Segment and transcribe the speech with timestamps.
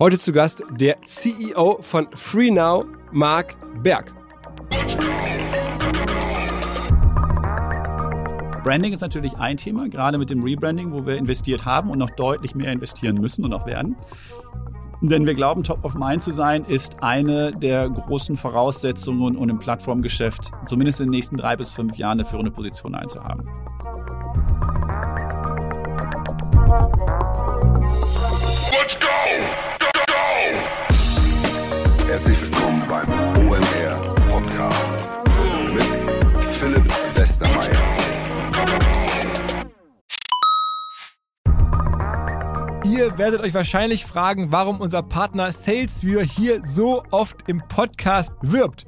[0.00, 4.14] Heute zu Gast der CEO von FreeNow, Marc Berg.
[8.62, 12.10] Branding ist natürlich ein Thema, gerade mit dem Rebranding, wo wir investiert haben und noch
[12.10, 13.96] deutlich mehr investieren müssen und auch werden.
[15.00, 19.58] Denn wir glauben, Top of Mind zu sein, ist eine der großen Voraussetzungen, um im
[19.58, 23.48] Plattformgeschäft zumindest in den nächsten drei bis fünf Jahren eine führende Position einzuhaben.
[32.18, 33.08] Herzlich willkommen beim
[33.46, 34.98] OMR Podcast
[35.72, 37.78] mit Philipp Westermeier.
[42.84, 48.87] Ihr werdet euch wahrscheinlich fragen, warum unser Partner SalesViewer hier so oft im Podcast wirbt.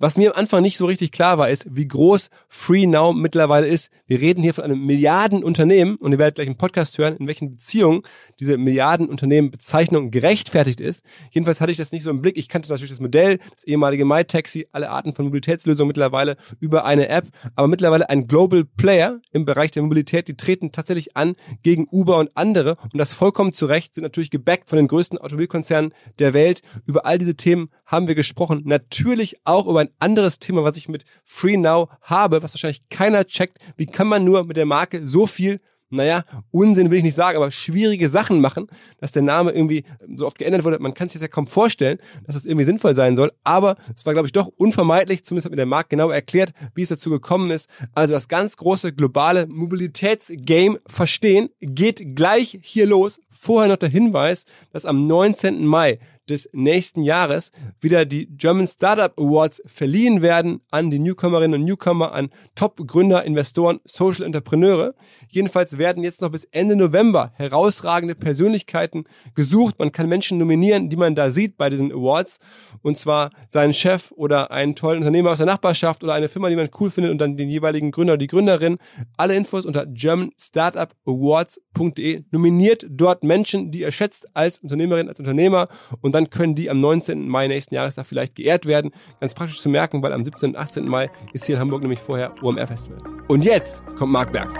[0.00, 3.90] Was mir am Anfang nicht so richtig klar war, ist, wie groß FreeNow mittlerweile ist.
[4.06, 7.50] Wir reden hier von einem Milliardenunternehmen und ihr werdet gleich im Podcast hören, in welchen
[7.50, 8.02] Beziehungen
[8.38, 11.04] diese Milliardenunternehmen-Bezeichnung gerechtfertigt ist.
[11.32, 12.38] Jedenfalls hatte ich das nicht so im Blick.
[12.38, 17.08] Ich kannte natürlich das Modell, das ehemalige MyTaxi, alle Arten von Mobilitätslösungen mittlerweile über eine
[17.08, 17.26] App,
[17.56, 20.28] aber mittlerweile ein Global Player im Bereich der Mobilität.
[20.28, 24.30] Die treten tatsächlich an gegen Uber und andere und das vollkommen zu Recht, sind natürlich
[24.30, 26.62] gebackt von den größten Automobilkonzernen der Welt.
[26.86, 28.62] Über all diese Themen haben wir gesprochen.
[28.64, 33.24] Natürlich auch über ein anderes Thema, was ich mit Free Now habe, was wahrscheinlich keiner
[33.24, 33.58] checkt.
[33.76, 35.60] Wie kann man nur mit der Marke so viel
[35.90, 38.66] naja, Unsinn will ich nicht sagen, aber schwierige Sachen machen,
[39.00, 39.84] dass der Name irgendwie
[40.14, 40.78] so oft geändert wurde.
[40.80, 44.04] Man kann es sich ja kaum vorstellen, dass das irgendwie sinnvoll sein soll, aber es
[44.04, 47.08] war, glaube ich, doch unvermeidlich, zumindest hat mir der Markt genau erklärt, wie es dazu
[47.08, 47.70] gekommen ist.
[47.94, 53.18] Also das ganz große globale Mobilitätsgame verstehen geht gleich hier los.
[53.30, 55.64] Vorher noch der Hinweis, dass am 19.
[55.64, 55.98] Mai
[56.30, 62.12] des nächsten Jahres wieder die German Startup Awards verliehen werden an die Newcomerinnen und Newcomer,
[62.12, 64.94] an Top-Gründer, Investoren, Social Entrepreneure.
[65.28, 69.78] Jedenfalls werden jetzt noch bis Ende November herausragende Persönlichkeiten gesucht.
[69.78, 72.38] Man kann Menschen nominieren, die man da sieht bei diesen Awards.
[72.82, 76.56] Und zwar seinen Chef oder einen tollen Unternehmer aus der Nachbarschaft oder eine Firma, die
[76.56, 78.78] man cool findet und dann den jeweiligen Gründer oder die Gründerin.
[79.16, 82.24] Alle Infos unter germanstartupawards.de.
[82.30, 85.68] Nominiert dort Menschen, die ihr schätzt als Unternehmerin, als Unternehmer
[86.00, 87.28] und dann können die am 19.
[87.28, 88.90] Mai nächsten Jahres da vielleicht geehrt werden.
[89.20, 90.50] Ganz praktisch zu merken, weil am 17.
[90.50, 90.86] und 18.
[90.86, 92.98] Mai ist hier in Hamburg nämlich vorher OMR Festival.
[93.28, 94.50] Und jetzt kommt Marc Berg.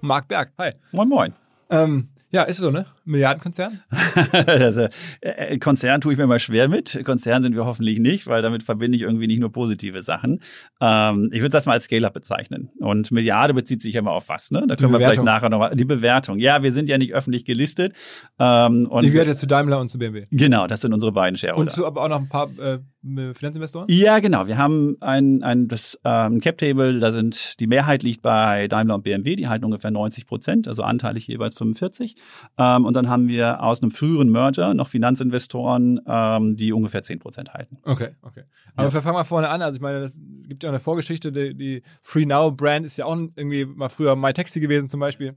[0.00, 0.72] Marc Berg, hi.
[0.92, 1.32] Moin, moin.
[1.70, 2.84] Ähm, ja, ist so, ne?
[3.04, 3.80] Milliardenkonzern?
[4.46, 4.88] also,
[5.20, 7.00] äh, Konzern tue ich mir mal schwer mit.
[7.04, 10.40] Konzern sind wir hoffentlich nicht, weil damit verbinde ich irgendwie nicht nur positive Sachen.
[10.80, 12.70] Ähm, ich würde das mal als Scale-Up bezeichnen.
[12.80, 14.64] Und Milliarde bezieht sich ja mal auf was, ne?
[14.66, 15.76] Da können wir vielleicht nachher nochmal.
[15.76, 16.40] Die Bewertung.
[16.40, 17.92] Ja, wir sind ja nicht öffentlich gelistet.
[18.40, 20.26] Ähm, und Die gehört ja zu Daimler und zu BMW.
[20.32, 21.60] Genau, das sind unsere beiden Shareholder.
[21.60, 23.86] Und zu aber auch noch ein paar äh, Finanzinvestoren?
[23.90, 24.46] Ja, genau.
[24.46, 28.94] Wir haben ein, ein das, ähm, Cap Table, da sind die Mehrheit liegt bei Daimler
[28.94, 32.16] und BMW, die halten ungefähr 90 Prozent, also anteilig jeweils 45.
[32.56, 37.18] Ähm, und dann haben wir aus einem früheren Merger noch Finanzinvestoren, ähm, die ungefähr 10
[37.18, 37.78] Prozent halten.
[37.82, 38.44] Okay, okay.
[38.76, 38.94] Aber ja.
[38.94, 39.62] wir fangen mal vorne an.
[39.62, 42.96] Also ich meine, es gibt ja auch eine Vorgeschichte, die, die Free Now Brand ist
[42.96, 45.36] ja auch irgendwie mal früher MyTaxi gewesen zum Beispiel.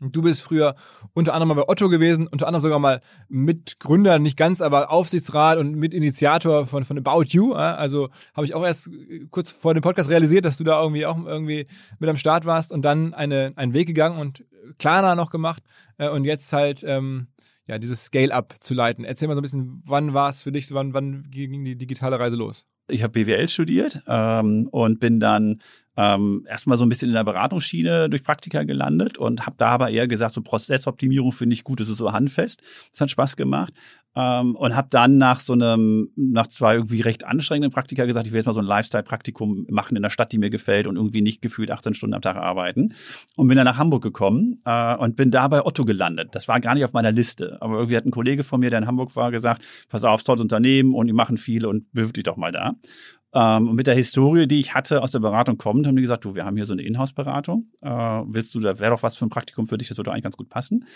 [0.00, 0.74] Du bist früher
[1.12, 5.76] unter anderem bei Otto gewesen, unter anderem sogar mal Mitgründer, nicht ganz, aber Aufsichtsrat und
[5.76, 7.52] Mitinitiator von, von About You.
[7.54, 8.90] Also habe ich auch erst
[9.30, 11.66] kurz vor dem Podcast realisiert, dass du da irgendwie auch irgendwie
[12.00, 14.44] mit am Start warst und dann eine, einen Weg gegangen und
[14.78, 15.62] Klarna noch gemacht
[15.98, 17.28] äh, und jetzt halt ähm,
[17.66, 19.04] ja dieses Scale-Up zu leiten.
[19.04, 22.18] Erzähl mal so ein bisschen, wann war es für dich, wann, wann ging die digitale
[22.18, 22.66] Reise los?
[22.88, 25.60] Ich habe BWL studiert ähm, und bin dann
[25.96, 29.90] ähm, erstmal so ein bisschen in der Beratungsschiene durch Praktika gelandet und habe da aber
[29.90, 32.62] eher gesagt, so Prozessoptimierung finde ich gut, das ist so handfest.
[32.90, 33.72] Das hat Spaß gemacht.
[34.16, 38.32] Ähm, und habe dann nach so einem, nach zwei irgendwie recht anstrengenden Praktika gesagt, ich
[38.32, 41.20] will jetzt mal so ein Lifestyle-Praktikum machen in der Stadt, die mir gefällt und irgendwie
[41.20, 42.94] nicht gefühlt 18 Stunden am Tag arbeiten.
[43.36, 46.28] Und bin dann nach Hamburg gekommen äh, und bin da bei Otto gelandet.
[46.32, 47.58] Das war gar nicht auf meiner Liste.
[47.60, 50.42] Aber irgendwie hat ein Kollege von mir, der in Hamburg war, gesagt, pass auf, tolles
[50.42, 52.74] Unternehmen und die machen viel und bewirb dich doch mal da.
[53.34, 56.24] Ähm, und mit der Historie, die ich hatte aus der Beratung kommend, haben die gesagt,
[56.24, 57.66] du, wir haben hier so eine Inhouse-Beratung.
[57.80, 60.22] Äh, willst du, da wäre doch was für ein Praktikum für dich, das würde eigentlich
[60.22, 60.86] ganz gut passen.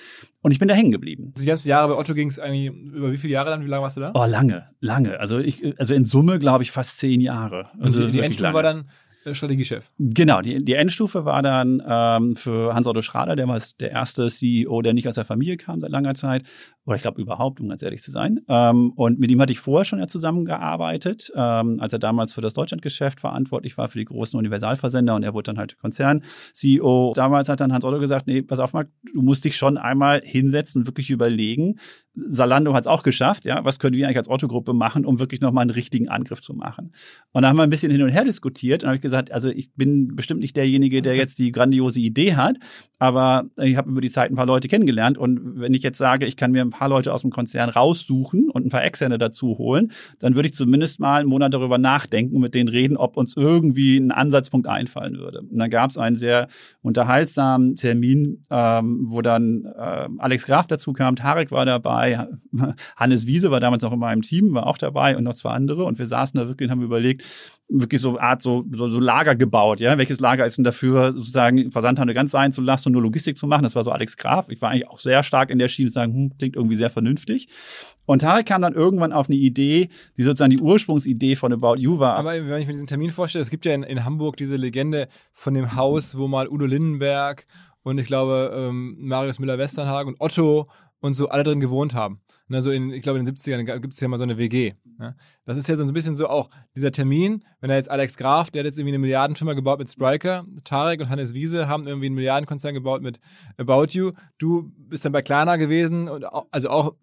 [0.41, 1.35] Und ich bin da hängen geblieben.
[1.37, 3.65] Die ganzen Jahre bei Otto ging es eigentlich über wie viele Jahre dann?
[3.65, 4.13] Wie lange warst du da?
[4.15, 5.19] Oh, lange, lange.
[5.19, 7.71] Also ich, also in Summe glaube ich fast zehn Jahre.
[7.81, 8.89] Also Und die, die wirklich Endstufe war dann
[9.35, 9.91] Strategiechef.
[9.99, 14.83] Genau, die, die Endstufe war dann ähm, für Hans-Otto Schrader, der war der erste CEO,
[14.83, 16.45] der nicht aus der Familie kam seit langer Zeit.
[16.85, 18.41] Oder ich glaube überhaupt, um ganz ehrlich zu sein.
[18.49, 22.41] Ähm, und mit ihm hatte ich vorher schon ja zusammengearbeitet, ähm, als er damals für
[22.41, 27.13] das Deutschlandgeschäft verantwortlich war, für die großen Universalversender und er wurde dann halt Konzern-CEO.
[27.15, 30.83] Damals hat dann Hans-Otto gesagt, nee, pass auf, Marc, du musst dich schon einmal hinsetzen
[30.83, 31.79] und wirklich überlegen.
[32.27, 35.41] Salando hat es auch geschafft, ja, was können wir eigentlich als Otto-Gruppe machen, um wirklich
[35.41, 36.93] nochmal einen richtigen Angriff zu machen.
[37.33, 39.49] Und da haben wir ein bisschen hin und her diskutiert und habe ich gesagt, also
[39.49, 42.57] ich bin bestimmt nicht derjenige, der jetzt die grandiose Idee hat,
[42.99, 46.27] aber ich habe über die Zeit ein paar Leute kennengelernt und wenn ich jetzt sage,
[46.27, 49.59] ich kann mir ein paar Leute aus dem Konzern raussuchen und ein paar Externe dazu
[49.59, 53.17] holen, dann würde ich zumindest mal einen Monat darüber nachdenken und mit denen reden, ob
[53.17, 55.41] uns irgendwie ein Ansatzpunkt einfallen würde.
[55.41, 56.49] Und dann gab es einen sehr
[56.83, 62.08] unterhaltsamen Termin, ähm, wo dann äh, Alex Graf dazu kam, Tarek war dabei,
[62.97, 65.85] Hannes Wiese war damals noch in meinem Team, war auch dabei und noch zwei andere
[65.85, 67.25] und wir saßen da wirklich und haben überlegt,
[67.69, 69.99] wirklich so Art so, so, so Lager gebaut, ja.
[69.99, 73.47] Welches Lager ist denn dafür, sozusagen Versandhandel ganz sein zu lassen und nur Logistik zu
[73.47, 73.63] machen?
[73.63, 74.49] Das war so Alex Graf.
[74.49, 76.91] Ich war eigentlich auch sehr stark in der Schiene, zu sagen, hm, klingt irgendwie sehr
[76.91, 77.49] vernünftig.
[78.07, 81.99] Und Tarek kam dann irgendwann auf eine Idee, die sozusagen die Ursprungsidee von About You
[81.99, 82.17] war.
[82.17, 85.09] Aber wenn ich mir diesen Termin vorstelle, es gibt ja in, in Hamburg diese Legende
[85.33, 87.47] von dem Haus, wo mal Udo Lindenberg
[87.83, 90.69] und ich glaube ähm, Marius Müller-Westernhagen und Otto
[91.01, 92.21] und so alle drin gewohnt haben.
[92.49, 94.75] Ne, so in, ich glaube in den 70ern gibt es ja mal so eine WG.
[94.99, 95.17] Ne?
[95.45, 98.51] Das ist ja so ein bisschen so auch dieser Termin, wenn er jetzt Alex Graf,
[98.51, 102.07] der hat jetzt irgendwie eine Milliardenfirma gebaut mit Striker, Tarek und Hannes Wiese haben irgendwie
[102.07, 103.21] einen Milliardenkonzern gebaut mit
[103.57, 104.13] About You.
[104.39, 106.95] Du bist dann bei Klarna gewesen und auch, also auch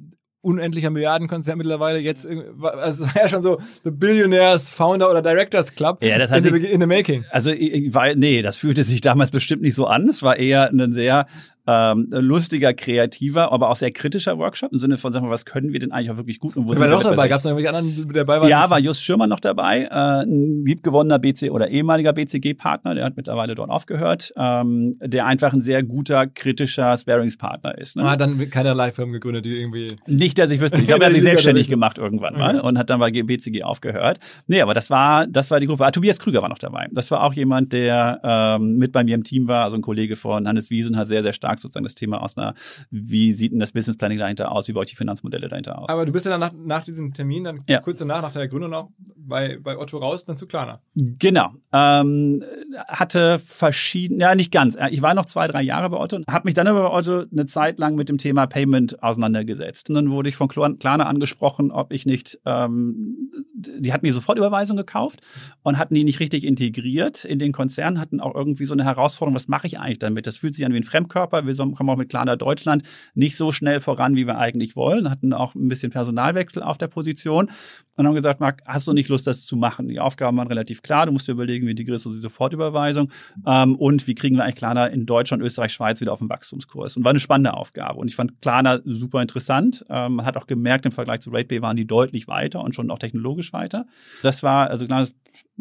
[0.45, 1.99] unendlicher Milliardenkonzern mittlerweile.
[1.99, 6.29] Jetzt, also es war ja schon so The Billionaires Founder oder Directors Club Ja, das
[6.29, 7.25] hat in, the, in the making.
[7.31, 10.07] Also war, nee, das fühlte sich damals bestimmt nicht so an.
[10.07, 11.25] Es war eher ein sehr
[11.67, 15.73] ähm, lustiger, kreativer, aber auch sehr kritischer Workshop im Sinne von, sag mal, was können
[15.73, 17.27] wir denn eigentlich auch wirklich gut und wo sind wir noch dabei?
[17.27, 18.49] Gab es noch irgendwelche anderen, die dabei waren?
[18.49, 23.17] Ja, war Just Schirmer noch dabei, äh, ein liebgewonnener BC oder ehemaliger BCG-Partner, der hat
[23.17, 27.95] mittlerweile dort aufgehört, ähm, der einfach ein sehr guter, kritischer Sparingspartner ist.
[27.95, 28.09] Ne?
[28.09, 29.95] Hat dann keinerlei Firmen gegründet, die irgendwie.
[30.07, 30.79] Nicht, dass ich wüsste.
[30.79, 34.19] Ich glaube, er hat sich selbstständig gemacht irgendwann mal und hat dann bei BCG aufgehört.
[34.47, 35.85] Nee, aber das war, das war die Gruppe.
[35.85, 36.87] Ah, Tobias Krüger war noch dabei.
[36.91, 40.15] Das war auch jemand, der ähm, mit bei mir im Team war, also ein Kollege
[40.15, 42.53] von Hannes Wiesen, hat sehr, sehr stark sozusagen das Thema aus einer,
[42.91, 45.89] wie sieht denn das Business Planning dahinter aus, wie baue ich die Finanzmodelle dahinter aus.
[45.89, 47.79] Aber du bist ja dann nach, nach diesem Termin, dann Ja.
[47.79, 50.81] kurz danach, nach der Gründung noch, bei, bei Otto raus, dann zu Klarna.
[50.95, 51.51] Genau.
[51.73, 52.43] Ähm,
[52.87, 54.77] hatte verschiedene, ja nicht ganz.
[54.91, 57.23] Ich war noch zwei, drei Jahre bei Otto und habe mich dann aber bei Otto
[57.31, 59.89] eine Zeit lang mit dem Thema Payment auseinandergesetzt.
[59.89, 64.11] Und dann wurde ich von Klar- Klarna angesprochen, ob ich nicht, ähm, die hatten die
[64.11, 65.21] Sofortüberweisung gekauft
[65.63, 69.35] und hatten die nicht richtig integriert in den Konzern, hatten auch irgendwie so eine Herausforderung,
[69.35, 70.27] was mache ich eigentlich damit?
[70.27, 71.44] Das fühlt sich an wie ein Fremdkörper.
[71.47, 72.83] Wir kommen auch mit Klarna Deutschland
[73.13, 75.09] nicht so schnell voran, wie wir eigentlich wollen.
[75.09, 77.49] Hatten auch ein bisschen Personalwechsel auf der Position
[77.95, 79.87] und haben gesagt, Marc, hast du nicht Lust, das zu machen?
[79.87, 81.05] Die Aufgaben waren relativ klar.
[81.05, 83.09] Du musst dir überlegen, wie kriegst du die Sofortüberweisung
[83.45, 86.97] ähm, und wie kriegen wir eigentlich Klarna in Deutschland, Österreich, Schweiz wieder auf den Wachstumskurs.
[86.97, 87.99] Und war eine spannende Aufgabe.
[87.99, 89.85] Und ich fand Klarna super interessant.
[89.89, 92.91] Ähm, man hat auch gemerkt, im Vergleich zu RatePay waren die deutlich weiter und schon
[92.91, 93.85] auch technologisch weiter.
[94.23, 95.07] Das war, also Klarna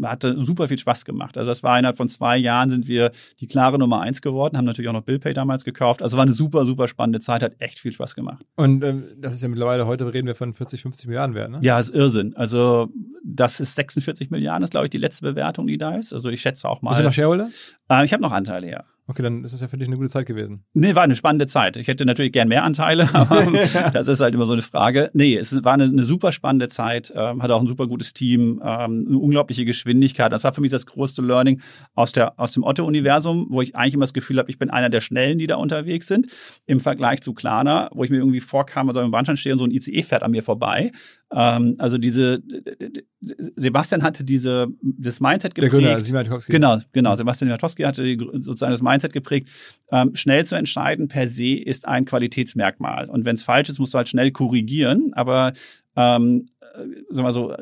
[0.03, 1.37] hatte super viel Spaß gemacht.
[1.39, 4.65] Also das war innerhalb von zwei Jahren sind wir die klare Nummer eins geworden, haben
[4.65, 6.03] natürlich auch noch BillPay damals gekauft.
[6.03, 8.45] Also war eine super, super spannende Zeit, hat echt viel Spaß gemacht.
[8.57, 11.59] Und ähm, das ist ja mittlerweile, heute reden wir von 40, 50 Milliarden wert, ne?
[11.63, 12.35] Ja, ist Irrsinn.
[12.37, 12.89] Also
[13.25, 16.13] das ist 46 Milliarden, ist glaube ich die letzte Bewertung, die da ist.
[16.13, 17.05] Also ich schätze auch Bist du mal.
[17.05, 17.49] noch Shareholder?
[17.91, 18.85] Äh, ich habe noch Anteile, ja.
[19.07, 20.65] Okay, dann ist das ja für dich eine gute Zeit gewesen.
[20.73, 21.77] Nee, war eine spannende Zeit.
[21.77, 23.43] Ich hätte natürlich gern mehr Anteile, aber
[23.93, 25.11] das ist halt immer so eine Frage.
[25.13, 28.63] Nee, es war eine, eine super spannende Zeit, ähm, hatte auch ein super gutes Team,
[28.65, 30.33] ähm, eine unglaubliche Geschwindigkeit.
[30.33, 31.61] Das war für mich das größte Learning
[31.95, 34.89] aus, der, aus dem Otto-Universum, wo ich eigentlich immer das Gefühl habe, ich bin einer
[34.89, 36.29] der Schnellen, die da unterwegs sind,
[36.65, 39.67] im Vergleich zu Klarna, wo ich mir irgendwie vorkam, also im Bahnsteig stehe und so
[39.67, 40.91] ein ICE fährt an mir vorbei.
[41.31, 42.43] Ähm, also diese,
[43.57, 45.85] Sebastian hatte diese, das Mindset Der geprägt.
[45.85, 46.41] Gründer, Simon.
[46.49, 47.17] Genau, genau.
[47.17, 49.49] Sebastian Jatowski hatte sozusagen das Mindset geprägt.
[49.91, 53.09] Ähm, schnell zu entscheiden per se ist ein Qualitätsmerkmal.
[53.09, 55.13] Und wenn es falsch ist, musst du halt schnell korrigieren.
[55.15, 55.53] Aber
[55.97, 57.59] ähm, äh, sagen wir so, äh,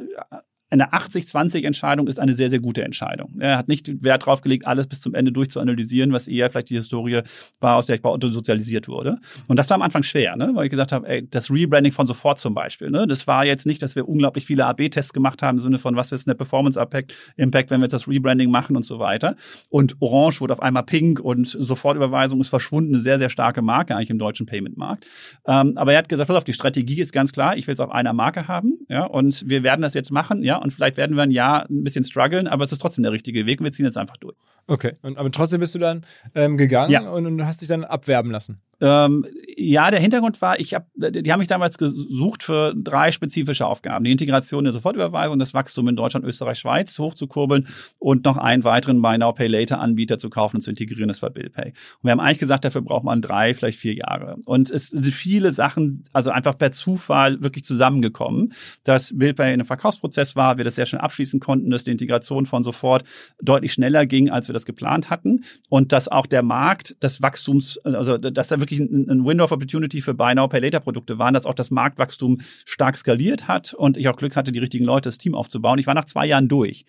[0.73, 3.35] eine 80-20-Entscheidung ist eine sehr, sehr gute Entscheidung.
[3.38, 6.76] Er hat nicht Wert drauf gelegt, alles bis zum Ende durchzuanalysieren, was eher vielleicht die
[6.76, 7.21] Historie
[7.61, 9.19] war, aus der ich bei Otto sozialisiert wurde.
[9.49, 10.50] Und das war am Anfang schwer, ne?
[10.55, 13.07] weil ich gesagt habe, ey, das Rebranding von sofort zum Beispiel, ne?
[13.07, 16.11] das war jetzt nicht, dass wir unglaublich viele AB-Tests gemacht haben, im Sinne von, was
[16.11, 19.37] ist eine Performance-Impact, Impact, wenn wir jetzt das Rebranding machen und so weiter.
[19.69, 23.95] Und Orange wurde auf einmal pink und Sofortüberweisung ist verschwunden, eine sehr, sehr starke Marke
[23.95, 25.07] eigentlich im deutschen Payment-Markt.
[25.47, 27.81] Ähm, aber er hat gesagt, pass auf, die Strategie ist ganz klar, ich will es
[27.81, 31.16] auf einer Marke haben, ja, und wir werden das jetzt machen, ja, und vielleicht werden
[31.16, 33.73] wir ein Jahr ein bisschen strugglen, aber es ist trotzdem der richtige Weg und wir
[33.73, 34.37] ziehen jetzt einfach durch.
[34.69, 37.09] Okay, und, aber trotzdem bist du dann ähm, gegangen Ja.
[37.11, 38.61] und, und hast dich dann abwerben lassen.
[38.81, 39.26] Ähm,
[39.57, 44.05] ja, der Hintergrund war, ich hab, die haben mich damals gesucht für drei spezifische Aufgaben.
[44.05, 49.00] Die Integration der Sofortüberweisung, das Wachstum in Deutschland, Österreich, Schweiz hochzukurbeln und noch einen weiteren
[49.00, 51.69] Buy Now Pay Later Anbieter zu kaufen und zu integrieren, das war BillPay.
[51.69, 54.37] Und wir haben eigentlich gesagt, dafür braucht man drei, vielleicht vier Jahre.
[54.47, 58.52] Und es sind viele Sachen, also einfach per Zufall wirklich zusammengekommen,
[58.85, 62.47] dass BillPay in einem Verkaufsprozess war, wir das sehr schnell abschließen konnten, dass die Integration
[62.47, 63.05] von sofort
[63.41, 67.79] deutlich schneller ging, als wir das geplant hatten und dass auch der Markt das Wachstums,
[67.79, 71.19] also dass da wirklich ein, ein Window of Opportunity für Buy Now Pay Later Produkte
[71.19, 74.85] waren, dass auch das Marktwachstum stark skaliert hat und ich auch Glück hatte, die richtigen
[74.85, 75.79] Leute, das Team aufzubauen.
[75.79, 76.85] Ich war nach zwei Jahren durch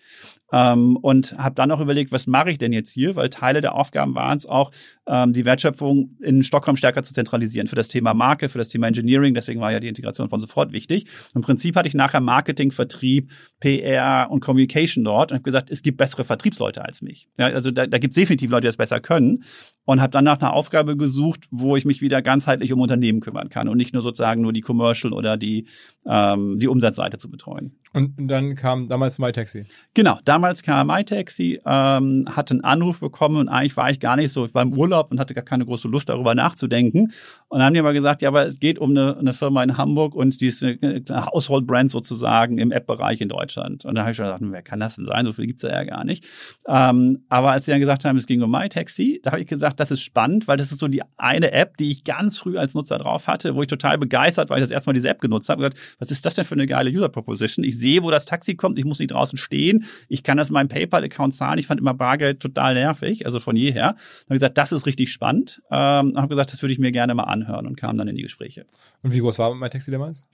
[0.52, 3.74] ähm, und habe dann auch überlegt, was mache ich denn jetzt hier, weil Teile der
[3.74, 4.70] Aufgaben waren es auch,
[5.06, 8.86] ähm, die Wertschöpfung in Stockholm stärker zu zentralisieren für das Thema Marke, für das Thema
[8.86, 9.34] Engineering.
[9.34, 11.06] Deswegen war ja die Integration von sofort wichtig.
[11.34, 15.82] Im Prinzip hatte ich nachher Marketing, Vertrieb, PR und Communication dort und habe gesagt, es
[15.82, 17.28] gibt bessere Vertriebsleute als mich.
[17.38, 19.44] Ja, also da, da gibt es definitiv Leute, die das besser können
[19.84, 23.48] und habe dann nach einer Aufgabe gesucht, wo ich mich wieder ganzheitlich um Unternehmen kümmern
[23.48, 25.66] kann und nicht nur sozusagen nur die Commercial oder die
[26.06, 27.72] ähm, die Umsatzseite zu betreuen.
[27.92, 29.66] Und dann kam damals MyTaxi.
[29.94, 34.32] Genau, damals kam MyTaxi, ähm, hatte einen Anruf bekommen und eigentlich war ich gar nicht
[34.32, 37.12] so, ich war im Urlaub und hatte gar keine große Lust darüber nachzudenken.
[37.48, 39.78] Und dann haben die aber gesagt, ja, aber es geht um eine, eine Firma in
[39.78, 43.84] Hamburg und die ist eine, eine Household-Brand sozusagen im App-Bereich in Deutschland.
[43.84, 45.24] Und da habe ich schon gesagt, wer kann das denn sein?
[45.24, 46.26] So viel gibt's ja gar nicht.
[46.66, 49.78] Ähm, aber als sie dann gesagt haben, es ging um MyTaxi, da habe ich gesagt,
[49.78, 52.74] das ist spannend, weil das ist so die eine App, die ich ganz früh als
[52.74, 55.48] Nutzer drauf hatte, wo ich total begeistert war, ich das erste Mal diese App genutzt
[55.48, 55.62] habe.
[55.62, 57.64] Und gesagt, was ist das denn für eine geile User-Proposition?
[57.64, 60.54] Ich sehe, wo das Taxi kommt, ich muss nicht draußen stehen, ich kann das in
[60.54, 61.58] meinem PayPal-Account zahlen.
[61.58, 63.74] Ich fand immer Bargeld total nervig, also von jeher.
[63.74, 65.62] Dann habe ich gesagt, das ist richtig spannend.
[65.70, 68.22] Ähm, habe gesagt, das würde ich mir gerne mal anhören und kam dann in die
[68.22, 68.66] Gespräche.
[69.02, 70.24] Und wie groß war MyTaxi damals?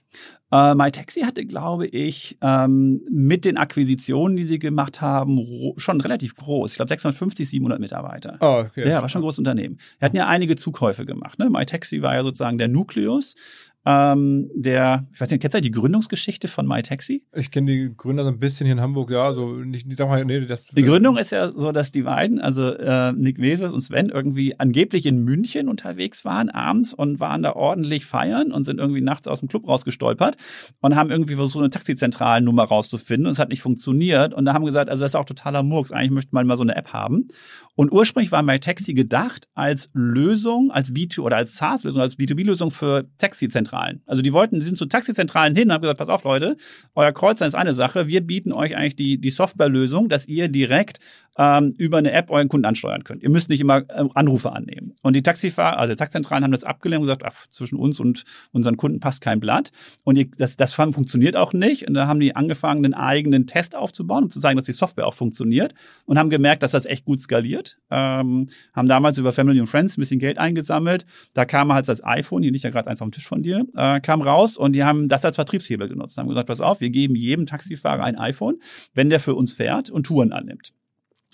[0.51, 5.39] Äh, MyTaxi hatte, glaube ich, ähm, mit den Akquisitionen, die sie gemacht haben,
[5.77, 6.71] schon relativ groß.
[6.71, 8.37] Ich glaube 650, 700 Mitarbeiter.
[8.41, 8.87] Oh, okay.
[8.89, 9.77] Ja, war schon ein großes Unternehmen.
[9.99, 11.39] Wir hatten ja einige Zukäufe gemacht.
[11.39, 11.49] Ne?
[11.49, 13.35] MyTaxi war ja sozusagen der Nukleus.
[13.83, 17.23] Ähm, der, ich weiß nicht, kennst du die Gründungsgeschichte von MyTaxi?
[17.33, 20.23] Ich kenne die Gründer so ein bisschen hier in Hamburg, ja, so nicht, sag mal,
[20.23, 20.67] nee, das.
[20.67, 24.59] Die Gründung ist ja so, dass die beiden, also äh, Nick Vesels und Sven, irgendwie
[24.59, 29.27] angeblich in München unterwegs waren abends und waren da ordentlich feiern und sind irgendwie nachts
[29.27, 30.35] aus dem Club rausgestolpert
[30.79, 34.65] und haben irgendwie versucht, eine Taxizentralennummer rauszufinden und es hat nicht funktioniert und da haben
[34.65, 37.27] gesagt, also das ist auch totaler Murks, eigentlich möchte man mal so eine App haben.
[37.75, 43.07] Und ursprünglich war MyTaxi gedacht als Lösung, als B2 oder als SaaS-Lösung, als B2B-Lösung für
[43.17, 43.70] Taxizentralen.
[44.05, 46.57] Also die wollten, die sind zu Taxizentralen hin und haben gesagt, pass auf Leute,
[46.95, 50.99] euer Kreuzer ist eine Sache, wir bieten euch eigentlich die, die Softwarelösung, dass ihr direkt
[51.37, 53.23] ähm, über eine App euren Kunden ansteuern könnt.
[53.23, 54.95] Ihr müsst nicht immer äh, Anrufe annehmen.
[55.01, 58.23] Und die Taxifahrer, also die Taxizentralen haben das abgelehnt und gesagt, ach, zwischen uns und
[58.51, 59.71] unseren Kunden passt kein Blatt.
[60.03, 61.87] Und die, das, das funktioniert auch nicht.
[61.87, 65.07] Und da haben die angefangen, einen eigenen Test aufzubauen, um zu sagen, dass die Software
[65.07, 65.73] auch funktioniert.
[66.05, 67.77] Und haben gemerkt, dass das echt gut skaliert.
[67.89, 71.05] Ähm, haben damals über Family und Friends ein bisschen Geld eingesammelt.
[71.33, 73.60] Da kam halt das iPhone, hier liegt ja gerade eins auf dem Tisch von dir,
[73.75, 76.17] äh, kam raus und die haben das als Vertriebshebel genutzt.
[76.17, 78.59] Haben gesagt, pass auf, wir geben jedem Taxifahrer ein iPhone,
[78.93, 80.73] wenn der für uns fährt und Touren annimmt.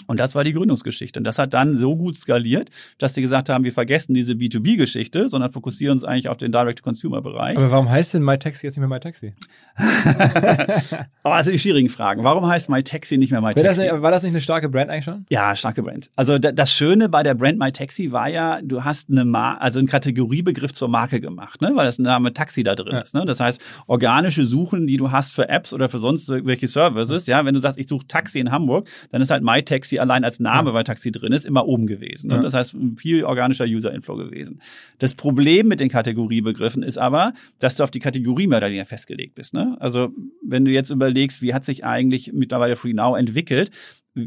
[0.06, 1.20] Und das war die Gründungsgeschichte.
[1.20, 5.28] Und das hat dann so gut skaliert, dass sie gesagt haben, wir vergessen diese B2B-Geschichte,
[5.28, 7.58] sondern fokussieren uns eigentlich auf den Direct-to-Consumer-Bereich.
[7.58, 9.34] Aber warum heißt denn MyTaxi jetzt nicht mehr MyTaxi?
[9.76, 12.24] Aber also die schwierigen Fragen.
[12.24, 13.82] Warum heißt MyTaxi nicht mehr War MyTaxi?
[13.82, 15.26] nicht, war das nicht eine starke Brand eigentlich schon?
[15.30, 16.10] Ja, starke Brand.
[16.16, 19.80] Also da, das Schöne bei der Brand MyTaxi war ja, du hast eine Mar also
[19.80, 21.72] einen Kategoriebegriff zur Marke gemacht, ne?
[21.76, 23.00] weil das Name Taxi da drin Ja.
[23.02, 23.14] ist.
[23.14, 23.26] Ne?
[23.26, 27.44] Das heißt, organische Suchen, die du hast für Apps oder für sonst welche Services, ja,
[27.46, 30.74] wenn du sagst, ich suche Taxi in Hamburg, dann ist halt MyTaxi allein als Name,
[30.74, 32.28] weil Taxi drin ist, immer oben gewesen.
[32.28, 32.36] Ne?
[32.36, 32.42] Ja.
[32.42, 34.62] Das heißt, viel organischer User-Inflow gewesen.
[35.00, 38.86] Das Problem mit den Kategoriebegriffen ist aber, dass du auf die Kategorie mehr oder weniger
[38.86, 39.54] festgelegt bist.
[39.54, 39.78] Ne?
[39.80, 40.10] Also
[40.46, 43.72] wenn du jetzt überlegst, wie hat sich eigentlich mittlerweile FreeNow entwickelt,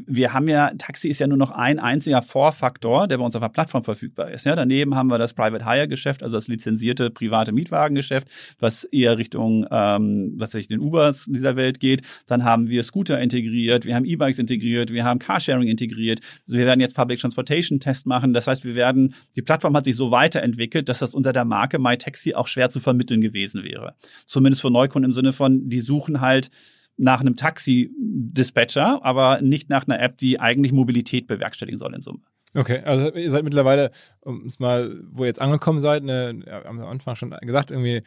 [0.06, 3.42] wir haben ja, Taxi ist ja nur noch ein einziger Vorfaktor, der bei uns auf
[3.42, 4.46] der Plattform verfügbar ist.
[4.46, 8.28] Ja, daneben haben wir das Private Hire Geschäft, also das lizenzierte private Mietwagengeschäft,
[8.60, 12.02] was eher Richtung, ähm, was weiß ich, den Ubers dieser Welt geht.
[12.26, 16.20] Dann haben wir Scooter integriert, wir haben E-Bikes integriert, wir haben Carsharing integriert.
[16.46, 18.32] Also wir werden jetzt Public Transportation Test machen.
[18.32, 21.78] Das heißt, wir werden, die Plattform hat sich so weiterentwickelt, dass das unter der Marke
[21.78, 23.94] MyTaxi auch schwer zu vermitteln gewesen wäre.
[24.24, 26.50] Zumindest für Neukunden im Sinne von, die suchen halt
[27.00, 32.20] nach einem Taxi-Dispatcher, aber nicht nach einer App, die eigentlich Mobilität bewerkstelligen soll in Summe.
[32.54, 33.90] Okay, also ihr seid mittlerweile,
[34.20, 38.02] um es mal, wo ihr jetzt angekommen seid, ne, am Anfang schon gesagt, irgendwie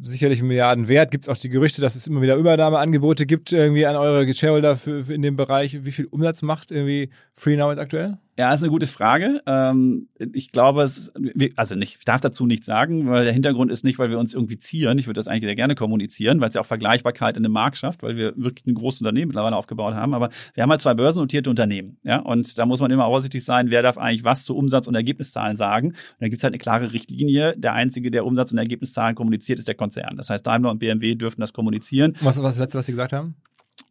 [0.00, 1.10] sicherlich Milliarden wert.
[1.10, 4.76] Gibt es auch die Gerüchte, dass es immer wieder Übernahmeangebote gibt irgendwie an eure Shareholder
[4.76, 5.84] für, für in dem Bereich.
[5.84, 8.18] Wie viel Umsatz macht irgendwie FreeNow jetzt aktuell?
[8.36, 9.42] Ja, ist eine gute Frage.
[9.46, 11.12] Ähm, ich glaube, es,
[11.54, 14.34] also nicht, ich darf dazu nichts sagen, weil der Hintergrund ist nicht, weil wir uns
[14.34, 14.98] irgendwie zieren.
[14.98, 17.76] Ich würde das eigentlich sehr gerne kommunizieren, weil es ja auch Vergleichbarkeit in dem Markt
[17.76, 20.14] schafft, weil wir wirklich ein großes Unternehmen mittlerweile aufgebaut haben.
[20.14, 23.70] Aber wir haben halt zwei börsennotierte Unternehmen, ja, und da muss man immer vorsichtig sein,
[23.70, 25.88] wer darf eigentlich was zu Umsatz- und Ergebniszahlen sagen.
[25.88, 27.54] Und da gibt es halt eine klare Richtlinie.
[27.56, 30.16] Der einzige, der Umsatz- und Ergebniszahlen kommuniziert, ist der Konzern.
[30.16, 32.14] Das heißt, Daimler und BMW dürfen das kommunizieren.
[32.20, 33.36] Was war das letzte, was Sie gesagt haben?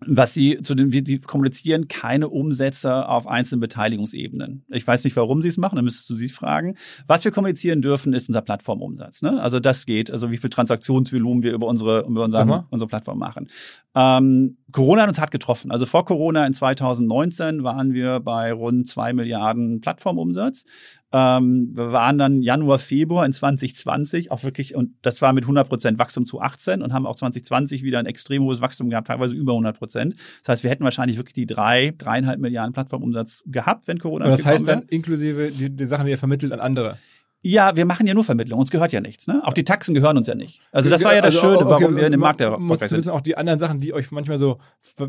[0.07, 4.65] Was sie zu den, wir die kommunizieren keine Umsätze auf einzelnen Beteiligungsebenen.
[4.69, 6.75] Ich weiß nicht, warum sie es machen, dann müsstest du sie fragen.
[7.07, 9.21] Was wir kommunizieren dürfen, ist unser Plattformumsatz.
[9.21, 9.41] Ne?
[9.41, 13.47] Also das geht, also wie viel Transaktionsvolumen wir über unsere, über unsere, unsere Plattform machen.
[13.95, 15.71] Ähm, Corona hat uns hart getroffen.
[15.71, 20.65] Also vor Corona in 2019 waren wir bei rund zwei Milliarden Plattformumsatz.
[21.13, 25.69] Ähm, wir waren dann Januar, Februar in 2020 auch wirklich, und das war mit 100
[25.69, 29.35] Prozent Wachstum zu 18 und haben auch 2020 wieder ein extrem hohes Wachstum gehabt, teilweise
[29.35, 30.15] über 100 Prozent.
[30.41, 34.31] Das heißt, wir hätten wahrscheinlich wirklich die drei, dreieinhalb Milliarden Plattformumsatz gehabt, wenn Corona Und
[34.31, 34.79] das heißt wäre.
[34.79, 36.97] dann inklusive die, die Sachen, die ihr vermittelt an andere.
[37.45, 39.27] Ja, wir machen ja nur Vermittlung, uns gehört ja nichts.
[39.27, 39.41] Ne?
[39.43, 40.61] Auch die Taxen gehören uns ja nicht.
[40.71, 42.81] Also das war ja das Also, Schöne, okay, warum wir in dem Markt muss erfolgreich
[42.91, 43.11] wissen, sind.
[43.11, 44.59] auch die anderen Sachen, die euch manchmal so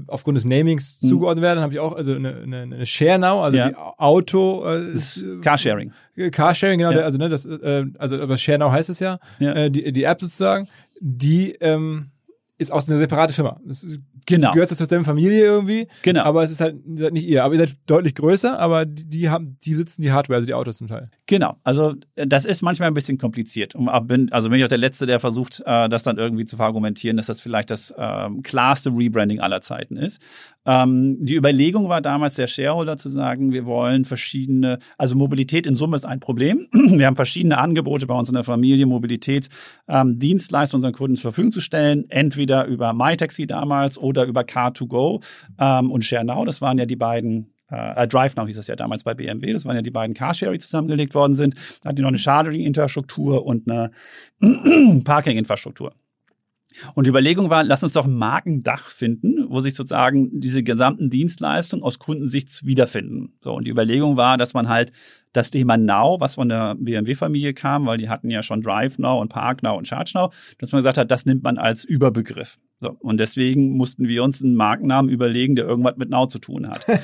[0.09, 3.57] aufgrund des Namings zugeordnet werden, habe ich auch, also eine, eine, eine Share Now, also
[3.57, 3.69] Ja.
[3.69, 5.93] die Auto, äh, ist, Carsharing.
[6.17, 6.97] äh, Carsharing, genau, Ja.
[6.97, 9.53] der- also ne, das, äh, also aber Share Now heißt es ja, Ja.
[9.53, 10.67] Äh, die, die App sozusagen,
[11.00, 12.11] die ähm,
[12.59, 13.61] ist aus einer separate Firma.
[13.64, 14.52] Das ist, Genau.
[14.52, 16.23] gehört zur selben Familie irgendwie, Genau.
[16.25, 17.45] aber es ist halt seid nicht ihr.
[17.45, 20.54] Aber ihr seid deutlich größer, aber die, die haben, die besitzen die Hardware, also die
[20.54, 21.11] Autos zum Teil.
[21.26, 23.75] Genau, also äh, das ist manchmal ein bisschen kompliziert.
[23.76, 27.26] Also bin ich auch der Letzte, der versucht, äh, das dann irgendwie zu verargumentieren, dass
[27.26, 30.21] das vielleicht das ähm, klarste Rebranding aller Zeiten ist.
[30.66, 35.75] Ähm, die Überlegung war damals der Shareholder zu sagen, wir wollen verschiedene, also Mobilität in
[35.75, 36.68] Summe ist ein Problem.
[36.94, 41.53] Wir haben verschiedene Angebote bei uns in der Familie, Mobilitätsdienstleistungen ähm, unseren Kunden zur Verfügung
[41.53, 45.24] zu stellen, entweder über MyTaxi damals oder über Car2Go
[45.59, 46.44] ähm, und ShareNow.
[46.44, 49.53] Das waren ja die beiden äh, DriveNow hieß es ja damals bei BMW.
[49.53, 51.55] Das waren ja die beiden Carsharing, zusammengelegt worden sind.
[51.83, 53.90] Da hatten die noch eine Chartering-Infrastruktur und eine
[55.05, 55.92] Parking-Infrastruktur.
[56.94, 61.09] Und die Überlegung war, lass uns doch ein Markendach finden, wo sich sozusagen diese gesamten
[61.09, 63.35] Dienstleistungen aus Kundensicht wiederfinden.
[63.40, 64.92] So, und die Überlegung war, dass man halt
[65.35, 69.20] das Thema Now, was von der BMW-Familie kam, weil die hatten ja schon Drive Now
[69.20, 72.57] und Park Now und Charge Now, dass man gesagt hat, das nimmt man als Überbegriff.
[72.81, 76.68] So, und deswegen mussten wir uns einen Markennamen überlegen, der irgendwas mit Now zu tun
[76.68, 76.87] hat.
[76.88, 76.97] War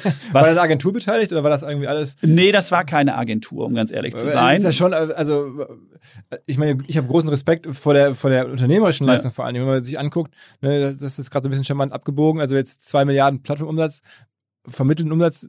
[0.42, 3.66] Was, da eine Agentur beteiligt oder war das irgendwie alles nee, das war keine Agentur,
[3.66, 4.58] um ganz ehrlich zu Das sein.
[4.58, 5.66] ist ja schon, also
[6.46, 9.12] ich meine, ich habe großen Respekt vor der vor der unternehmerischen Ja.
[9.14, 11.92] Leistung vor allem, wenn man sich anguckt, ne, das ist gerade so ein bisschen charmant
[11.92, 12.40] abgebogen.
[12.40, 14.00] Also jetzt zwei Milliarden Plattformumsatz,
[14.68, 15.48] vermittelten Umsatz,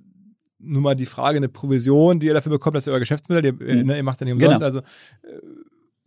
[0.63, 3.45] nur mal die Frage, eine Provision, die ihr dafür bekommt, das ist ja euer Geschäftsmodell,
[3.45, 3.85] ihr, Mhm.
[3.87, 4.65] ne, ihr macht ja nicht umsonst, Genau.
[4.65, 5.39] also äh,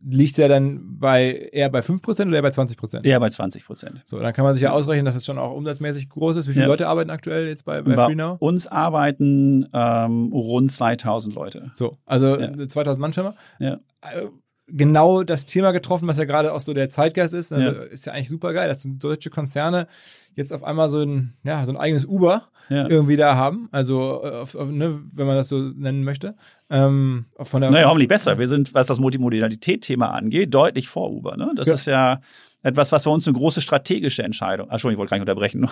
[0.07, 3.07] liegt der dann bei eher bei 5% oder eher bei 20%?
[3.07, 4.03] Eher bei 20 Prozent.
[4.05, 6.47] So, dann kann man sich ja ausrechnen, dass es schon auch umsatzmäßig groß ist.
[6.49, 6.71] Wie viele Ja.
[6.71, 8.37] Leute arbeiten aktuell jetzt bei, bei Bei FreeNow?
[8.40, 11.71] uns arbeiten ähm, rund 2000 Leute.
[11.75, 12.49] So, also Ja.
[12.49, 13.35] eine 2000 Mann Firma.
[13.59, 13.75] Ja.
[14.03, 14.27] Äh,
[14.67, 17.53] Genau das Thema getroffen, was ja gerade auch so der Zeitgeist ist.
[17.53, 17.83] Also Ja.
[17.83, 19.87] ist ja eigentlich super geil, dass deutsche Konzerne
[20.37, 22.88] jetzt auf einmal so ein, ja, so ein eigenes Uber Ja.
[22.88, 23.68] irgendwie da haben.
[23.73, 26.35] Also, äh, auf, auf, ne, wenn man das so nennen möchte.
[26.70, 28.38] Ähm, von der, Naja, hoffentlich besser.
[28.38, 31.37] Wir sind, was das Multimodalität-Thema angeht, deutlich vor Uber.
[31.37, 31.53] Ne?
[31.57, 31.75] Das Ja.
[31.75, 32.20] ist ja
[32.62, 34.66] etwas, was für uns eine große strategische Entscheidung.
[34.68, 35.68] Ach, Entschuldigung, ich wollte gar nicht unterbrechen.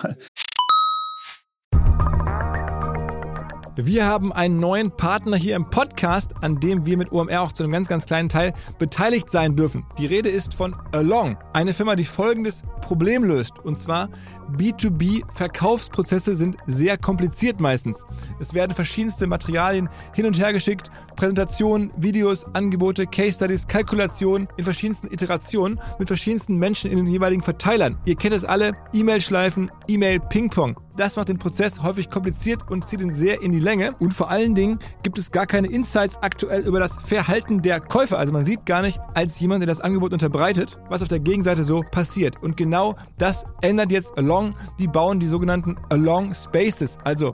[3.75, 7.63] Wir haben einen neuen Partner hier im Podcast, an dem wir mit OMR auch zu
[7.63, 9.83] einem ganz, ganz kleinen Teil beteiligt sein dürfen.
[9.97, 13.57] Die Rede ist von Along, eine Firma, die folgendes Problem löst.
[13.57, 14.09] Und zwar
[14.55, 18.05] B2B-Verkaufsprozesse sind sehr kompliziert meistens.
[18.39, 24.63] Es werden verschiedenste Materialien hin und her geschickt, Präsentationen, Videos, Angebote, Case Studies, Kalkulationen in
[24.63, 27.97] verschiedensten Iterationen mit verschiedensten Menschen in den jeweiligen Verteilern.
[28.05, 30.77] Ihr kennt es alle, E-Mail-Schleifen, E-Mail-Ping-Pong.
[30.95, 33.95] Das macht den Prozess häufig kompliziert und zieht ihn sehr in die Länge.
[33.99, 38.19] Und vor allen Dingen gibt es gar keine Insights aktuell über das Verhalten der Käufer.
[38.19, 41.63] Also man sieht gar nicht als jemand, der das Angebot unterbreitet, was auf der Gegenseite
[41.63, 42.43] so passiert.
[42.43, 44.53] Und genau das ändert jetzt Along.
[44.79, 47.33] Die bauen die sogenannten Along Spaces, also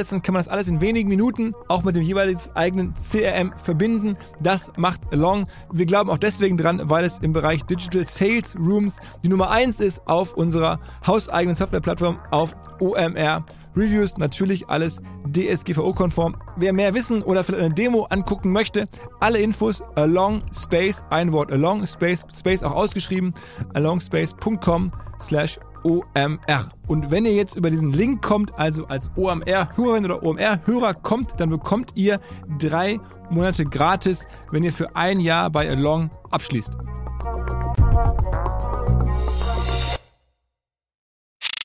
[0.00, 4.16] aufsetzen kann man das alles in wenigen Minuten, auch mit dem jeweils eigenen CRM verbinden.
[4.40, 5.46] Das macht Along.
[5.72, 9.78] Wir glauben auch deswegen dran, weil es im Bereich Digital Sales Rooms die Nummer eins
[9.80, 13.44] ist auf unserer hauseigenen Softwareplattform auf OMR.
[13.76, 16.36] Reviews natürlich alles DSGVO-konform.
[16.56, 18.88] Wer mehr wissen oder vielleicht eine Demo angucken möchte,
[19.20, 23.34] alle Infos along space, ein Wort along space, space auch ausgeschrieben,
[23.74, 26.70] alongspace.com slash OMR.
[26.88, 31.50] Und wenn ihr jetzt über diesen Link kommt, also als OMR-Hörerin oder OMR-Hörer kommt, dann
[31.50, 32.20] bekommt ihr
[32.58, 36.72] drei Monate gratis, wenn ihr für ein Jahr bei Along abschließt.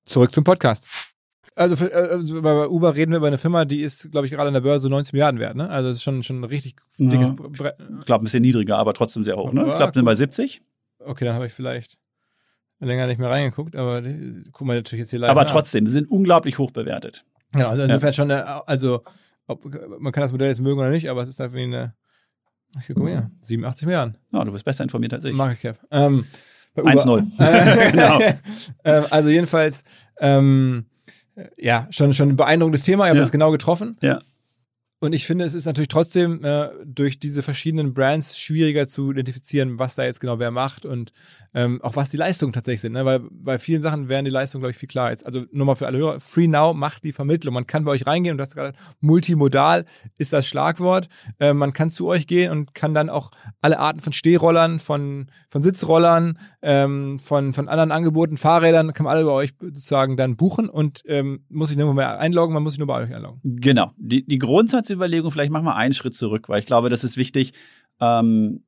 [0.05, 1.04] Zurück zum Podcast.
[1.55, 4.47] Also, für, also bei Uber reden wir über eine Firma, die ist, glaube ich, gerade
[4.49, 5.55] an der Börse 90 Milliarden wert.
[5.55, 5.69] Ne?
[5.69, 7.33] Also es ist schon, schon ein richtig dickes Ja.
[7.37, 7.75] Brett.
[7.99, 9.53] Ich glaube, ein bisschen niedriger, aber trotzdem sehr hoch.
[9.53, 9.61] Ne?
[9.61, 10.61] Ich Ja, glaube, sind bei 70.
[10.99, 11.97] Okay, dann habe ich vielleicht
[12.79, 14.01] länger nicht mehr reingeguckt, aber
[14.51, 15.51] guck mal natürlich jetzt hier leider Aber nach.
[15.51, 17.23] trotzdem, sie sind unglaublich hoch bewertet.
[17.55, 19.01] Ja, also insofern schon, eine, also
[19.47, 19.63] ob,
[19.99, 21.93] man kann das Modell jetzt mögen oder nicht, aber es ist einfach eine,
[22.85, 25.33] hier, guck mal hier, 87 Milliarden Ja, du bist besser informiert als ich.
[25.33, 25.79] Market Cap.
[25.89, 26.25] Ähm,
[26.73, 26.91] bei Uber.
[26.91, 27.23] 1-0.
[27.39, 28.19] Äh, Genau.
[28.83, 29.83] ähm, also jedenfalls,
[30.19, 30.85] ähm,
[31.57, 33.21] ja, schon, schon ein beeindruckendes Thema, ihr habt Ja.
[33.21, 33.97] das genau getroffen.
[34.01, 34.21] Ja.
[35.05, 39.77] Und ich finde, es ist natürlich trotzdem äh, durch diese verschiedenen Brands schwieriger zu identifizieren,
[39.77, 41.11] was da jetzt genau wer macht und
[41.53, 42.93] ähm, auch was die Leistungen tatsächlich sind.
[42.93, 43.05] Ne?
[43.05, 45.11] Weil bei vielen Sachen wären die Leistungen, glaube ich, viel klarer.
[45.11, 47.53] Jetzt, also nur mal für alle Hörer, Free Now macht die Vermittlung.
[47.53, 49.85] Man kann bei euch reingehen und du hast gerade multimodal
[50.17, 51.07] ist das Schlagwort.
[51.39, 55.27] Äh, man kann zu euch gehen und kann dann auch alle Arten von Stehrollern, von,
[55.49, 60.35] von Sitzrollern, ähm, von, von anderen Angeboten, Fahrrädern, kann man alle bei euch sozusagen dann
[60.35, 63.39] buchen und ähm, muss sich nirgendwo mehr einloggen, man muss sich nur bei euch einloggen.
[63.43, 63.91] Genau.
[63.97, 64.39] Die, die
[64.95, 67.53] Grundsatzüberlegung, vielleicht machen wir einen Schritt zurück, weil ich glaube, das ist wichtig,
[67.99, 68.63] ähm,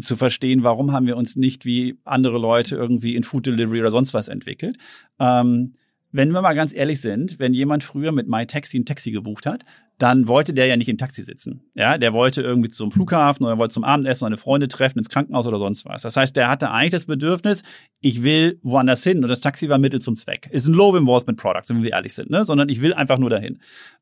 [0.00, 3.90] zu verstehen, warum haben wir uns nicht wie andere Leute irgendwie in Food Delivery oder
[3.90, 4.78] sonst was entwickelt.
[5.18, 5.74] Ähm,
[6.10, 9.64] wenn wir mal ganz ehrlich sind, wenn jemand früher mit MyTaxi ein Taxi gebucht hat,
[9.98, 11.70] dann wollte der ja nicht im Taxi sitzen.
[11.74, 15.46] Ja, der wollte irgendwie zum Flughafen oder wollte zum Abendessen seine Freunde treffen, ins Krankenhaus
[15.46, 16.02] oder sonst was.
[16.02, 17.62] Das heißt, der hatte eigentlich das Bedürfnis,
[18.00, 20.48] ich will woanders hin und das Taxi war Mittel zum Zweck.
[20.52, 22.44] Ist ein Low Involvement Product, wenn wir ehrlich sind, ne?
[22.44, 23.58] sondern ich will einfach nur dahin.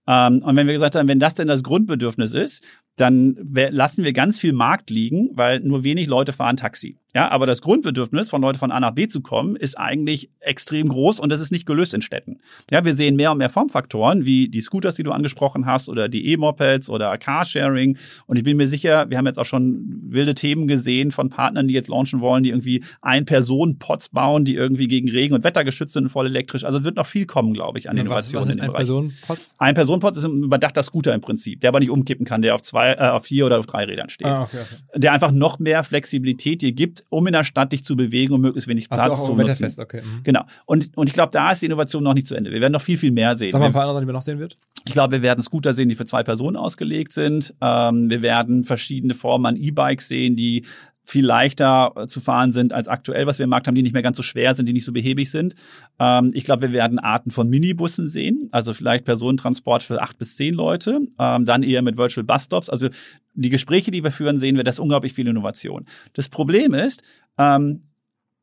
[0.07, 2.63] Ähm, und wenn wir gesagt haben, wenn das denn das Grundbedürfnis ist,
[2.97, 6.99] dann lassen wir ganz viel Markt liegen, weil nur wenig Leute fahren Taxi.
[7.17, 10.87] Ja, aber das Grundbedürfnis von Leuten von A nach B zu kommen, ist eigentlich extrem
[10.87, 12.41] groß und das ist nicht gelöst in Städten.
[12.71, 16.11] Ja, wir sehen mehr und mehr Formfaktoren, wie die Scooters, die du angesprochen hast, oder
[16.11, 17.97] die E-Mopeds oder Carsharing.
[18.27, 21.69] Und ich bin mir sicher, wir haben jetzt auch schon wilde Themen gesehen von Partnern,
[21.69, 25.95] die jetzt launchen wollen, die irgendwie Ein-Personen-Pots bauen, die irgendwie gegen Regen und Wetter geschützt
[25.95, 26.65] sind und voll elektrisch.
[26.65, 28.77] Also wird noch viel kommen, glaube ich, an Innovationen in dem Bereich.
[28.77, 29.55] Personenpots?
[29.57, 32.61] Ein Personenpot ist ein überdachter Scooter im Prinzip, der aber nicht umkippen kann, der auf
[32.61, 34.27] zwei, äh, auf vier oder auf drei Rädern steht.
[34.27, 35.01] Ah, okay, okay.
[35.01, 38.41] Der einfach noch mehr Flexibilität dir gibt, um in der Stadt dich zu bewegen und
[38.41, 39.73] möglichst wenig du Platz auch zu nutzen.
[39.81, 40.03] okay.
[40.03, 40.23] Mhm.
[40.25, 40.43] Genau.
[40.67, 42.51] Und, und ich glaube, da ist die Innovation noch nicht zu Ende.
[42.53, 43.53] Wir werden noch viel, viel mehr sehen.
[43.53, 44.59] Sag mal ein Wir- paar andere, die man noch sehen wird.
[44.87, 47.55] ich glaube, wir werden Scooter sehen, die für zwei Personen ausgelegt sind.
[47.61, 50.65] Ähm, wir werden verschiedene Formen an E-Bikes sehen, die
[51.09, 53.93] viel leichter äh, zu fahren sind als aktuell, was wir im Markt haben, die nicht
[53.93, 55.55] mehr ganz so schwer sind, die nicht so behäbig sind.
[56.01, 60.35] Ähm, ich glaube, wir werden Arten von Minibussen sehen, also vielleicht Personentransport für acht bis
[60.35, 62.69] zehn Leute, ähm, dann eher mit Virtual Bus Stops.
[62.69, 62.89] Also
[63.37, 65.87] die Gespräche, die wir führen, sehen wir, das ist unglaublich viel Innovation.
[66.15, 67.03] Das Problem ist,
[67.39, 67.83] ähm,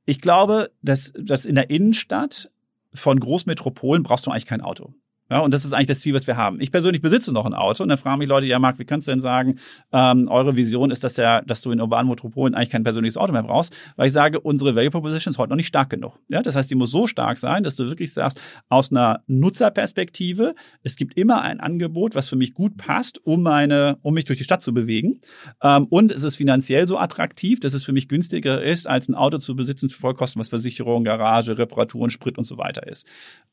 [0.05, 2.51] ich glaube, dass, dass in der Innenstadt
[2.93, 4.93] von Großmetropolen brauchst du eigentlich kein Auto.
[5.33, 6.61] Ja, und das ist eigentlich das Ziel, was wir haben.
[6.61, 9.07] Ich persönlich besitze noch ein Auto und dann fragen mich Leute, ja Marc, wie kannst
[9.07, 9.55] du denn sagen,
[9.91, 13.33] ähm, eure Vision ist, dass, der, dass du in urbanen Metropolen eigentlich kein persönliches Auto
[13.33, 16.19] mehr brauchst, weil ich sage, unsere Value Proposition ist heute noch nicht stark genug.
[16.29, 20.53] Ja, das heißt, die muss so stark sein, dass du wirklich sagst, aus einer Nutzerperspektive,
[20.83, 24.37] es gibt immer ein Angebot, was für mich gut passt, um meine, um mich durch
[24.37, 25.19] die Stadt zu bewegen.
[25.63, 29.15] Ähm, und es ist finanziell so attraktiv, dass es für mich günstiger ist, als ein
[29.15, 33.07] Auto zu besitzen für Vollkosten, was Versicherung, Garage, Reparaturen, Sprit und so weiter ist.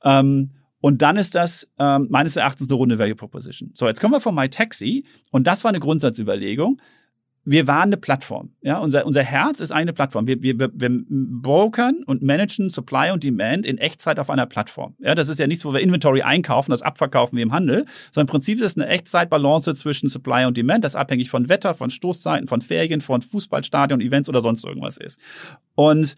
[0.05, 3.71] Ähm, und dann ist das ähm, meines Erachtens eine runde Value Proposition.
[3.75, 6.81] So, jetzt kommen wir von MyTaxi und das war eine Grundsatzüberlegung.
[7.43, 8.53] Wir waren eine Plattform.
[8.61, 10.27] Ja, unser, unser Herz ist eine Plattform.
[10.27, 14.95] Wir, wir, wir wir brokern und managen Supply und Demand in Echtzeit auf einer Plattform.
[14.99, 18.29] Ja, das ist ja nichts, wo wir Inventory einkaufen, das abverkaufen wie im Handel, sondern
[18.29, 21.89] im Prinzip ist es eine Echtzeitbalance zwischen Supply und Demand, das abhängig von Wetter, von
[21.89, 25.19] Stoßzeiten, von Ferien, von Fußballstadion, Events oder sonst irgendwas ist.
[25.75, 26.17] Und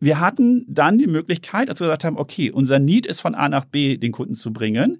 [0.00, 3.48] wir hatten dann die Möglichkeit, als wir gesagt haben, okay, unser Need ist von A
[3.48, 4.98] nach B den Kunden zu bringen.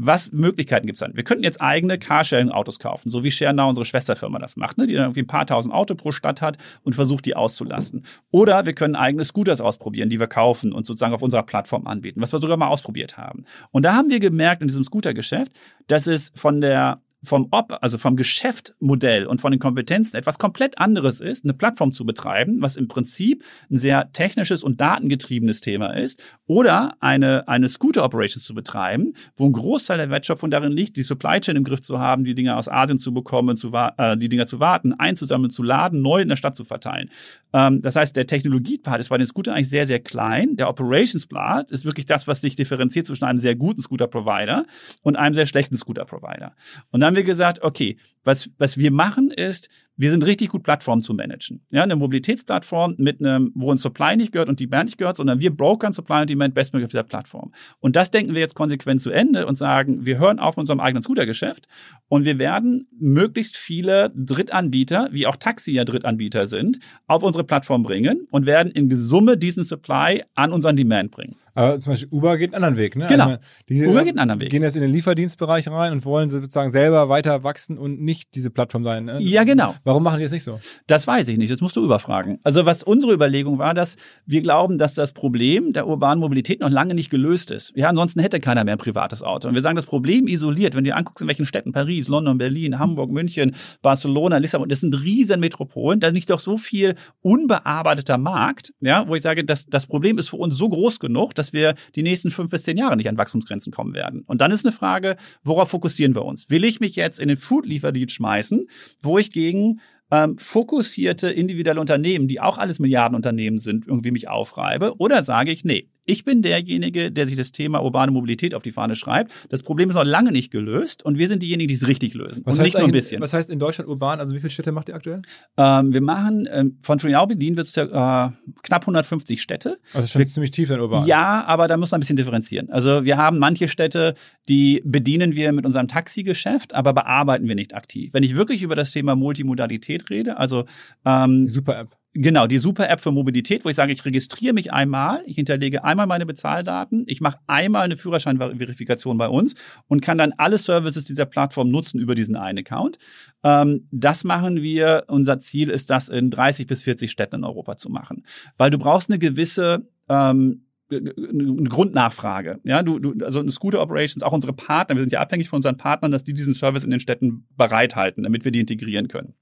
[0.00, 1.16] was Möglichkeiten gibt's dann?
[1.16, 4.86] Wir könnten jetzt eigene Carsharing-Autos kaufen, so wie ShareNow unsere Schwesterfirma das macht, ne?
[4.86, 8.04] die dann irgendwie ein paar tausend Auto pro Stadt hat und versucht, die auszulasten.
[8.30, 12.20] Oder wir können eigene Scooters ausprobieren, die wir kaufen und sozusagen auf unserer Plattform anbieten,
[12.20, 13.44] was wir sogar mal ausprobiert haben.
[13.72, 15.50] Und da haben wir gemerkt in diesem Scooter-Geschäft,
[15.88, 20.78] dass es von der vom Op, also vom Geschäftmodell und von den Kompetenzen etwas komplett
[20.78, 25.96] anderes ist, eine Plattform zu betreiben, was im Prinzip ein sehr technisches und datengetriebenes Thema
[25.96, 30.96] ist, oder eine, eine Scooter Operations zu betreiben, wo ein Großteil der Wertschöpfung darin liegt,
[30.96, 34.16] die Supply Chain im Griff zu haben, die Dinge aus Asien zu bekommen, zu, äh,
[34.16, 37.10] die Dinger zu warten, einzusammeln, zu laden, neu in der Stadt zu verteilen.
[37.52, 40.56] Ähm, das heißt, der Technologiepart ist bei den Scootern eigentlich sehr, sehr klein.
[40.56, 44.66] Der Operations-Part ist wirklich das, was sich differenziert zwischen einem sehr guten Scooter-Provider
[45.02, 46.54] und einem sehr schlechten Scooter-Provider.
[46.90, 49.68] Und dann haben wir gesagt, okay, was, was wir machen ist,
[49.98, 51.60] wir sind richtig gut, Plattformen zu managen.
[51.70, 55.40] Ja, eine Mobilitätsplattform mit einem, wo ein Supply nicht gehört und Demand nicht gehört, sondern
[55.40, 57.52] wir brokern Supply und Demand bestmöglich auf dieser Plattform.
[57.80, 60.78] Und das denken wir jetzt konsequent zu Ende und sagen, wir hören auf mit unserem
[60.78, 61.66] eigenen Scootergeschäft
[62.06, 67.82] und wir werden möglichst viele Drittanbieter, wie auch Taxi ja Drittanbieter sind, auf unsere Plattform
[67.82, 71.34] bringen und werden in Summe diesen Supply an unseren Demand bringen.
[71.58, 73.08] Aber zum Beispiel Uber geht einen anderen Weg, ne?
[73.08, 73.24] Genau.
[73.24, 74.50] Also, die, Uber geht einen anderen Weg.
[74.50, 78.50] gehen jetzt in den Lieferdienstbereich rein und wollen sozusagen selber weiter wachsen und nicht diese
[78.50, 79.06] Plattform sein.
[79.06, 79.18] Ne?
[79.20, 79.74] Ja, genau.
[79.88, 80.60] Warum machen die das nicht so?
[80.86, 82.40] Das weiß ich nicht, das musst du überfragen.
[82.42, 83.96] Also was unsere Überlegung war, dass
[84.26, 87.72] wir glauben, dass das Problem der urbanen Mobilität noch lange nicht gelöst ist.
[87.74, 89.48] Ja, ansonsten hätte keiner mehr ein privates Auto.
[89.48, 92.36] Und wir sagen, das Problem isoliert, wenn du dir anguckst, in welchen Städten, Paris, London,
[92.36, 96.94] Berlin, Hamburg, München, Barcelona, Lissabon, das sind riesen Metropolen, da ist nicht doch so viel
[97.22, 101.34] unbearbeiteter Markt, ja, wo ich sage, dass das Problem ist für uns so groß genug,
[101.34, 104.24] dass wir die nächsten fünf bis zehn Jahre nicht an Wachstumsgrenzen kommen werden.
[104.26, 106.50] Und dann ist eine Frage, worauf fokussieren wir uns?
[106.50, 108.66] Will ich mich jetzt in den Food-Lieferdienst schmeißen,
[109.00, 109.77] wo ich gegen
[110.10, 114.94] ähm, fokussierte individuelle Unternehmen, die auch alles Milliardenunternehmen sind, irgendwie mich aufreibe?
[114.98, 118.72] Oder sage ich, nee, ich bin derjenige, der sich das Thema urbane Mobilität auf die
[118.72, 119.30] Fahne schreibt.
[119.50, 122.42] Das Problem ist noch lange nicht gelöst und wir sind diejenigen, die es richtig lösen.
[122.44, 123.20] Was und heißt nicht nur ein bisschen.
[123.20, 124.18] Was heißt in Deutschland urban?
[124.18, 125.22] Also wie viele Städte macht ihr aktuell?
[125.56, 129.78] Ähm, wir machen ähm, von Berlin wird es äh, knapp 150 Städte.
[129.92, 131.06] Also schon ziemlich tief in urban.
[131.06, 132.70] Ja, aber da muss man ein bisschen differenzieren.
[132.70, 134.14] Also wir haben manche Städte,
[134.48, 138.14] die bedienen wir mit unserem Taxigeschäft, aber bearbeiten wir nicht aktiv.
[138.14, 140.64] Wenn ich wirklich über das Thema Multimodalität rede, also
[141.04, 141.97] ähm, Super App.
[142.14, 146.06] Genau, die Super-App für Mobilität, wo ich sage, ich registriere mich einmal, ich hinterlege einmal
[146.06, 149.54] meine Bezahldaten, ich mache einmal eine Führerscheinverifikation bei uns
[149.88, 152.96] und kann dann alle Services dieser Plattform nutzen über diesen einen Account.
[153.44, 155.04] Ähm, das machen wir.
[155.08, 158.24] Unser Ziel ist, das in 30 bis 40 Städten in Europa zu machen.
[158.56, 162.60] Weil du brauchst eine gewisse ähm, eine Grundnachfrage.
[162.64, 165.76] Ja, du, du, also Scooter Operations, auch unsere Partner, wir sind ja abhängig von unseren
[165.76, 169.34] Partnern, dass die diesen Service in den Städten bereithalten, damit wir die integrieren können.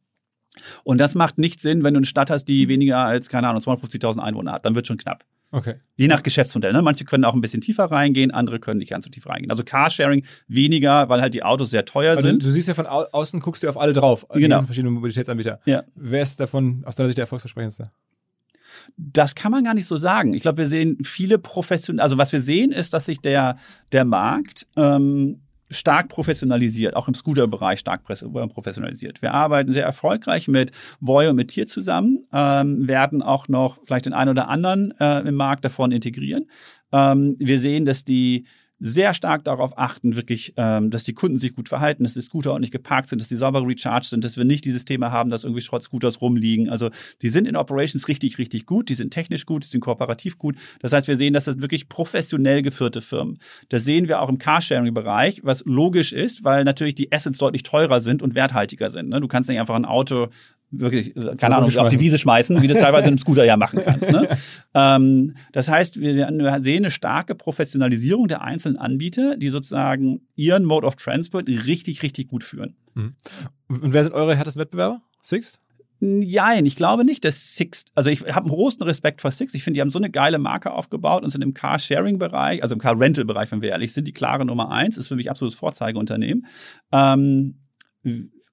[0.85, 3.63] Und das macht nicht Sinn, wenn du eine Stadt hast, die weniger als, keine Ahnung,
[3.63, 4.65] 250.000 Einwohner hat.
[4.65, 5.25] Dann wird schon knapp.
[5.53, 5.75] Okay.
[5.95, 6.73] Je nach Geschäftsmodell.
[6.73, 6.83] Ne?
[6.83, 9.51] Manche können auch ein bisschen tiefer reingehen, andere können nicht ganz so tief reingehen.
[9.51, 12.43] Also Carsharing weniger, weil halt die Autos sehr teuer Also sind.
[12.43, 14.27] du siehst ja von au außen, guckst du auf alle drauf.
[14.35, 14.57] Die Genau.
[14.57, 15.61] ganzen verschiedenen Mobilitätsanbieter.
[15.65, 15.85] Ja.
[15.95, 17.91] Wer ist davon aus deiner Sicht der erfolgsversprechendste?
[18.97, 20.35] Das kann man gar nicht so sagen.
[20.35, 23.57] Ich glaube, wir sehen viele professionelle, also was wir sehen, ist, dass sich der,
[23.93, 29.23] der Markt ähm, stark professionalisiert, auch im Scooter-Bereich stark äh, professionalisiert.
[29.23, 34.07] Wir arbeiten sehr erfolgreich mit Voy und mit Tier zusammen, ähm, werden auch noch vielleicht
[34.07, 36.47] den einen oder anderen äh, im Markt davon integrieren.
[36.93, 38.47] Ähm, wir sehen, dass die
[38.79, 42.53] sehr stark darauf achten, wirklich, ähm, dass die Kunden sich gut verhalten, dass die Scooter
[42.53, 45.45] ordentlich geparkt sind, dass die sauber recharged sind, dass wir nicht dieses Thema haben, dass
[45.45, 46.69] irgendwie Schrott-Scooters rumliegen.
[46.69, 46.91] Also
[47.23, 50.57] die sind in Operations richtig, richtig gut, die sind technisch gut, die sind kooperativ gut.
[50.81, 53.39] Das heißt, wir sehen, dass das wirklich professionell geführte Firmen.
[53.71, 58.01] Das sehen wir auch im Carsharing-Bereich, was logisch ist, weil natürlich die Assets deutlich teurer
[58.03, 59.09] sind und werthaltiger sind.
[59.09, 59.21] Ne?
[59.21, 60.29] Du kannst nicht einfach ein Auto
[60.71, 62.01] wirklich, äh, keine Ahnung, auf die.
[62.01, 64.11] Wiese schmeißen, wie du teilweise im Scooter ja machen kannst.
[64.11, 64.29] Ne?
[64.75, 70.65] ähm, das heißt, wir wir sehen eine starke Professionalisierung der einzelnen Anbieter, die sozusagen ihren
[70.65, 72.77] Mode of Transport richtig, richtig gut führen.
[72.95, 73.15] Und
[73.69, 75.01] wer sind eure härtesten Wettbewerber?
[75.23, 75.59] Six?
[75.99, 79.55] Nein, ich glaube nicht, dass Six, also ich habe einen großen Respekt vor Six.
[79.55, 82.81] Ich finde, die haben so eine geile Marke aufgebaut und sind im Car-Sharing-Bereich, also im
[82.81, 86.47] Car-Rental-Bereich, wenn wir ehrlich sind, die klare Nummer eins, ist für mich absolutes Vorzeigeunternehmen.
[86.93, 87.61] Ähm,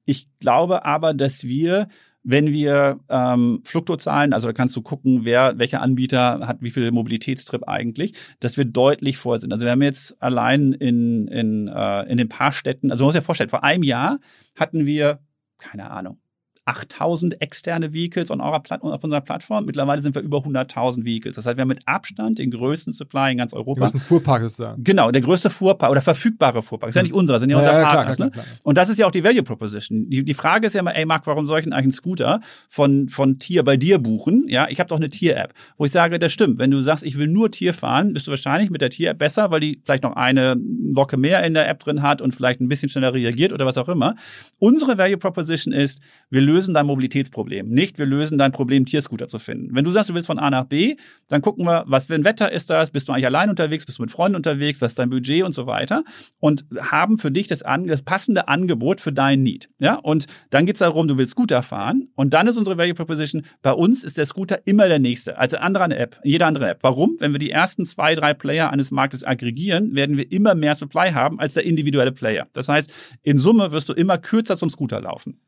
[0.05, 1.87] ich glaube aber, dass wir
[2.23, 6.89] wenn wir ähm, Fluktozahlen, also da kannst du gucken, wer, welcher Anbieter hat wie viel
[6.91, 9.51] Mobilitätstrip eigentlich, dass wir deutlich vor sind.
[9.51, 13.15] Also wir haben jetzt allein in, in, äh, in den paar Städten, also man muss
[13.15, 14.19] ja vorstellen, vor einem Jahr
[14.55, 15.19] hatten wir,
[15.57, 16.19] keine Ahnung,
[16.65, 19.65] 8000 externe Vehicles on eurer Pla auf unserer Plattform.
[19.65, 21.35] Mittlerweile sind wir über 100.000 Vehicles.
[21.35, 23.81] Das heißt, wir haben mit Abstand den größten Supply in ganz Europa.
[23.83, 24.83] hast einen Fuhrpark sozusagen.
[24.83, 26.89] Genau, der größte Fuhrpark oder verfügbare Fuhrpark.
[26.89, 28.15] Ist ja nicht unserer, sind ja, Ja, unser ja, Partners.
[28.15, 28.31] klar, ne?
[28.31, 28.57] klar, klar.
[28.63, 30.09] Und das ist ja auch die Value Proposition.
[30.09, 32.39] Die, die Frage ist ja immer, ey Marc, warum soll ich denn eigentlich einen Scooter
[32.69, 34.45] von, von Tier bei dir buchen?
[34.47, 36.59] Ja, ich habe doch eine Tier-App, wo ich sage, das stimmt.
[36.59, 39.51] Wenn du sagst, ich will nur Tier fahren, bist du wahrscheinlich mit der Tier-App besser,
[39.51, 40.55] weil die vielleicht noch eine
[40.93, 43.77] Locke mehr in der App drin hat und vielleicht ein bisschen schneller reagiert oder was
[43.77, 44.15] auch immer.
[44.59, 45.99] Unsere Value Proposition ist,
[46.29, 47.69] wir lösen dein Mobilitätsproblem.
[47.69, 49.75] Nicht, wir lösen dein Problem, Tierscooter zu finden.
[49.75, 50.95] Wenn du sagst, du willst von A nach B,
[51.27, 52.91] dann gucken wir, was für ein Wetter ist das?
[52.91, 53.85] Bist du eigentlich allein unterwegs?
[53.85, 54.81] Bist du mit Freunden unterwegs?
[54.81, 56.03] Was ist dein Budget und so weiter?
[56.39, 59.69] Und haben für dich das, das passende Angebot für dein Need.
[59.79, 59.95] Ja?
[59.95, 62.09] Und dann geht's darum, du willst Scooter fahren.
[62.15, 65.37] Und dann ist unsere Value Proposition, bei uns ist der Scooter immer der nächste.
[65.37, 66.79] Also andere App, jede andere App.
[66.81, 67.17] Warum?
[67.19, 71.11] Wenn wir die ersten zwei, drei Player eines Marktes aggregieren, werden wir immer mehr Supply
[71.11, 72.47] haben als der individuelle Player.
[72.53, 72.91] Das heißt,
[73.23, 75.39] in Summe wirst du immer kürzer zum Scooter laufen.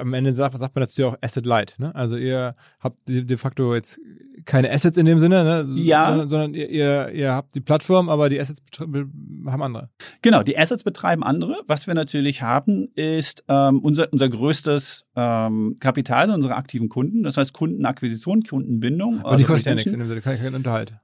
[0.00, 1.76] Am Ende sagt, sagt man dazu ja auch Asset Light.
[1.78, 1.94] Ne?
[1.94, 4.00] Also ihr habt de facto jetzt
[4.44, 5.66] keine Assets in dem Sinne, ne?
[5.76, 6.08] Ja.
[6.08, 9.90] sondern, sondern ihr, ihr, ihr habt die Plattform, aber die Assets haben andere.
[10.22, 11.62] Genau, die Assets betreiben andere.
[11.66, 17.22] Was wir natürlich haben, ist ähm, unser, unser größtes ähm, Kapital, unsere aktiven Kunden.
[17.22, 19.20] Das heißt Kundenakquisition, Kundenbindung.
[19.20, 20.94] Aber die also kosten ja nichts in dem Sinne, kein, kein Unterhalt.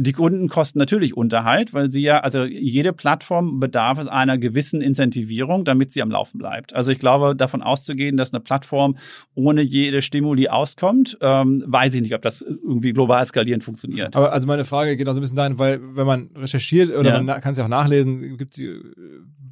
[0.00, 4.80] Die Kunden kosten natürlich Unterhalt, weil sie ja, also jede Plattform bedarf es einer gewissen
[4.80, 6.72] Incentivierung, damit sie am Laufen bleibt.
[6.72, 8.96] Also ich glaube, davon auszugehen, dass eine Plattform
[9.34, 14.14] ohne jede Stimuli auskommt, ähm, weiß ich nicht, ob das irgendwie global skalierend funktioniert.
[14.14, 17.14] Aber also meine Frage geht auch so ein bisschen dahin, weil wenn man recherchiert oder
[17.16, 17.20] Ja.
[17.20, 18.78] man kann es ja auch nachlesen, gibt sie,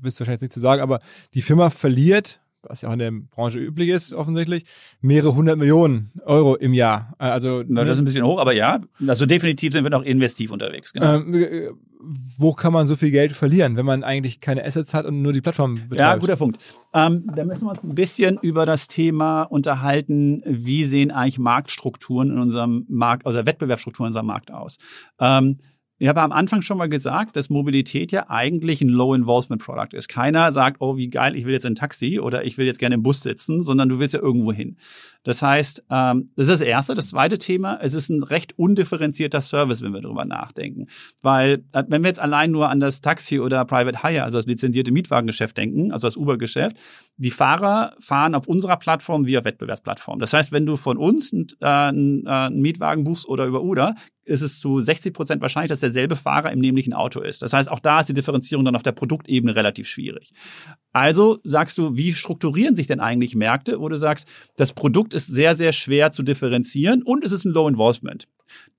[0.01, 1.01] wisst wahrscheinlich nicht zu sagen, aber
[1.35, 4.65] die Firma verliert, was ja auch in der Branche üblich ist, offensichtlich,
[5.01, 7.15] mehrere hundert Millionen Euro im Jahr.
[7.19, 10.03] Äh, Also Na, das ist ein bisschen hoch, aber ja, also definitiv sind wir noch
[10.03, 10.93] investiv unterwegs.
[10.93, 11.17] Genau.
[11.17, 11.69] ähm, äh,
[12.39, 15.33] wo kann man so viel Geld verlieren, wenn man eigentlich keine Assets hat und nur
[15.33, 15.99] die Plattform betreibt?
[16.01, 16.59] Ja, guter Punkt.
[16.95, 22.31] Ähm, da müssen wir uns ein bisschen über das Thema unterhalten, wie sehen eigentlich Marktstrukturen
[22.31, 24.79] in unserem Markt, also Wettbewerbsstrukturen in unserem Markt aus.
[25.19, 25.59] Ähm,
[25.99, 30.09] ich habe am Anfang schon mal gesagt, dass Mobilität ja eigentlich ein Low-Involvement-Product ist.
[30.09, 32.97] Keiner sagt, oh, wie geil, ich will jetzt ein Taxi oder ich will jetzt gerne
[32.97, 34.77] im Bus sitzen, sondern du willst ja irgendwo hin.
[35.27, 36.95] Das heißt, ähm, das ist das Erste.
[36.95, 40.87] Das zweite Thema, es ist ein recht undifferenzierter Service, wenn wir darüber nachdenken.
[41.21, 44.47] Weil, äh, wenn wir jetzt allein nur an das Taxi oder Private Hire, also das
[44.47, 46.77] lizenzierte Mietwagengeschäft denken, also das Uber-Geschäft,
[47.17, 50.21] die Fahrer fahren auf unserer Plattform wie auf Wettbewerbsplattform.
[50.21, 54.43] Das heißt, wenn du von uns äh, äh, einen Mietwagen buchst oder über Uber, ist
[54.43, 57.43] es zu 60 Prozent wahrscheinlich, dass derselbe Fahrer im nämlichen Auto ist.
[57.43, 60.33] Das heißt, auch da ist die Differenzierung dann auf der Produktebene relativ schwierig.
[60.97, 65.27] Also sagst du, wie strukturieren sich denn eigentlich Märkte, wo du sagst, das Produkt ist
[65.27, 68.27] sehr, sehr schwer zu differenzieren und es ist ein Low Involvement.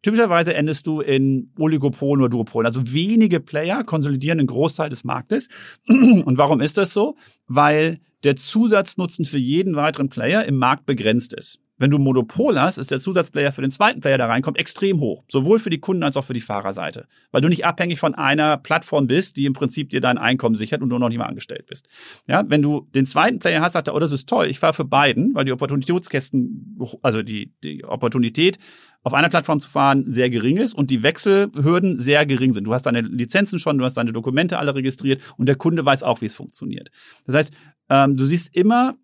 [0.02, 2.66] Typischerweise endest du in Oligopolen oder Duopolen.
[2.66, 5.48] Also wenige Player konsolidieren einen Großteil des Marktes.
[5.88, 7.18] Und warum ist das so?
[7.46, 11.60] Weil der Zusatznutzen für jeden weiteren Player im Markt begrenzt ist.
[11.78, 15.24] Wenn du Monopol hast, ist der Zusatzplayer für den zweiten Player, der reinkommt, extrem hoch.
[15.28, 17.08] Sowohl für die Kunden als auch für die Fahrerseite.
[17.32, 20.82] Weil du nicht abhängig von einer Plattform bist, die im Prinzip dir dein Einkommen sichert
[20.82, 21.88] und du noch nicht mal angestellt bist.
[22.28, 24.74] Ja, wenn du den zweiten Player hast, sagt er, oh, das ist toll, ich fahre
[24.74, 28.58] für beiden, weil die Opportunitätskästen, also die, die Opportunität,
[29.04, 32.66] auf einer Plattform zu fahren, sehr gering ist und die Wechselhürden sehr gering sind.
[32.66, 36.04] Du hast deine Lizenzen schon, du hast deine Dokumente alle registriert und der Kunde weiß
[36.04, 36.90] auch, wie es funktioniert.
[37.26, 37.54] Das heißt,
[37.90, 38.96] ähm, du siehst immer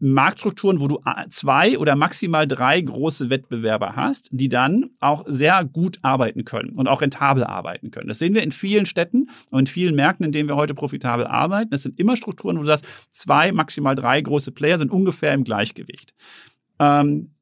[0.00, 5.98] Marktstrukturen, wo du zwei oder maximal drei große Wettbewerber hast, die dann auch sehr gut
[6.02, 8.08] arbeiten können und auch rentabel arbeiten können.
[8.08, 11.26] Das sehen wir in vielen Städten und in vielen Märkten, in denen wir heute profitabel
[11.26, 11.70] arbeiten.
[11.70, 15.44] Das sind immer Strukturen, wo du sagst, zwei, maximal drei große Player sind ungefähr im
[15.44, 16.14] Gleichgewicht.
[16.78, 17.34] Ähm,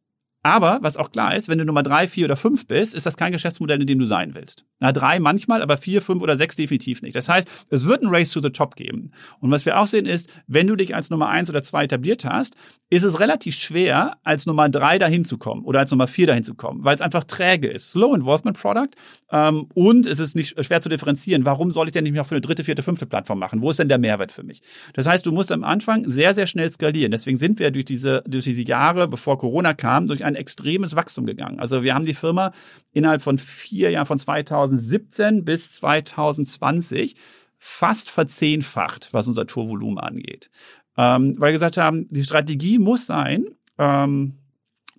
[0.46, 3.16] aber was auch klar ist, wenn du Nummer drei, vier oder fünf bist, ist das
[3.16, 4.64] kein Geschäftsmodell, in dem du sein willst.
[4.78, 7.16] Na, drei manchmal, aber vier, fünf oder sechs definitiv nicht.
[7.16, 9.10] Das heißt, es wird ein Race to the Top geben.
[9.40, 12.24] Und was wir auch sehen ist, wenn du dich als Nummer eins oder zwei etabliert
[12.24, 12.54] hast,
[12.90, 16.44] ist es relativ schwer, als Nummer drei dahin zu kommen oder als Nummer vier dahin
[16.44, 17.90] zu kommen, weil es einfach träge ist.
[17.90, 18.90] Slow Involvement Product
[19.32, 21.44] ähm, und es ist nicht schwer zu differenzieren.
[21.44, 23.62] Warum soll ich denn nicht mehr für eine dritte, vierte, fünfte Plattform machen?
[23.62, 24.62] Wo ist denn der Mehrwert für mich?
[24.92, 27.10] Das heißt, du musst am Anfang sehr, sehr schnell skalieren.
[27.10, 31.26] Deswegen sind wir durch diese, durch diese Jahre, bevor Corona kam, durch ein extremes Wachstum
[31.26, 31.60] gegangen.
[31.60, 32.52] Also wir haben die Firma
[32.92, 37.16] innerhalb von vier Jahren, von 2017 bis 2020,
[37.58, 40.50] fast verzehnfacht, was unser Tourvolumen angeht.
[40.96, 43.46] Ähm, weil wir gesagt haben, die Strategie muss sein,
[43.78, 44.34] ähm,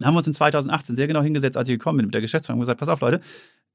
[0.04, 2.60] haben wir uns in 2018 sehr genau hingesetzt, als ich gekommen bin mit der Geschäftsführung
[2.60, 3.22] und gesagt, pass auf Leute,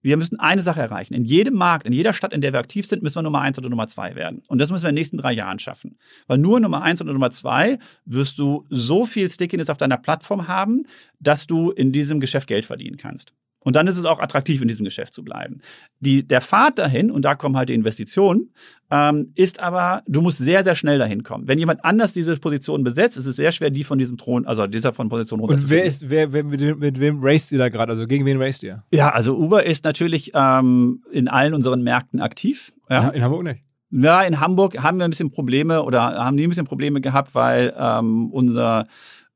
[0.03, 1.15] wir müssen eine Sache erreichen.
[1.15, 3.59] In jedem Markt, in jeder Stadt, in der wir aktiv sind, müssen wir Nummer eins
[3.59, 4.43] oder Nummer zwei werden.
[4.49, 5.97] Und das müssen wir in den nächsten drei Jahren schaffen.
[6.27, 10.49] Weil nur Nummer eins oder Nummer zwei wirst du so viel Stickiness auf deiner Plattform
[10.49, 10.85] haben,
[11.21, 13.33] dass du in diesem Geschäft Geld verdienen kannst.
[13.65, 15.61] Und dann ist es auch attraktiv, in diesem Geschäft zu bleiben.
[16.01, 18.51] Die, der Pfad dahin, und da kommen halt die Investitionen,
[18.91, 21.49] ähm, ist aber, du musst sehr, sehr schnell dahin kommen.
[21.49, 24.67] Wenn jemand anders diese Position besetzt, ist es sehr schwer, die von diesem Thron, also
[24.67, 27.69] dieser von Position Und wer ist, wer, wer mit, wem- mit wem raced ihr da
[27.69, 27.93] gerade?
[27.93, 28.83] Also gegen wen raced ihr?
[28.93, 32.73] Ja, also Uber ist natürlich ähm, in allen unseren Märkten aktiv.
[32.91, 33.09] Ja.
[33.09, 33.63] In, in Hamburg nicht.
[33.95, 37.35] Ja, in Hamburg haben wir ein bisschen Probleme oder haben die ein bisschen Probleme gehabt,
[37.35, 38.87] weil ähm, unser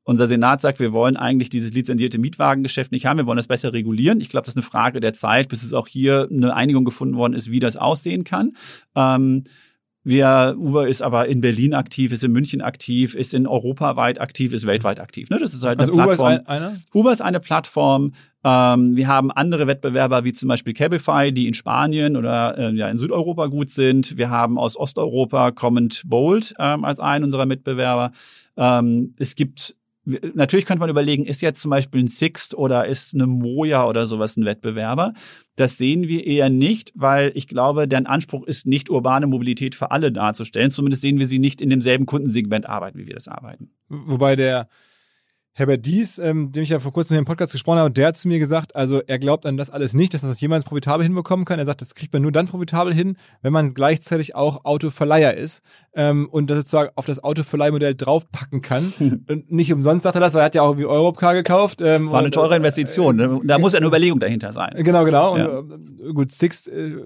[0.07, 3.73] unser Senat sagt, wir wollen eigentlich dieses lizenzierte Mietwagengeschäft nicht haben, wir wollen das besser
[3.73, 4.21] regulieren.
[4.21, 7.17] Ich glaube, das ist eine Frage der Zeit, bis es auch hier eine Einigung gefunden
[7.17, 8.53] worden ist, wie das aussehen kann.
[8.95, 9.43] Ähm,
[10.05, 14.53] wir, Uber ist aber in Berlin aktiv, ist in München aktiv, ist in europaweit aktiv,
[14.53, 15.29] ist weltweit aktiv.
[15.29, 15.39] Ne?
[15.41, 16.27] Das ist halt eine Also Uber ist Plattform.
[16.27, 16.77] ein, einer?
[16.93, 18.13] Uber ist eine Plattform.
[18.45, 22.87] Ähm, wir haben andere Wettbewerber wie zum Beispiel Cabify, die in Spanien oder äh, ja
[22.87, 24.17] in Südeuropa gut sind.
[24.17, 28.13] Wir haben aus Osteuropa kommend Bolt ähm, als einen unserer Mitbewerber.
[28.55, 29.75] Ähm, es gibt
[30.35, 34.05] Natürlich könnte man überlegen, ist jetzt zum Beispiel ein Sixt oder ist eine Moja oder
[34.05, 35.13] sowas ein Wettbewerber?
[35.57, 39.91] Das sehen wir eher nicht, weil ich glaube, deren Anspruch ist nicht urbane Mobilität für
[39.91, 40.71] alle darzustellen.
[40.71, 43.71] Zumindest sehen wir sie nicht in demselben Kundensegment arbeiten, wie wir das arbeiten.
[43.89, 44.69] Wobei der
[45.57, 48.15] Herbert Dies, ähm, dem ich ja vor kurzem hier im Podcast gesprochen habe, der hat
[48.17, 51.03] zu mir gesagt, also er glaubt an das alles nicht, dass man das jemals profitabel
[51.03, 51.57] hinbekommen kann.
[51.57, 55.63] Er sagt, das kriegt man nur dann profitabel hin, wenn man gleichzeitig auch Autoverleiher ist
[55.95, 58.93] ähm, und das sozusagen auf das Autoverleihmodell draufpacken kann.
[58.99, 61.81] und nicht umsonst sagt er das, weil er hat ja auch wie Europcar gekauft.
[61.81, 63.15] Ähm, War eine und, teure Investition.
[63.15, 63.41] ne?
[63.43, 64.75] Da muss ja eine Überlegung dahinter sein.
[64.77, 65.33] Genau, genau.
[65.33, 65.59] Und Ja.
[66.09, 66.97] äh, gut, Six äh,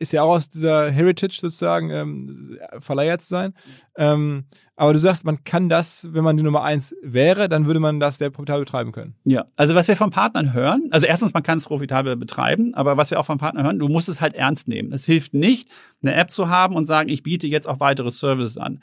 [0.00, 3.54] ist ja auch aus dieser Heritage sozusagen, ähm, Verleiher zu sein.
[4.00, 4.44] Ähm,
[4.76, 8.00] aber du sagst, man kann das, wenn man die Nummer eins wäre, dann würde man
[8.00, 9.14] das sehr profitabel betreiben können.
[9.24, 12.96] Ja, also was wir von Partnern hören, also erstens, man kann es profitabel betreiben, aber
[12.96, 14.90] was wir auch von Partnern hören, du musst es halt ernst nehmen.
[14.92, 15.68] Es hilft nicht,
[16.02, 18.80] eine App zu haben und sagen, ich biete jetzt auch weitere Services an.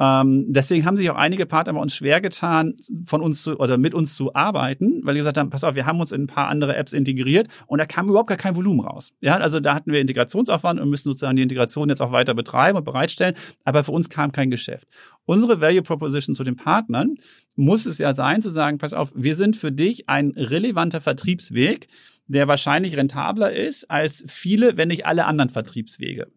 [0.00, 2.74] Ähm, deswegen haben sich auch einige Partner bei uns schwer getan,
[3.04, 5.84] von uns zu, oder mit uns zu arbeiten, weil die gesagt haben, pass auf, wir
[5.84, 8.80] haben uns in ein paar andere Apps integriert und da kam überhaupt gar kein Volumen
[8.80, 9.12] raus.
[9.20, 12.78] Ja, also da hatten wir Integrationsaufwand und müssen sozusagen die Integration jetzt auch weiter betreiben
[12.78, 13.34] und bereitstellen,
[13.64, 14.88] aber für uns kam kein Geschäft.
[15.26, 17.16] Unsere Value Proposition zu den Partnern
[17.54, 21.88] muss es ja sein, zu sagen, pass auf, wir sind für dich ein relevanter Vertriebsweg,
[22.26, 26.28] der wahrscheinlich rentabler ist als viele, wenn nicht alle anderen Vertriebswege.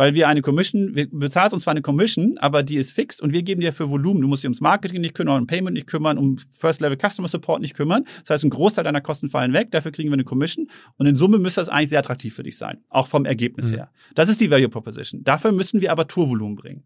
[0.00, 3.34] Weil wir eine Commission, wir bezahlst uns zwar eine Commission, aber die ist fix und
[3.34, 4.22] wir geben dir für Volumen.
[4.22, 7.28] Du musst dich ums Marketing nicht kümmern, um Payment nicht kümmern, um First Level Customer
[7.28, 8.06] Support nicht kümmern.
[8.20, 11.16] Das heißt, ein Großteil deiner Kosten fallen weg, dafür kriegen wir eine Commission und in
[11.16, 13.90] Summe müsste das eigentlich sehr attraktiv für dich sein, auch vom Ergebnis her.
[14.14, 15.22] Das ist die Value Proposition.
[15.22, 16.84] Dafür müssen wir aber Tourvolumen bringen.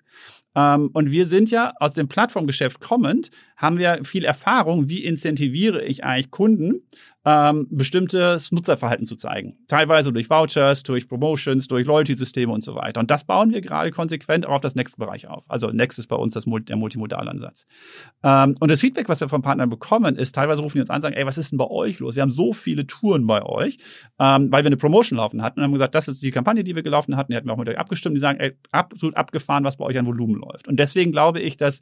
[0.57, 5.85] Ähm, und wir sind ja aus dem Plattformgeschäft kommend, haben wir viel Erfahrung, wie incentiviere
[5.85, 6.81] ich eigentlich Kunden,
[7.25, 9.57] ähm, bestimmtes Nutzerverhalten zu zeigen.
[9.67, 13.01] Teilweise durch Vouchers, durch Promotions, durch Loyalty-Systeme und so weiter.
[13.01, 15.45] Und das bauen wir gerade konsequent auch auf das Next-Bereich auf.
[15.49, 17.67] Also Next ist bei uns das, der Multimodalansatz.
[18.23, 20.97] Ähm, und das Feedback, was wir von Partnern bekommen, ist, teilweise rufen die uns an
[20.97, 22.15] und sagen, ey, was ist denn bei euch los?
[22.15, 23.79] Wir haben so viele Touren bei euch,
[24.19, 26.75] ähm, weil wir eine Promotion laufen hatten und haben gesagt, das ist die Kampagne, die
[26.75, 29.65] wir gelaufen hatten, die hatten wir auch mit euch abgestimmt, die sagen, ey, absolut abgefahren,
[29.65, 30.69] was bei euch an Volumen läuft.
[30.69, 31.81] Und deswegen glaube ich, dass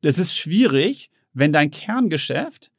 [0.00, 2.70] das ist schwierig, wenn dein Kerngeschäft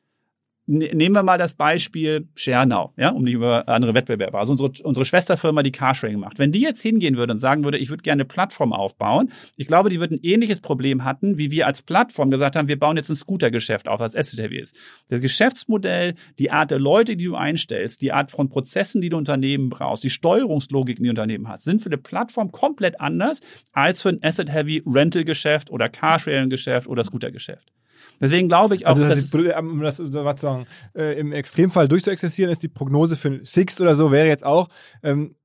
[0.66, 4.40] Nehmen wir mal das Beispiel Schernau, ja, um nicht über andere Wettbewerber.
[4.40, 6.40] Also unsere, unsere Schwesterfirma, die Carsharing macht.
[6.40, 9.68] Wenn die jetzt hingehen würde und sagen würde, ich würde gerne eine Plattform aufbauen, ich
[9.68, 12.96] glaube, die würden ein ähnliches Problem hatten, wie wir als Plattform gesagt haben, wir bauen
[12.96, 14.74] jetzt ein Scootergeschäft auf, als SCTV ist.
[15.10, 19.18] Das Geschäftsmodell, die Art der Leute, die du einstellst, die Art von Prozessen, die du
[19.18, 23.42] Unternehmen brauchst, die Steuerungslogiken, die Unternehmen hast, sind für eine Plattform komplett anders
[23.74, 27.74] als für ein Asset-Heavy Rental-Geschäft oder Carsharing-Geschäft oder Scooter-Geschäft.
[28.20, 31.88] Deswegen glaube ich auch, Also das dass um das was zu sagen, äh, im Extremfall
[31.88, 34.70] durchzuexerzieren, ist die Prognose für ein Sixt oder so wäre jetzt auch,
[35.04, 35.36] ähm,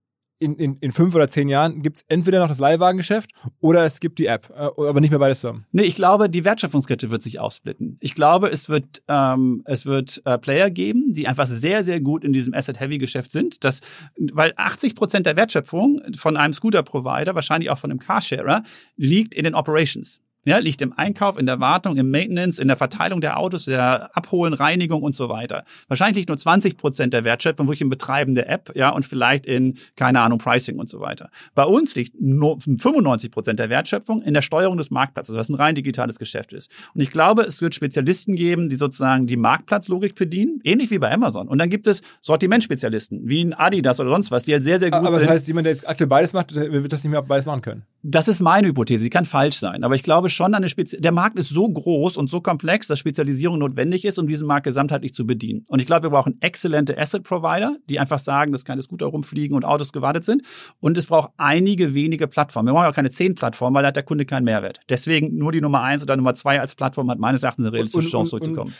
[0.40, 3.30] in, in, in fünf oder zehn Jahren gibt es entweder noch das Leihwagengeschäft
[3.60, 5.66] oder es gibt die App, äh, aber nicht mehr beides zusammen.
[5.72, 7.96] Nee, ich glaube, die Wertschöpfungskette wird sich aufsplitten.
[8.00, 12.24] Ich glaube, es wird, ähm, es wird äh, Player geben, die einfach sehr, sehr gut
[12.24, 13.64] in diesem Asset-Heavy-Geschäft sind.
[13.64, 13.80] Das,
[14.16, 18.62] weil 80 Prozent der Wertschöpfung von einem Scooter-Provider, wahrscheinlich auch von einem Carsharer,
[18.96, 20.20] liegt in den Operations.
[20.48, 24.16] Ja, liegt im Einkauf, in der Wartung, im Maintenance, in der Verteilung der Autos, der
[24.16, 25.64] Abholen, Reinigung und so weiter.
[25.88, 29.44] Wahrscheinlich liegt nur 20 Prozent der Wertschöpfung wirklich im Betreiben der App, ja, und vielleicht
[29.44, 31.28] in, keine Ahnung, Pricing und so weiter.
[31.54, 35.54] Bei uns liegt nur 95 Prozent der Wertschöpfung in der Steuerung des Marktplatzes, was ein
[35.54, 36.70] rein digitales Geschäft ist.
[36.94, 41.12] Und ich glaube, es wird Spezialisten geben, die sozusagen die Marktplatzlogik bedienen, ähnlich wie bei
[41.12, 41.46] Amazon.
[41.46, 44.90] Und dann gibt es Sortimentspezialisten, wie ein Adidas oder sonst was, die halt sehr, sehr
[44.90, 45.30] gut Aber das sind.
[45.30, 47.82] heißt, jemand, der jetzt aktuell beides macht, wird das nicht mehr beides machen können.
[48.02, 49.84] Das ist meine Hypothese, die kann falsch sein.
[49.84, 53.00] Aber ich glaube schon eine Spezi der Markt ist so groß und so komplex, dass
[53.00, 55.64] Spezialisierung notwendig ist, um diesen Markt gesamtheitlich zu bedienen.
[55.66, 59.56] Und ich glaube, wir brauchen exzellente Asset Provider, die einfach sagen, dass keine Scooter rumfliegen
[59.56, 60.42] und Autos gewartet sind.
[60.78, 62.68] Und es braucht einige wenige Plattformen.
[62.68, 64.80] Wir brauchen auch keine zehn Plattformen, weil da hat der Kunde keinen Mehrwert.
[64.88, 68.08] Deswegen nur die Nummer eins oder Nummer zwei als Plattform hat meines Erachtens eine realistische
[68.08, 68.72] Chance durchzukommen.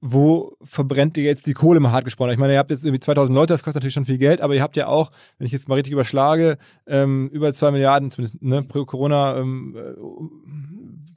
[0.00, 2.30] Wo verbrennt ihr jetzt die Kohle mal hart gesprochen?
[2.30, 4.54] Ich meine, ihr habt jetzt irgendwie 2000 Leute, das kostet natürlich schon viel Geld, aber
[4.54, 8.42] ihr habt ja auch, wenn ich jetzt mal richtig überschlage, ähm, über zwei Milliarden, zumindest
[8.42, 9.74] ne, pro Corona, ähm,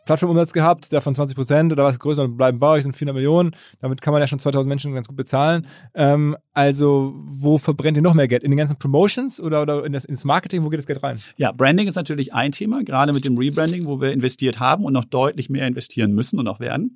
[0.08, 3.52] Plattformumsatz gehabt, davon 20 Prozent oder was größer bleiben bei euch, sind 400 Millionen.
[3.80, 5.68] Damit kann man ja schon 2000 Menschen ganz gut bezahlen.
[5.94, 8.44] Ähm, also wo verbrennt ihr noch mehr Geld?
[8.44, 10.64] In den ganzen Promotions oder, oder in das, ins Marketing?
[10.64, 11.20] Wo geht das Geld rein?
[11.36, 14.94] Ja, Branding ist natürlich ein Thema, gerade mit dem Rebranding, wo wir investiert haben und
[14.94, 16.96] noch deutlich mehr investieren müssen und auch werden.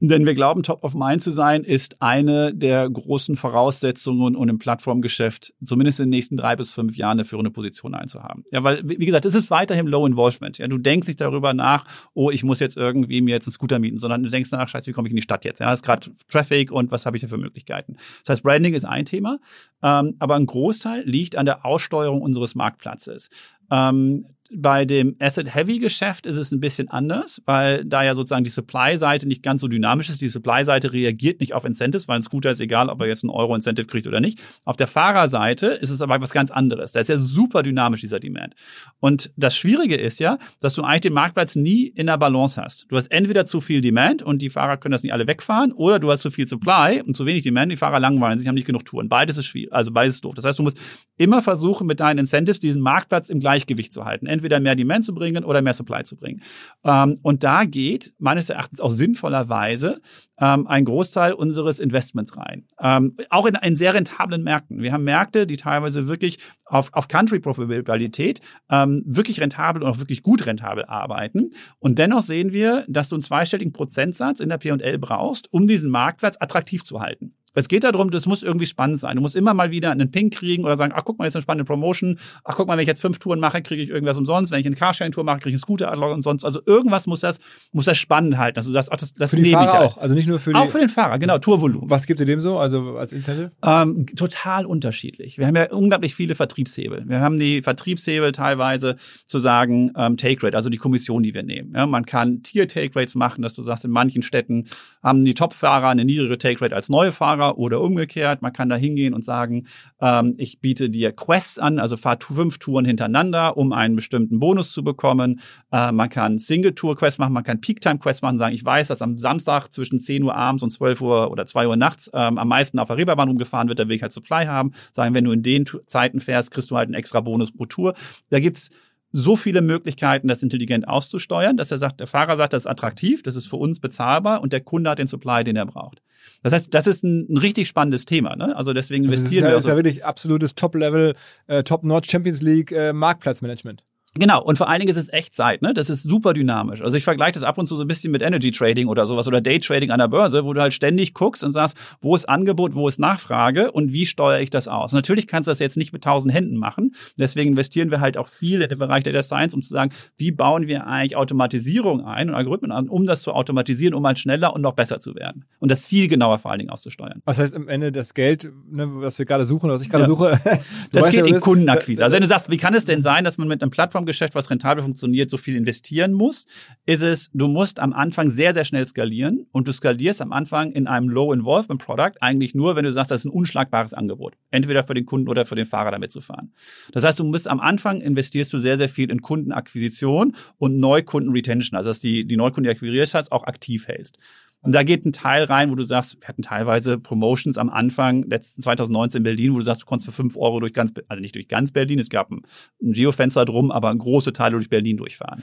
[0.00, 4.58] Denn wir glauben, Top of Mind zu sein, ist eine der großen Voraussetzungen, um im
[4.58, 8.44] Plattformgeschäft zumindest in den nächsten drei bis fünf Jahren eine führende Position einzuhaben.
[8.50, 10.58] Ja, weil, wie gesagt, es ist weiterhin Low Involvement.
[10.58, 13.78] Ja, du denkst nicht darüber nach, oh, ich muss jetzt irgendwie mir jetzt einen Scooter
[13.78, 15.60] mieten, sondern du denkst nach, scheiße, wie komme ich in die Stadt jetzt?
[15.60, 17.94] Ja, ist gerade Traffic und was habe ich da für Möglichkeiten?
[18.24, 19.38] Das heißt, Branding ist ein Thema,
[19.82, 23.30] ähm, aber ein Großteil liegt an der Aussteuerung unseres Marktplatzes.
[23.72, 29.26] Ähm, bei dem Asset-Heavy-Geschäft ist es ein bisschen anders, weil da ja sozusagen die Supply-Seite
[29.26, 30.20] nicht ganz so dynamisch ist.
[30.20, 33.30] Die Supply-Seite reagiert nicht auf Incentives, weil ein Scooter ist egal, ob er jetzt einen
[33.30, 34.40] Euro-Incentive kriegt oder nicht.
[34.64, 36.92] Auf der Fahrerseite ist es aber was ganz anderes.
[36.92, 38.54] Da ist ja super dynamisch dieser Demand.
[39.00, 42.86] Und das Schwierige ist ja, dass du eigentlich den Marktplatz nie in der Balance hast.
[42.90, 45.98] Du hast entweder zu viel Demand und die Fahrer können das nicht alle wegfahren, oder
[45.98, 48.66] du hast zu viel Supply und zu wenig Demand, die Fahrer langweilen sich, haben nicht
[48.66, 49.08] genug Touren.
[49.08, 50.34] Beides ist schwierig, also beides ist doof.
[50.34, 50.76] Das heißt, du musst
[51.16, 55.14] immer versuchen, mit deinen Incentives diesen Marktplatz im Gleichgewicht zu halten entweder mehr Demand zu
[55.14, 56.42] bringen oder mehr Supply zu bringen.
[56.84, 60.00] Ähm, und da geht meines Erachtens auch sinnvollerweise
[60.40, 62.66] ähm, ein Großteil unseres Investments rein.
[62.80, 64.82] Ähm, auch in, in sehr rentablen Märkten.
[64.82, 68.40] Wir haben Märkte, die teilweise wirklich auf, auf Country-Profitabilität
[68.70, 71.50] ähm, wirklich rentabel und auch wirklich gut rentabel arbeiten.
[71.78, 75.90] Und dennoch sehen wir, dass du einen zweistelligen Prozentsatz in der P&L brauchst, um diesen
[75.90, 77.34] Marktplatz attraktiv zu halten.
[77.54, 79.16] Es geht darum, das muss irgendwie spannend sein.
[79.16, 81.42] Du musst immer mal wieder einen Ping kriegen oder sagen, ach guck mal, jetzt eine
[81.42, 82.18] spannende Promotion.
[82.44, 84.52] Ach guck mal, wenn ich jetzt fünf Touren mache, kriege ich irgendwas umsonst.
[84.52, 86.44] Wenn ich eine Carsharing-Tour mache, kriege ich einen Scooter umsonst.
[86.44, 87.38] Also irgendwas muss das,
[87.72, 88.58] muss das spannend halten.
[88.58, 89.82] Also das, ach, das, das für die Fahrer halt.
[89.82, 90.56] auch, also nicht nur für die.
[90.56, 91.90] Auch für den Fahrer, genau, Tourvolumen.
[91.90, 93.52] Was gibt ihr dem so, also als Incentive?
[93.64, 95.38] Ähm, total unterschiedlich.
[95.38, 97.04] Wir haben ja unglaublich viele Vertriebshebel.
[97.06, 98.96] Wir haben die Vertriebshebel teilweise
[99.26, 101.72] zu sagen, ähm, Take Rate, also die Kommission, die wir nehmen.
[101.74, 104.64] Ja, man kann Tier-Take Rates machen, dass du sagst, in manchen Städten
[105.02, 108.42] haben die Top-Fahrer eine niedrigere Take Rate als neue Fahrer oder umgekehrt umgekehrt.
[108.42, 109.66] Man kann da hingehen und sagen,
[110.00, 114.72] ähm, ich biete dir Quests an, also fahr fünf Touren hintereinander, um einen bestimmten Bonus
[114.72, 115.40] zu bekommen.
[115.70, 119.68] Äh, man kann Single-Tour-Quests machen, man kann Peak-Time-Quests machen, sagen, ich weiß, dass am Samstag
[119.68, 122.88] zwischen 10 Uhr abends und 12 Uhr oder 2 Uhr nachts ähm, am meisten auf
[122.88, 124.72] der Reeperbahn rumgefahren wird, da will ich halt Supply haben.
[124.92, 127.94] Sagen, wenn du in den Zeiten fährst, kriegst du halt einen extra Bonus pro Tour.
[128.30, 128.70] Da gibt's
[129.12, 133.22] so viele Möglichkeiten, das intelligent auszusteuern, dass er sagt, der Fahrer sagt, das ist attraktiv,
[133.22, 136.02] das ist für uns bezahlbar und der Kunde hat den Supply, den er braucht.
[136.42, 138.36] Das heißt, das ist ein, ein richtig spannendes Thema.
[138.36, 138.56] Ne?
[138.56, 139.54] Also deswegen investieren also wir.
[139.54, 141.14] Das ist ja, ist ja wirklich absolutes Top-Level,
[141.46, 143.82] äh, Top-Notch Champions League äh, Marktplatzmanagement.
[144.14, 145.72] Genau, und vor allen Dingen ist es Echtzeit, ne?
[145.72, 146.82] Das ist super dynamisch.
[146.82, 149.26] Also ich vergleiche das ab und zu so ein bisschen mit Energy Trading oder sowas
[149.26, 152.28] oder Day Trading an der Börse, wo du halt ständig guckst und sagst, wo ist
[152.28, 154.92] Angebot, wo ist Nachfrage und wie steuere ich das aus?
[154.92, 156.94] Natürlich kannst du das jetzt nicht mit tausend Händen machen.
[157.16, 160.30] Deswegen investieren wir halt auch viel in den Bereich Data Science, um zu sagen, wie
[160.30, 164.52] bauen wir eigentlich Automatisierung ein und Algorithmen an, um das zu automatisieren, um halt schneller
[164.52, 165.46] und noch besser zu werden.
[165.58, 167.22] Und das Ziel genauer vor allen Dingen auszusteuern.
[167.24, 170.08] Was heißt am Ende das Geld, ne, was wir gerade suchen, was ich gerade ja.
[170.08, 170.38] suche?
[170.92, 172.04] das geht ja, in Kundenakquise.
[172.04, 174.34] Also wenn du sagst, wie kann es denn sein, dass man mit einem Plattform Plattformgeschäft,
[174.34, 176.46] was rentabel funktioniert, so viel investieren muss,
[176.86, 180.72] ist es, du musst am Anfang sehr, sehr schnell skalieren und du skalierst am Anfang
[180.72, 184.34] in einem Low-Involvement-Product eigentlich nur, wenn du sagst, das ist ein unschlagbares Angebot.
[184.50, 186.52] Entweder für den Kunden oder für den Fahrer damit zu fahren.
[186.92, 191.76] Das heißt, du musst am Anfang investierst du sehr, sehr viel in Kundenakquisition und Neukunden-Retention,
[191.76, 194.18] also dass die, die Neukunden, die akquiriert hast, auch aktiv hältst.
[194.62, 198.22] Und da geht ein Teil rein, wo du sagst, wir hatten teilweise Promotions am Anfang,
[198.22, 201.20] letzten 2019 in Berlin, wo du sagst, du konntest für fünf Euro durch ganz, also
[201.20, 202.42] nicht durch ganz Berlin, es gab ein,
[202.80, 205.42] ein Geofenster drum, aber große Teile durch Berlin durchfahren.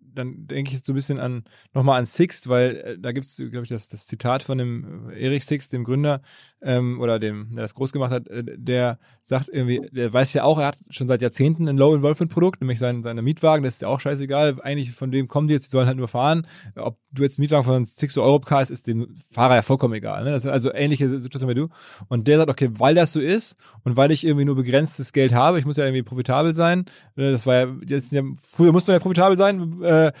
[0.13, 1.43] dann denke ich so ein bisschen an
[1.73, 5.09] nochmal an Sixt, weil äh, da gibt es, glaube ich, das, das Zitat von dem
[5.09, 6.21] äh, Erik Sixt, dem Gründer,
[6.61, 10.43] ähm, oder dem, der das groß gemacht hat, äh, der sagt irgendwie, der weiß ja
[10.43, 13.87] auch, er hat schon seit Jahrzehnten ein Low-Involvement-Produkt, nämlich sein, seine Mietwagen, das ist ja
[13.87, 16.45] auch scheißegal, eigentlich von dem kommen die jetzt, die sollen halt nur fahren.
[16.75, 20.23] Ob du jetzt einen Mietwagen von Sixto Europcar hast, ist dem Fahrer ja vollkommen egal.
[20.23, 20.31] Ne?
[20.31, 21.67] Das ist also ähnliche Situation wie du.
[22.09, 25.33] Und der sagt, okay, weil das so ist und weil ich irgendwie nur begrenztes Geld
[25.33, 26.85] habe, ich muss ja irgendwie profitabel sein,
[27.15, 30.11] ne, das war ja, jetzt, früher musste man ja profitabel sein, äh,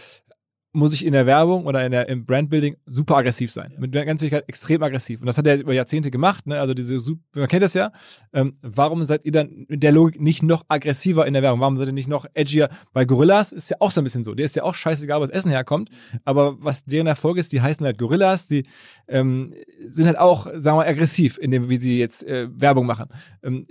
[0.73, 3.73] muss ich in der Werbung oder in der, im Brandbuilding super aggressiv sein.
[3.77, 5.19] Mit der ganzen Wichtigkeit extrem aggressiv.
[5.19, 6.59] Und das hat er über Jahrzehnte gemacht, ne?
[6.59, 6.97] Also diese,
[7.35, 7.91] man kennt das ja.
[8.33, 11.59] Ähm, warum seid ihr dann mit der Logik nicht noch aggressiver in der Werbung?
[11.59, 12.69] Warum seid ihr nicht noch edgier?
[12.93, 14.33] Bei Gorillas ist ja auch so ein bisschen so.
[14.33, 15.89] Der ist ja auch scheißegal, wo das Essen herkommt.
[16.23, 18.65] Aber was deren Erfolg ist, die heißen halt Gorillas, die
[19.07, 19.53] ähm,
[19.85, 23.07] sind halt auch, sagen wir mal, aggressiv in dem, wie sie jetzt äh, Werbung machen.
[23.43, 23.67] Ähm,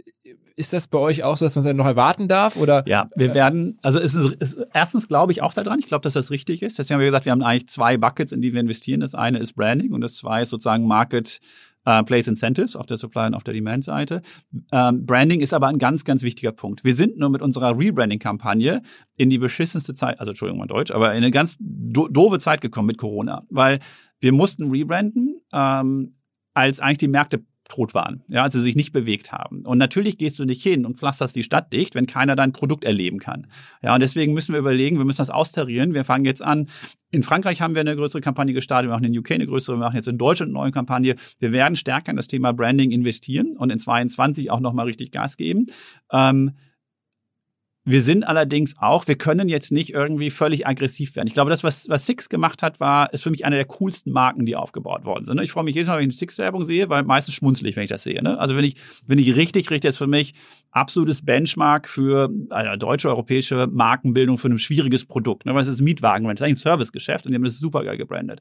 [0.61, 2.57] ist das bei euch auch so, dass man es noch erwarten darf?
[2.57, 2.85] Oder?
[2.87, 6.13] Ja, wir werden, also es ist, es, erstens glaube ich auch daran, ich glaube, dass
[6.13, 6.79] das richtig ist.
[6.79, 9.01] Deswegen haben wir gesagt, wir haben eigentlich zwei Buckets, in die wir investieren.
[9.01, 11.41] Das eine ist Branding und das zwei ist sozusagen Market
[11.89, 14.21] uh, Place Incentives auf der Supply und auf der Demand-Seite.
[14.71, 16.85] Ähm, Branding ist aber ein ganz, ganz wichtiger Punkt.
[16.85, 18.83] Wir sind nur mit unserer Rebranding-Kampagne
[19.17, 22.61] in die beschissenste Zeit, also Entschuldigung mal Deutsch, aber in eine ganz do doofe Zeit
[22.61, 23.79] gekommen mit Corona, weil
[24.21, 26.17] wir mussten rebranden, ähm,
[26.53, 29.65] als eigentlich die Märkte tot waren, ja, also sich nicht bewegt haben.
[29.65, 32.85] Und natürlich gehst du nicht hin und pflasterst die Stadt dicht, wenn keiner dein Produkt
[32.85, 33.47] erleben kann.
[33.83, 35.95] Ja, und deswegen müssen wir überlegen, wir müssen das austarieren.
[35.95, 36.69] Wir fangen jetzt an.
[37.11, 39.81] In Frankreich haben wir eine größere Kampagne gestartet, wir machen in UK eine größere, wir
[39.81, 41.15] machen jetzt in Deutschland eine neue Kampagne.
[41.39, 45.37] Wir werden stärker in das Thema Branding investieren und in 22 auch nochmal richtig Gas
[45.37, 45.67] geben.
[46.13, 46.53] Ähm,
[47.85, 51.29] wir sind allerdings auch, wir können jetzt nicht irgendwie völlig aggressiv werden.
[51.29, 54.13] Ich glaube, das, was, was Six gemacht hat, war, ist für mich eine der coolsten
[54.13, 55.41] Marken, die aufgebaut worden sind.
[55.41, 57.85] Ich freue mich jedes Mal, wenn ich eine Six-Werbung sehe, weil meistens schmunzel ich, wenn
[57.85, 58.23] ich das sehe.
[58.23, 58.39] Ne?
[58.39, 58.77] Also wenn ich,
[59.07, 60.35] wenn ich richtig, richtig, ist für mich
[60.71, 65.47] absolutes Benchmark für also deutsche, europäische Markenbildung für ein schwieriges Produkt.
[65.47, 65.55] Ne?
[65.55, 67.97] Weil es ist Mietwagen, das ist eigentlich ein Servicegeschäft und die haben das super geil
[67.97, 68.41] gebrandet.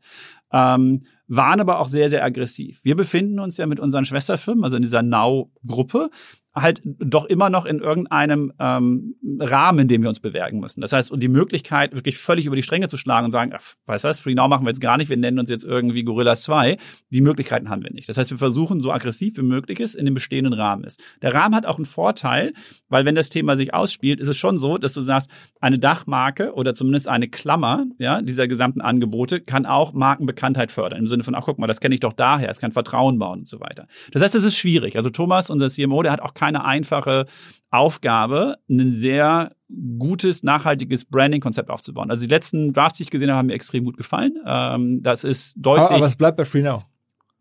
[0.52, 2.82] Ähm, waren aber auch sehr, sehr aggressiv.
[2.84, 6.10] Wir befinden uns ja mit unseren Schwesterfirmen, also in dieser Now-Gruppe,
[6.56, 10.82] halt doch immer noch in irgendeinem ähm, Rahmen, in dem wir uns bewerben müssen.
[10.82, 13.76] Das heißt, und die Möglichkeit, wirklich völlig über die Stränge zu schlagen und sagen, ach,
[13.86, 16.04] weißt du was, Free Now machen wir jetzt gar nicht, wir nennen uns jetzt irgendwie
[16.04, 16.78] Gorillas 2,
[17.10, 18.10] die Möglichkeiten haben wir nicht.
[18.10, 21.02] Das heißt, wir versuchen so aggressiv wie möglich ist, in dem bestehenden Rahmen ist.
[21.22, 22.54] Der Rahmen hat auch einen Vorteil,
[22.88, 25.30] weil wenn das Thema sich ausspielt, ist es schon so, dass du sagst,
[25.62, 31.00] eine Dachmarke oder zumindest eine Klammer ja, dieser gesamten Angebote kann auch Markenbekanntheit fördern.
[31.00, 33.40] Im Sinne von, ach guck mal, das kenne ich doch daher, es kann Vertrauen bauen
[33.40, 33.88] und so weiter.
[34.12, 34.96] Das heißt, es ist schwierig.
[34.96, 37.26] Also Thomas, unser CMO, der hat auch keine einfache
[37.70, 39.52] Aufgabe, ein sehr
[40.00, 42.10] gutes, nachhaltiges Branding-Konzept aufzubauen.
[42.10, 44.38] Also die letzten Drafts, die ich gesehen habe, haben mir extrem gut gefallen.
[44.46, 45.86] Ähm, das ist deutlich.
[45.86, 46.84] Aber, aber es bleibt bei Free Now.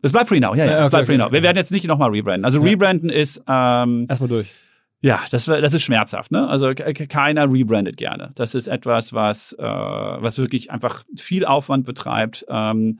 [0.01, 1.31] Es bleibt Free Now, ja, ja, ja es bleibt okay, Free Now.
[1.31, 2.45] Wir werden jetzt nicht nochmal rebranden.
[2.45, 2.65] Also ja.
[2.65, 4.53] rebranden ist ähm, erstmal durch.
[5.01, 6.31] Ja, das, das ist schmerzhaft.
[6.31, 6.47] Ne?
[6.47, 8.31] Also keiner rebrandet gerne.
[8.35, 12.45] Das ist etwas, was, äh, was wirklich einfach viel Aufwand betreibt.
[12.49, 12.99] Ähm,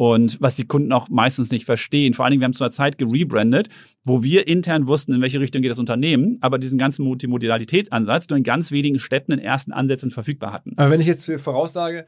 [0.00, 2.14] und was die Kunden auch meistens nicht verstehen.
[2.14, 3.68] Vor allen Dingen, wir haben zu einer Zeit gerebrandet,
[4.02, 8.38] wo wir intern wussten, in welche Richtung geht das Unternehmen, aber diesen ganzen Multimodalitätsansatz nur
[8.38, 10.72] in ganz wenigen Städten in ersten Ansätzen verfügbar hatten.
[10.78, 12.06] Aber wenn ich jetzt voraussage,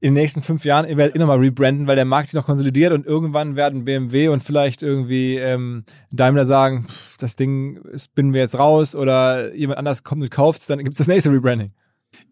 [0.00, 2.44] in den nächsten fünf Jahren ihr werdet immer mal rebranden, weil der Markt sich noch
[2.44, 6.88] konsolidiert und irgendwann werden BMW und vielleicht irgendwie ähm, Daimler sagen,
[7.20, 10.98] das Ding spinnen wir jetzt raus oder jemand anders kommt und kauft dann gibt es
[10.98, 11.70] das nächste Rebranding.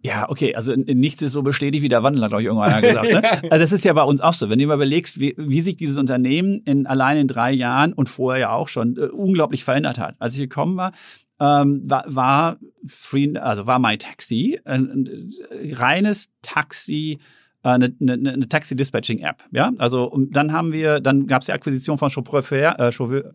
[0.02, 2.86] Ja, okay, also nichts ist so bestätigt wie der Wandel, hat glaube ich irgendwann einer
[2.86, 3.12] gesagt.
[3.12, 3.22] Ne?
[3.50, 4.50] Also das ist ja bei uns auch so.
[4.50, 8.08] Wenn du mal überlegst, wie, wie sich dieses Unternehmen in allein in drei Jahren und
[8.08, 10.16] vorher ja auch schon äh, unglaublich verändert hat.
[10.18, 10.92] Als ich gekommen war,
[11.40, 15.30] ähm, war, war Free, also war My Taxi ein, ein
[15.72, 17.18] reines Taxi
[17.64, 19.44] äh, eine, eine, eine Taxi-Dispatching-App.
[19.50, 23.34] Ja, also und dann haben wir, dann gab es die Akquisition von Chauffeur, äh, Chauffeur,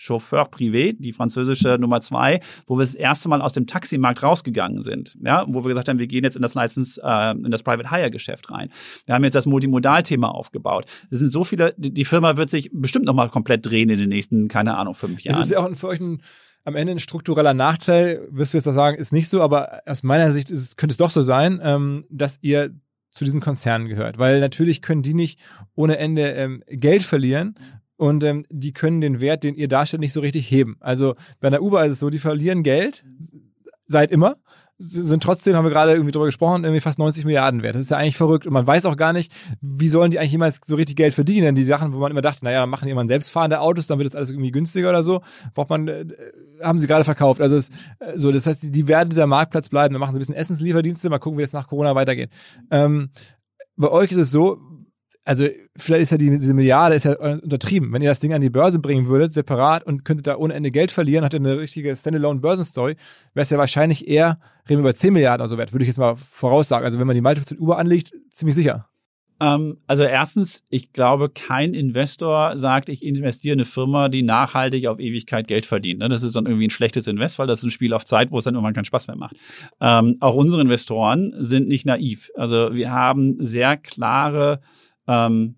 [0.00, 4.80] Chauffeur Privé, die französische Nummer zwei, wo wir das erste Mal aus dem Taximarkt rausgegangen
[4.80, 7.64] sind, ja, wo wir gesagt haben, wir gehen jetzt in das License, äh, in das
[7.64, 8.70] Private Hire Geschäft rein.
[9.06, 10.86] Wir haben jetzt das Multimodal-Thema aufgebaut.
[11.10, 14.08] Es sind so viele, die, Firma wird sich bestimmt noch mal komplett drehen in den
[14.08, 15.36] nächsten, keine Ahnung, fünf Jahren.
[15.36, 16.22] Das ist ja auch für euch ein
[16.64, 20.32] am Ende ein struktureller Nachteil, wirst du jetzt sagen, ist nicht so, aber aus meiner
[20.32, 22.70] Sicht ist, könnte es doch so sein, ähm, dass ihr
[23.10, 24.18] zu diesen Konzernen gehört.
[24.18, 25.40] Weil natürlich können die nicht
[25.74, 27.54] ohne Ende ähm, Geld verlieren
[27.98, 30.78] und ähm, die können den Wert, den ihr darstellt, nicht so richtig heben.
[30.80, 33.04] Also bei der Uber ist es so, die verlieren Geld
[33.86, 34.36] seit immer
[34.80, 37.74] sind trotzdem, haben wir gerade irgendwie drüber gesprochen, irgendwie fast 90 Milliarden wert.
[37.74, 38.46] Das ist ja eigentlich verrückt.
[38.46, 41.56] Und man weiß auch gar nicht, wie sollen die eigentlich jemals so richtig Geld verdienen.
[41.56, 44.14] Die Sachen, wo man immer dachte, naja, dann machen immer selbstfahrende Autos, dann wird das
[44.14, 45.20] alles irgendwie günstiger oder so.
[45.54, 46.06] Braucht man, äh,
[46.62, 47.40] haben sie gerade verkauft.
[47.40, 49.94] Also es, äh, so, das heißt, die, die werden dieser Marktplatz bleiben.
[49.94, 51.10] Dann machen sie ein bisschen Essenslieferdienste.
[51.10, 52.30] Mal gucken, wie es nach Corona weitergeht.
[52.70, 53.10] Ähm,
[53.76, 54.60] bei euch ist es so,
[55.28, 57.92] also vielleicht ist ja die, diese Milliarde ist ja untertrieben.
[57.92, 60.70] Wenn ihr das Ding an die Börse bringen würdet, separat und könntet da ohne Ende
[60.70, 62.96] Geld verlieren, hat ihr eine richtige Standalone-Börsenstory,
[63.34, 64.38] wäre es ja wahrscheinlich eher,
[64.70, 66.86] reden wir über 10 Milliarden oder so wert, würde ich jetzt mal voraussagen.
[66.86, 68.88] Also wenn man die Multiple Uber anlegt, ziemlich sicher.
[69.40, 74.86] Ähm, also erstens, ich glaube, kein Investor sagt, ich investiere in eine Firma, die nachhaltig
[74.86, 76.00] auf Ewigkeit Geld verdient.
[76.00, 76.08] Ne?
[76.08, 78.38] Das ist dann irgendwie ein schlechtes Invest, weil das ist ein Spiel auf Zeit, wo
[78.38, 79.36] es dann irgendwann keinen Spaß mehr macht.
[79.80, 82.30] Ähm, auch unsere Investoren sind nicht naiv.
[82.34, 84.60] Also wir haben sehr klare
[85.08, 85.56] ähm,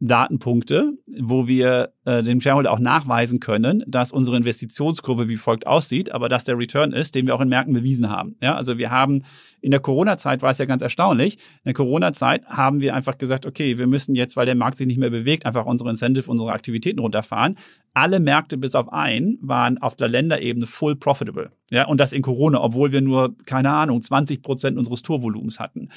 [0.00, 6.10] Datenpunkte, wo wir äh, dem Shareholder auch nachweisen können, dass unsere Investitionskurve wie folgt aussieht,
[6.12, 8.36] aber dass der Return ist, den wir auch in Märkten bewiesen haben.
[8.42, 9.24] Ja, also wir haben
[9.60, 11.34] in der Corona-Zeit war es ja ganz erstaunlich.
[11.34, 14.86] In der Corona-Zeit haben wir einfach gesagt, okay, wir müssen jetzt, weil der Markt sich
[14.86, 17.58] nicht mehr bewegt, einfach unsere Incentive, unsere Aktivitäten runterfahren.
[17.92, 21.50] Alle Märkte bis auf einen waren auf der Länderebene full profitable.
[21.70, 25.90] Ja, und das in Corona, obwohl wir nur, keine Ahnung, 20 Prozent unseres Tourvolumens hatten.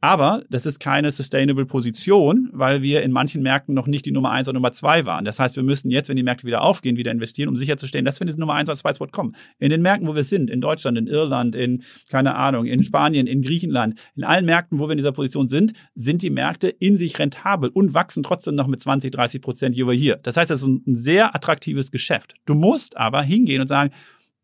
[0.00, 4.30] Aber das ist keine sustainable Position, weil wir in manchen Märkten noch nicht die Nummer
[4.30, 5.24] eins oder Nummer zwei waren.
[5.24, 8.20] Das heißt, wir müssen jetzt, wenn die Märkte wieder aufgehen, wieder investieren, um sicherzustellen, dass
[8.20, 9.34] wir in die Nummer eins oder zwei Spot kommen.
[9.58, 13.26] In den Märkten, wo wir sind, in Deutschland, in Irland, in, keine Ahnung, in Spanien,
[13.26, 16.96] in Griechenland, in allen Märkten, wo wir in dieser Position sind, sind die Märkte in
[16.96, 20.20] sich rentabel und wachsen trotzdem noch mit 20, 30 Prozent year over year.
[20.22, 22.34] Das heißt, das ist ein sehr attraktives Geschäft.
[22.46, 23.90] Du musst aber hingehen und sagen,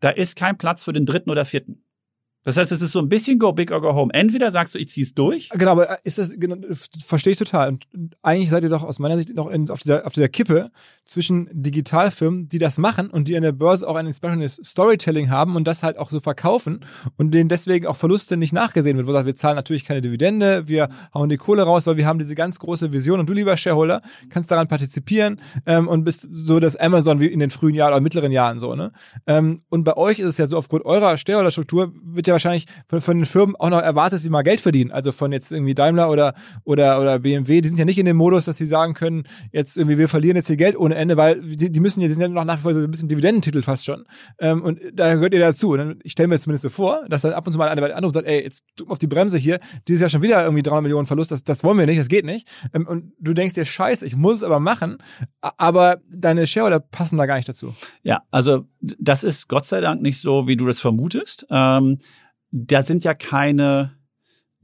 [0.00, 1.84] da ist kein Platz für den dritten oder vierten.
[2.45, 4.12] Das heißt, es ist so ein bisschen go big or go home.
[4.12, 5.49] Entweder sagst du, ich zieh's durch.
[5.51, 6.57] Genau, aber äh, ist das, genau,
[7.05, 7.70] verstehe ich total.
[7.70, 7.86] Und
[8.22, 10.70] eigentlich seid ihr doch aus meiner Sicht noch in, auf, dieser, auf dieser Kippe
[11.07, 15.57] zwischen Digitalfirmen, die das machen und die an der Börse auch ein entsprechendes Storytelling haben
[15.57, 16.80] und das halt auch so verkaufen
[17.16, 19.07] und denen deswegen auch Verluste nicht nachgesehen wird.
[19.07, 22.18] Wo sagt, wir zahlen natürlich keine Dividende, wir hauen die Kohle raus, weil wir haben
[22.18, 26.61] diese ganz große Vision und du, lieber Shareholder, kannst daran partizipieren ähm, und bist so
[26.61, 28.92] das Amazon wie in den frühen Jahren oder mittleren Jahren so, ne?
[29.26, 33.01] Ähm, und bei euch ist es ja so, aufgrund eurer Shareholder-Struktur wird ja wahrscheinlich von,
[33.01, 34.91] von den Firmen auch noch erwartet, dass sie mal Geld verdienen.
[34.91, 38.16] Also von jetzt irgendwie Daimler oder, oder, oder BMW, die sind ja nicht in dem
[38.16, 41.41] Modus, dass sie sagen können, jetzt irgendwie, wir verlieren jetzt hier Geld ohne Ende, weil
[41.41, 43.62] die, die müssen ja, die sind ja noch nach wie vor so ein bisschen Dividendentitel
[43.62, 44.05] fast schon.
[44.39, 45.72] Ähm, und da gehört ihr dazu.
[45.72, 47.85] Und ich stelle mir jetzt zumindest so vor, dass dann ab und zu mal einer
[47.97, 49.59] anruft und sagt, ey, jetzt mal auf die Bremse hier,
[49.89, 52.24] dieses Jahr schon wieder irgendwie 300 Millionen Verlust, das, das wollen wir nicht, das geht
[52.24, 52.49] nicht.
[52.72, 54.99] Ähm, und du denkst dir, scheiße, ich muss es aber machen,
[55.41, 57.74] aber deine Shareholder passen da gar nicht dazu.
[58.03, 61.47] Ja, also das ist Gott sei Dank nicht so, wie du das vermutest.
[61.51, 61.99] Ähm,
[62.57, 63.93] da sind ja keine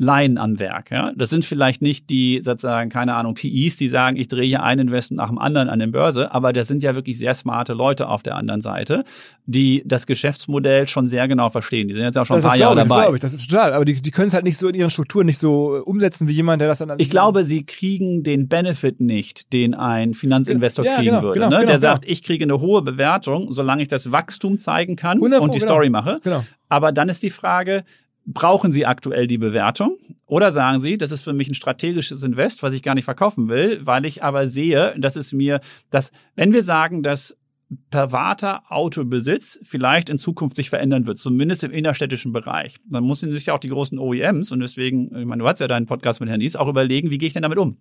[0.01, 0.91] Laien am Werk.
[0.91, 1.13] Ja?
[1.15, 4.89] Das sind vielleicht nicht die, sozusagen, keine Ahnung, PIs, die sagen, ich drehe hier einen
[4.89, 8.09] Invest nach dem anderen an der Börse, aber das sind ja wirklich sehr smarte Leute
[8.09, 9.05] auf der anderen Seite,
[9.45, 11.89] die das Geschäftsmodell schon sehr genau verstehen.
[11.89, 13.05] Die sind jetzt auch schon das ein paar Jahre ich, dabei.
[13.05, 14.89] Das, ich, das ist total, aber die, die können es halt nicht so in ihren
[14.89, 19.01] Strukturen nicht so umsetzen wie jemand, der das dann Ich glaube, sie kriegen den Benefit
[19.01, 21.41] nicht, den ein Finanzinvestor ja, kriegen genau, würde.
[21.41, 21.57] genau, ne?
[21.57, 21.93] genau, der genau.
[21.93, 25.59] sagt, ich kriege eine hohe Bewertung, solange ich das Wachstum zeigen kann 100 und die
[25.59, 26.21] genau, Story mache.
[26.25, 26.43] Genau.
[26.71, 27.85] Aber dann ist die Frage,
[28.27, 29.97] brauchen Sie aktuell die Bewertung?
[30.27, 33.49] Oder sagen Sie, das ist für mich ein strategisches Invest, was ich gar nicht verkaufen
[33.49, 35.61] will, weil ich aber sehe, dass es mir,
[35.91, 37.37] dass, wenn wir sagen, dass
[37.91, 42.77] privater Autobesitz vielleicht in Zukunft sich verändern wird, zumindest im innerstädtischen Bereich.
[42.85, 45.69] Dann müssen sich ja auch die großen OEMs und deswegen, ich meine, du hast ja
[45.69, 47.77] deinen Podcast mit Herrn Nies, auch überlegen, wie gehe ich denn damit um?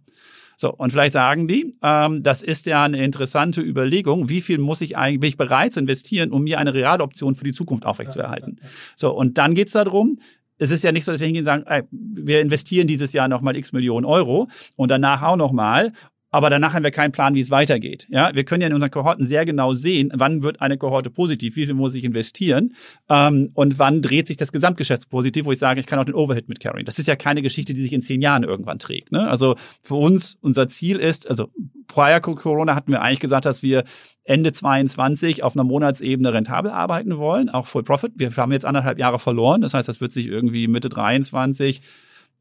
[0.62, 4.82] So, und vielleicht sagen die, ähm, das ist ja eine interessante Überlegung, wie viel muss
[4.82, 8.60] ich eigentlich, bin ich bereit zu investieren, um mir eine Realoption für die Zukunft aufrechtzuerhalten.
[8.98, 10.20] So, und dann geht's darum,
[10.58, 13.30] es ist ja nicht so, dass wir hingehen und sagen, ey, wir investieren dieses Jahr
[13.30, 15.94] nochmal x Millionen Euro und danach auch nochmal
[16.32, 18.08] aber danach haben wir keinen Plan, wie es weitergeht.
[18.10, 21.56] Ja, wir können ja in unseren Kohorten sehr genau sehen, wann wird eine Kohorte positiv,
[21.56, 22.76] wie viel muss ich investieren
[23.10, 26.16] ähm, und wann dreht sich das Gesamtgeschäft positiv, wo ich sage, ich kann auch den
[26.16, 26.86] Overhead mit carryen.
[26.86, 29.12] Das ist ja keine Geschichte, die sich in zehn Jahren irgendwann trägt.
[29.12, 29.28] Ne?
[29.28, 31.50] Also für uns, unser Ziel ist, also
[31.88, 33.84] prior Corona hatten wir eigentlich gesagt, dass wir
[34.24, 38.14] Ende 22 auf einer Monatsebene rentabel arbeiten wollen, auch Full Profit.
[38.16, 39.62] Wir haben jetzt anderthalb Jahre verloren.
[39.62, 41.82] Das heißt, das wird sich irgendwie Mitte 23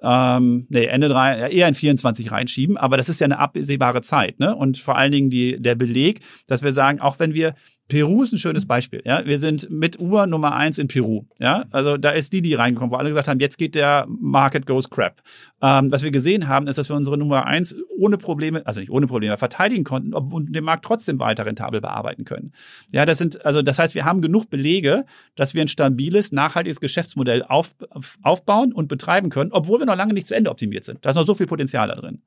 [0.02, 4.38] ähm, nee, Ende drei, eher in 24 reinschieben, aber das ist ja eine absehbare Zeit,
[4.38, 4.54] ne?
[4.54, 7.54] Und vor allen Dingen die, der Beleg, dass wir sagen, auch wenn wir
[7.88, 9.02] Peru ist ein schönes Beispiel.
[9.04, 11.24] Ja, wir sind mit Uber Nummer eins in Peru.
[11.38, 14.66] Ja, also da ist die, die reingekommen, wo alle gesagt haben, jetzt geht der Market
[14.66, 15.22] goes crap.
[15.62, 18.90] Ähm, was wir gesehen haben, ist, dass wir unsere Nummer eins ohne Probleme, also nicht
[18.90, 22.52] ohne Probleme, verteidigen konnten und den Markt trotzdem weiter rentabel bearbeiten können.
[22.92, 26.80] Ja, das sind, also das heißt, wir haben genug Belege, dass wir ein stabiles, nachhaltiges
[26.80, 27.74] Geschäftsmodell auf,
[28.22, 31.04] aufbauen und betreiben können, obwohl wir noch lange nicht zu Ende optimiert sind.
[31.04, 32.20] Da ist noch so viel Potenzial da drin.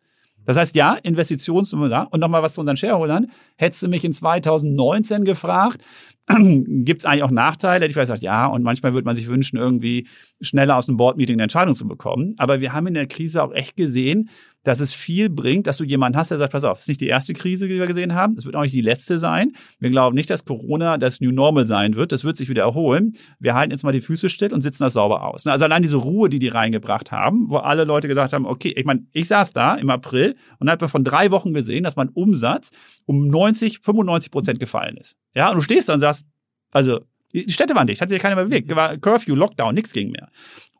[0.45, 2.03] Das heißt, ja, Investitionssumme da.
[2.11, 3.31] Und nochmal was zu unseren Shareholdern.
[3.57, 5.81] Hättest du mich in 2019 gefragt,
[6.83, 7.83] gibt es eigentlich auch Nachteile?
[7.83, 10.07] Hätte ich vielleicht gesagt, ja, und manchmal würde man sich wünschen, irgendwie
[10.41, 12.33] schneller aus einem Board-Meeting eine Entscheidung zu bekommen.
[12.37, 14.29] Aber wir haben in der Krise auch echt gesehen,
[14.63, 17.01] dass es viel bringt, dass du jemanden hast, der sagt, pass auf, das ist nicht
[17.01, 19.53] die erste Krise, die wir gesehen haben, es wird auch nicht die letzte sein.
[19.79, 23.13] Wir glauben nicht, dass Corona das New Normal sein wird, das wird sich wieder erholen.
[23.39, 25.47] Wir halten jetzt mal die Füße still und sitzen das sauber aus.
[25.47, 28.85] Also allein diese Ruhe, die die reingebracht haben, wo alle Leute gesagt haben, okay, ich
[28.85, 32.71] meine, ich saß da im April und habe von drei Wochen gesehen, dass mein Umsatz
[33.05, 35.17] um 90, 95 Prozent gefallen ist.
[35.33, 36.20] Ja, und du stehst da und sagst,
[36.71, 37.01] also
[37.33, 38.75] die Städte waren dicht, hat sich keiner mehr bewegt.
[38.75, 40.29] War Curfew, Lockdown, nichts ging mehr.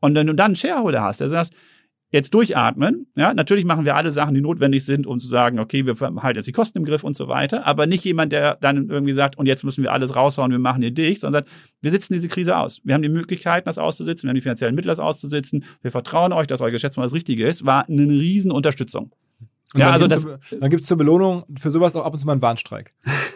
[0.02, 1.52] Und wenn du dann einen Shareholder hast, der sagt,
[2.12, 3.08] jetzt durchatmen.
[3.16, 6.38] Ja, natürlich machen wir alle Sachen, die notwendig sind, um zu sagen, okay, wir halten
[6.38, 7.66] jetzt die Kosten im Griff und so weiter.
[7.66, 10.82] Aber nicht jemand, der dann irgendwie sagt, und jetzt müssen wir alles raushauen, wir machen
[10.82, 12.82] hier dicht, sondern sagt, wir sitzen diese Krise aus.
[12.84, 15.64] Wir haben die Möglichkeiten, das auszusitzen, wir haben die finanziellen Mittel, das auszusitzen.
[15.82, 17.66] Wir vertrauen euch, dass euer Geschäftsmodell das Richtige ist.
[17.66, 19.12] War eine riesen Unterstützung.
[19.74, 22.26] Und ja, dann also gibt's dann gibt's zur Belohnung für sowas auch ab und zu
[22.26, 22.94] mal einen Bahnstreik.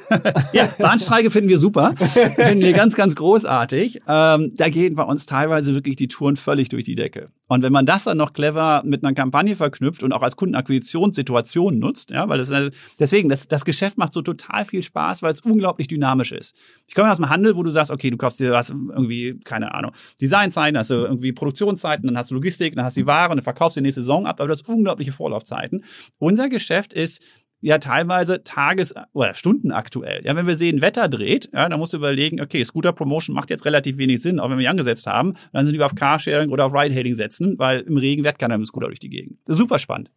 [0.53, 1.95] ja, Bahnstreike finden wir super.
[1.97, 4.01] finden wir ganz, ganz großartig.
[4.07, 7.29] Ähm, da gehen bei uns teilweise wirklich die Touren völlig durch die Decke.
[7.47, 11.77] Und wenn man das dann noch clever mit einer Kampagne verknüpft und auch als Kundenakquisitionssituation
[11.77, 12.51] nutzt, ja, weil das
[12.99, 16.55] deswegen, das, das Geschäft macht so total viel Spaß, weil es unglaublich dynamisch ist.
[16.87, 19.73] Ich komme aus dem Handel, wo du sagst, okay, du kaufst dir was irgendwie, keine
[19.73, 23.29] Ahnung, Designzeiten, hast du irgendwie Produktionszeiten, dann hast du Logistik, dann hast du die Ware,
[23.29, 25.83] dann verkaufst du die nächste Saison ab, aber du hast unglaubliche Vorlaufzeiten.
[26.25, 27.21] Unser Geschäft ist
[27.61, 30.25] ja teilweise Tages- oder Stundenaktuell.
[30.25, 33.51] Ja, wenn wir sehen, Wetter dreht, ja, dann musst du überlegen, okay, Scooter Promotion macht
[33.51, 36.49] jetzt relativ wenig Sinn, auch wenn wir ihn angesetzt haben, dann sind wir auf Carsharing
[36.49, 39.37] oder auf Ride-Hailing setzen, weil im Regen wird keiner mit dem Scooter durch die Gegend.
[39.45, 40.09] super spannend.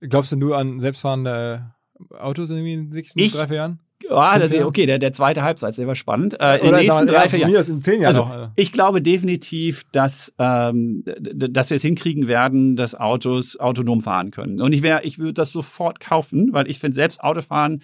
[0.00, 1.74] Glaubst du nur an selbstfahrende
[2.18, 3.80] Autos in den nächsten ich, drei, vier Jahren?
[4.08, 6.40] Ja, das, okay, der, der zweite Halbzeit, der war spannend.
[6.40, 7.54] Äh, in den nächsten drei, vier Jahren
[8.04, 8.50] also, noch.
[8.56, 14.60] Ich glaube definitiv, dass, ähm, dass wir es hinkriegen werden, dass Autos autonom fahren können.
[14.60, 17.82] Und ich wäre, ich würde das sofort kaufen, weil ich finde selbst Autofahren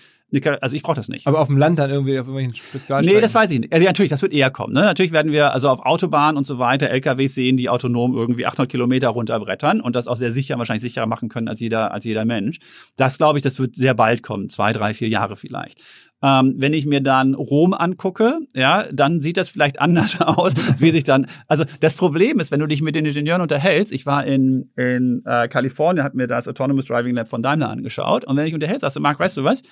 [0.61, 1.27] also ich brauche das nicht.
[1.27, 3.17] Aber auf dem Land dann irgendwie auf irgendwelchen Spezialstrecken?
[3.17, 3.73] Nee, das weiß ich nicht.
[3.73, 4.75] Also natürlich, das wird eher kommen.
[4.75, 4.81] Ne?
[4.81, 8.71] Natürlich werden wir also auf Autobahnen und so weiter LKWs sehen, die autonom irgendwie 800
[8.71, 12.25] Kilometer runterbrettern und das auch sehr sicher, wahrscheinlich sicherer machen können als jeder, als jeder
[12.25, 12.59] Mensch.
[12.97, 14.49] Das glaube ich, das wird sehr bald kommen.
[14.49, 15.81] Zwei, drei, vier Jahre vielleicht.
[16.25, 20.91] Ähm, wenn ich mir dann Rom angucke, ja, dann sieht das vielleicht anders aus, wie
[20.91, 21.27] sich dann.
[21.49, 25.23] Also das Problem ist, wenn du dich mit den Ingenieuren unterhältst, ich war in, in
[25.27, 28.81] äh, Kalifornien, hat mir das Autonomous Driving Lab von Daimler angeschaut und wenn ich unterhältst,
[28.81, 29.63] sagst du, Mark, weißt du was?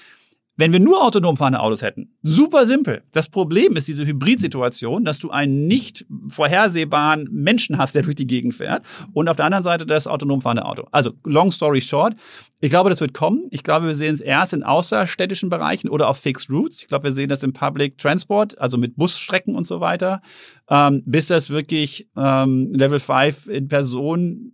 [0.57, 3.03] Wenn wir nur autonom fahrende Autos hätten, super simpel.
[3.13, 8.27] Das Problem ist diese Hybridsituation, dass du einen nicht vorhersehbaren Menschen hast, der durch die
[8.27, 8.85] Gegend fährt
[9.15, 10.87] und auf der anderen Seite das autonom fahrende Auto.
[10.91, 12.15] Also, long story short,
[12.61, 13.49] ich glaube, das wird kommen.
[13.51, 16.83] Ich glaube, wir sehen es erst in außerstädtischen Bereichen oder auf Fixed Routes.
[16.83, 20.21] Ich glaube, wir sehen das im Public Transport, also mit Busstrecken und so weiter,
[20.69, 24.53] ähm, bis das wirklich ähm, Level 5 in Person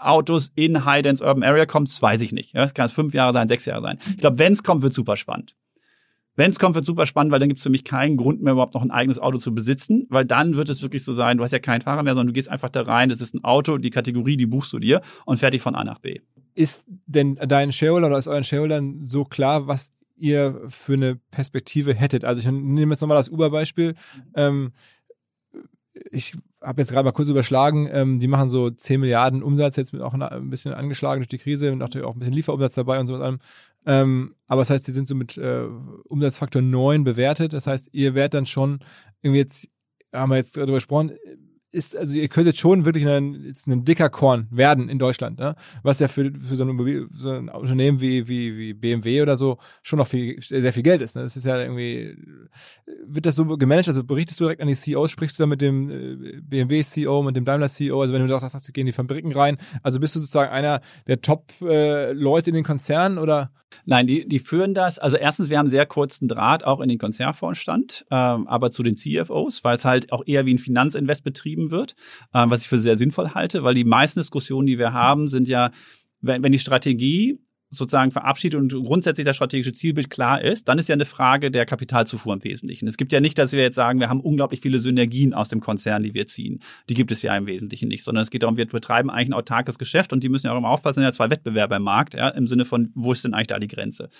[0.00, 2.54] Autos in High-Dense Urban Area kommt, das weiß ich nicht.
[2.54, 3.98] Ja, das kann es fünf Jahre sein, sechs Jahre sein.
[4.08, 5.54] Ich glaube, wenn es kommt, wird super spannend.
[6.36, 8.52] Wenn es kommt, wird super spannend, weil dann gibt es für mich keinen Grund mehr,
[8.52, 11.44] überhaupt noch ein eigenes Auto zu besitzen, weil dann wird es wirklich so sein, du
[11.44, 13.78] hast ja keinen Fahrer mehr, sondern du gehst einfach da rein, das ist ein Auto,
[13.78, 16.20] die Kategorie, die buchst du dir und fertig von A nach B.
[16.54, 21.94] Ist denn dein Shareholder oder ist euren Shareholdern so klar, was ihr für eine Perspektive
[21.94, 22.24] hättet?
[22.24, 23.94] Also ich nehme jetzt nochmal das Uber-Beispiel.
[24.34, 24.72] Ähm,
[26.10, 29.92] ich habe jetzt gerade mal kurz überschlagen, ähm, die machen so 10 Milliarden Umsatz, jetzt
[29.92, 33.00] mit auch ein bisschen angeschlagen durch die Krise und natürlich auch ein bisschen Lieferumsatz dabei
[33.00, 33.38] und so was
[33.86, 35.64] Ähm, aber das heißt, die sind so mit äh,
[36.08, 37.52] Umsatzfaktor 9 bewertet.
[37.52, 38.80] Das heißt, ihr werdet dann schon
[39.22, 39.68] irgendwie jetzt,
[40.12, 41.12] haben wir jetzt darüber gesprochen,
[41.72, 45.54] ist, also ihr könntet schon wirklich ein, jetzt ein dicker Korn werden in Deutschland, ne?
[45.82, 49.58] was ja für, für so, ein, so ein Unternehmen wie, wie, wie BMW oder so
[49.82, 51.16] schon noch viel, sehr viel Geld ist.
[51.16, 51.22] Ne?
[51.22, 52.16] Das ist ja irgendwie,
[53.06, 55.60] wird das so gemanagt, also berichtest du direkt an die CEOs, sprichst du da mit
[55.60, 59.32] dem äh, BMW-CEO, mit dem Daimler-CEO, also wenn du sagst, du gehen in die Fabriken
[59.32, 63.50] rein, also bist du sozusagen einer der Top-Leute äh, in den Konzernen oder?
[63.84, 64.98] Nein, die, die führen das.
[64.98, 68.96] Also erstens, wir haben sehr kurzen Draht auch in den Konzernvorstand, ähm, aber zu den
[68.96, 71.94] CFOs, weil es halt auch eher wie ein Finanzinvest betrieben wird,
[72.32, 75.48] ähm, was ich für sehr sinnvoll halte, weil die meisten Diskussionen, die wir haben, sind
[75.48, 75.70] ja,
[76.20, 77.38] wenn, wenn die Strategie
[77.70, 81.66] sozusagen verabschiedet und grundsätzlich das strategische Zielbild klar ist, dann ist ja eine Frage der
[81.66, 82.88] Kapitalzufuhr im Wesentlichen.
[82.88, 85.60] Es gibt ja nicht, dass wir jetzt sagen, wir haben unglaublich viele Synergien aus dem
[85.60, 86.60] Konzern, die wir ziehen.
[86.88, 89.34] Die gibt es ja im Wesentlichen nicht, sondern es geht darum, wir betreiben eigentlich ein
[89.34, 92.28] autarkes Geschäft und die müssen ja auch immer aufpassen, ja zwei Wettbewerber im Markt, ja,
[92.30, 94.10] im Sinne von, wo ist denn eigentlich da die Grenze?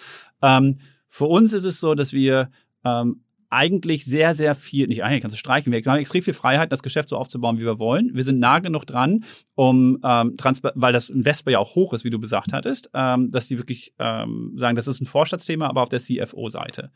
[0.42, 0.78] Ähm,
[1.08, 2.50] für uns ist es so, dass wir
[2.84, 6.70] ähm, eigentlich sehr, sehr viel, nicht eigentlich kannst du streichen, wir haben extrem viel Freiheit,
[6.72, 8.10] das Geschäft so aufzubauen, wie wir wollen.
[8.14, 9.24] Wir sind nah genug dran,
[9.56, 10.36] um, ähm,
[10.74, 13.92] weil das Investor ja auch hoch ist, wie du gesagt hattest, ähm, dass die wirklich
[13.98, 16.92] ähm, sagen, das ist ein Vorstandsthema, aber auf der CFO-Seite.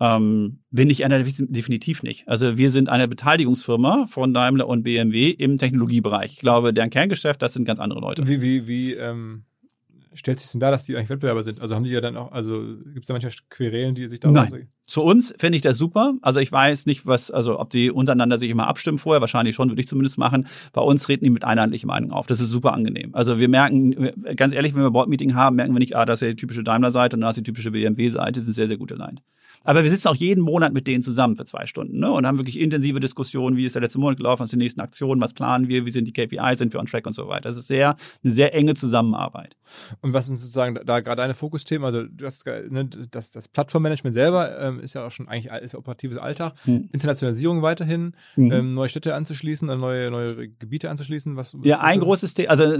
[0.00, 2.28] Ähm, bin ich einer definitiv nicht.
[2.28, 6.34] Also wir sind eine Beteiligungsfirma von Daimler und BMW im Technologiebereich.
[6.34, 8.26] Ich glaube, deren Kerngeschäft, das sind ganz andere Leute.
[8.28, 9.42] Wie, wie, wie, ähm,
[10.14, 11.60] stellt sich denn da, dass die eigentlich Wettbewerber sind?
[11.60, 14.30] Also haben die ja dann auch, also gibt es da manchmal Querelen, die sich da
[14.30, 14.68] Nein.
[14.86, 16.14] Zu uns fände ich das super.
[16.22, 19.68] Also ich weiß nicht, was, also ob die untereinander sich immer abstimmen vorher, wahrscheinlich schon,
[19.68, 20.46] würde ich zumindest machen.
[20.72, 22.26] Bei uns treten die mit einheitlicher Meinung auf.
[22.26, 23.14] Das ist super angenehm.
[23.14, 26.26] Also wir merken, ganz ehrlich, wenn wir Board-Meeting haben, merken wir nicht, ah, das ist
[26.26, 29.20] ja die typische Daimler-Seite und da ist die typische BMW-Seite, sind sehr, sehr gut allein.
[29.68, 32.10] Aber wir sitzen auch jeden Monat mit denen zusammen für zwei Stunden ne?
[32.10, 34.80] und haben wirklich intensive Diskussionen, wie ist der letzte Monat gelaufen, was sind die nächsten
[34.80, 37.50] Aktionen, was planen wir, wie sind die KPI, sind wir on track und so weiter.
[37.50, 37.94] Das ist sehr,
[38.24, 39.58] eine sehr enge Zusammenarbeit.
[40.00, 41.84] Und was sind sozusagen da, da gerade deine Fokusthemen?
[41.84, 45.74] Also du hast ne, das, das Plattformmanagement selber ähm, ist ja auch schon eigentlich ist
[45.74, 46.54] ja operatives Alltag.
[46.64, 46.88] Hm.
[46.90, 48.50] Internationalisierung weiterhin, hm.
[48.50, 51.36] ähm, neue Städte anzuschließen, neue, neue Gebiete anzuschließen.
[51.36, 52.74] Was, ja, ein großes Thema, also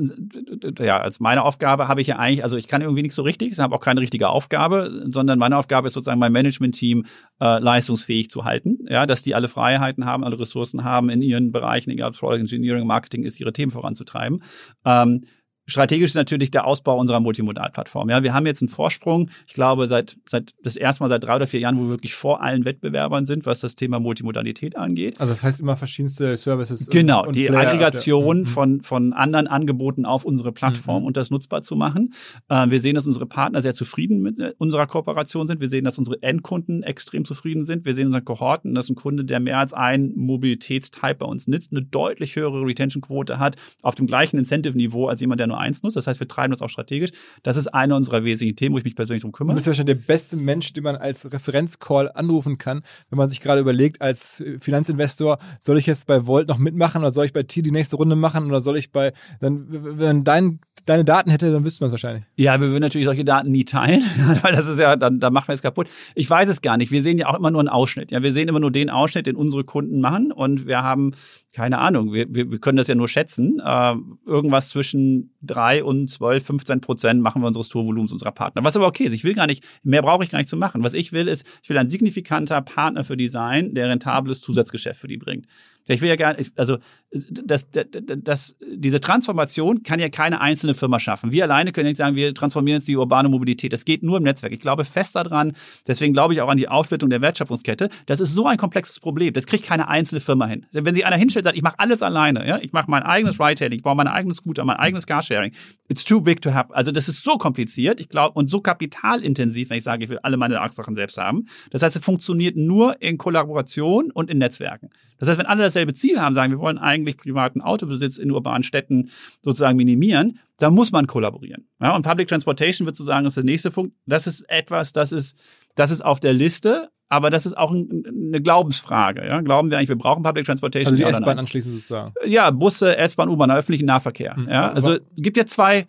[0.78, 3.52] ja, als meine Aufgabe habe ich ja eigentlich, also ich kann irgendwie nichts so richtig,
[3.52, 6.32] ich habe auch keine richtige Aufgabe, sondern meine Aufgabe ist sozusagen mein
[6.78, 7.06] Management-Team
[7.40, 11.52] äh, leistungsfähig zu halten, ja, dass die alle Freiheiten haben, alle Ressourcen haben in ihren
[11.52, 14.42] Bereichen, egal ob Product Engineering, Marketing ist, ihre Themen voranzutreiben.
[14.84, 15.24] Ähm,
[15.68, 18.08] Strategisch ist natürlich der Ausbau unserer Multimodalplattform.
[18.08, 21.36] Ja, wir haben jetzt einen Vorsprung, ich glaube, seit, seit das erste Mal seit drei
[21.36, 25.20] oder vier Jahren, wo wir wirklich vor allen Wettbewerbern sind, was das Thema Multimodalität angeht.
[25.20, 26.88] Also das heißt immer verschiedenste Services.
[26.88, 28.46] Genau, und die Player Aggregation der, mhm.
[28.46, 31.06] von, von anderen Angeboten auf unsere Plattform mhm.
[31.06, 32.14] und das nutzbar zu machen.
[32.48, 35.60] Äh, wir sehen, dass unsere Partner sehr zufrieden mit äh, unserer Kooperation sind.
[35.60, 37.84] Wir sehen, dass unsere Endkunden extrem zufrieden sind.
[37.84, 41.72] Wir sehen unsere Kohorten, dass ein Kunde, der mehr als einen Mobilitätstype bei uns nutzt,
[41.72, 45.82] eine deutlich höhere Retention-Quote hat, auf dem gleichen Incentive-Niveau als jemand, der nur Nummer eins
[45.82, 45.96] nutzt.
[45.96, 47.10] Das heißt, wir treiben uns auch strategisch.
[47.42, 49.54] Das ist eine unserer wesentlichen Themen, wo ich mich persönlich drum kümmere.
[49.54, 53.28] Du bist ja schon der beste Mensch, den man als Referenzcall anrufen kann, wenn man
[53.28, 57.32] sich gerade überlegt, als Finanzinvestor, soll ich jetzt bei Volt noch mitmachen oder soll ich
[57.32, 61.30] bei T die nächste Runde machen oder soll ich bei, dann, wenn dein, deine Daten
[61.30, 62.24] hätte, dann wüsste man es wahrscheinlich.
[62.36, 64.02] Ja, wir würden natürlich solche Daten nie teilen,
[64.42, 65.88] weil das ist ja, dann, dann machen wir es kaputt.
[66.14, 66.92] Ich weiß es gar nicht.
[66.92, 68.10] Wir sehen ja auch immer nur einen Ausschnitt.
[68.10, 71.12] Ja, wir sehen immer nur den Ausschnitt, den unsere Kunden machen und wir haben
[71.58, 73.94] keine Ahnung, wir, wir, wir können das ja nur schätzen, äh,
[74.24, 78.62] irgendwas zwischen drei und zwölf, 15 Prozent machen wir unseres Tourvolumens unserer Partner.
[78.62, 79.12] Was aber okay ist.
[79.12, 80.84] Ich will gar nicht, mehr brauche ich gar nicht zu machen.
[80.84, 85.00] Was ich will, ist, ich will ein signifikanter Partner für die sein, der rentables Zusatzgeschäft
[85.00, 85.46] für die bringt.
[85.88, 86.78] Ich will ja gerne, also
[87.10, 87.90] das, das,
[88.22, 91.32] das, diese Transformation kann ja keine einzelne Firma schaffen.
[91.32, 93.72] Wir alleine können nicht sagen, wir transformieren jetzt die urbane Mobilität.
[93.72, 94.52] Das geht nur im Netzwerk.
[94.52, 95.52] Ich glaube fest daran,
[95.86, 97.88] deswegen glaube ich auch an die Aufsplittung der Wertschöpfungskette.
[98.06, 99.32] Das ist so ein komplexes Problem.
[99.32, 100.66] Das kriegt keine einzelne Firma hin.
[100.72, 103.40] Wenn sich einer hinstellt und sagt, ich mache alles alleine, ja, ich mache mein eigenes
[103.40, 105.52] Ride-Hailing, ich baue mein eigenes Scooter, mein eigenes Carsharing.
[105.88, 106.74] It's too big to have.
[106.74, 110.18] Also das ist so kompliziert, ich glaube, und so kapitalintensiv, wenn ich sage, ich will
[110.22, 111.46] alle meine Sachen selbst haben.
[111.70, 114.90] Das heißt, es funktioniert nur in Kollaboration und in Netzwerken.
[115.18, 118.64] Das heißt, wenn alle dasselbe Ziel haben, sagen, wir wollen eigentlich privaten Autobesitz in urbanen
[118.64, 119.10] Städten
[119.42, 121.68] sozusagen minimieren, da muss man kollaborieren.
[121.80, 123.94] Ja, und Public Transportation wird sozusagen ist der nächste Punkt.
[124.06, 125.36] Das ist etwas, das ist,
[125.74, 129.26] das ist auf der Liste, aber das ist auch ein, eine Glaubensfrage.
[129.26, 129.40] Ja?
[129.40, 130.92] Glauben wir eigentlich, wir brauchen Public Transportation?
[130.92, 132.12] Also die S-Bahn anschließend sozusagen.
[132.26, 134.36] Ja, Busse, S-Bahn, U-Bahn, öffentlichen Nahverkehr.
[134.36, 134.48] Mhm.
[134.48, 134.72] Ja?
[134.72, 135.86] Also gibt ja zwei,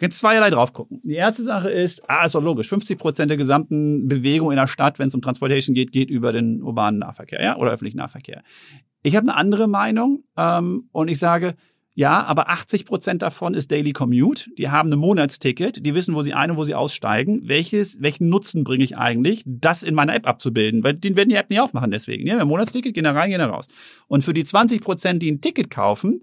[0.00, 1.00] Jetzt zweierlei drauf gucken.
[1.02, 4.68] Die erste Sache ist, ah, ist doch logisch, 50 Prozent der gesamten Bewegung in der
[4.68, 8.42] Stadt, wenn es um Transportation geht, geht über den urbanen Nahverkehr, ja, oder öffentlichen Nahverkehr.
[9.02, 11.54] Ich habe eine andere Meinung ähm, und ich sage,
[11.98, 14.50] ja, aber 80 Prozent davon ist Daily Commute.
[14.56, 17.40] Die haben ein Monatsticket, die wissen, wo sie ein und wo sie aussteigen.
[17.48, 20.84] Welches, welchen Nutzen bringe ich eigentlich, das in meiner App abzubilden?
[20.84, 22.24] Weil die werden die App nicht aufmachen deswegen.
[22.24, 23.66] Ja, ein Monatsticket, gehen da rein, gehen da raus.
[24.06, 26.22] Und für die 20 Prozent, die ein Ticket kaufen,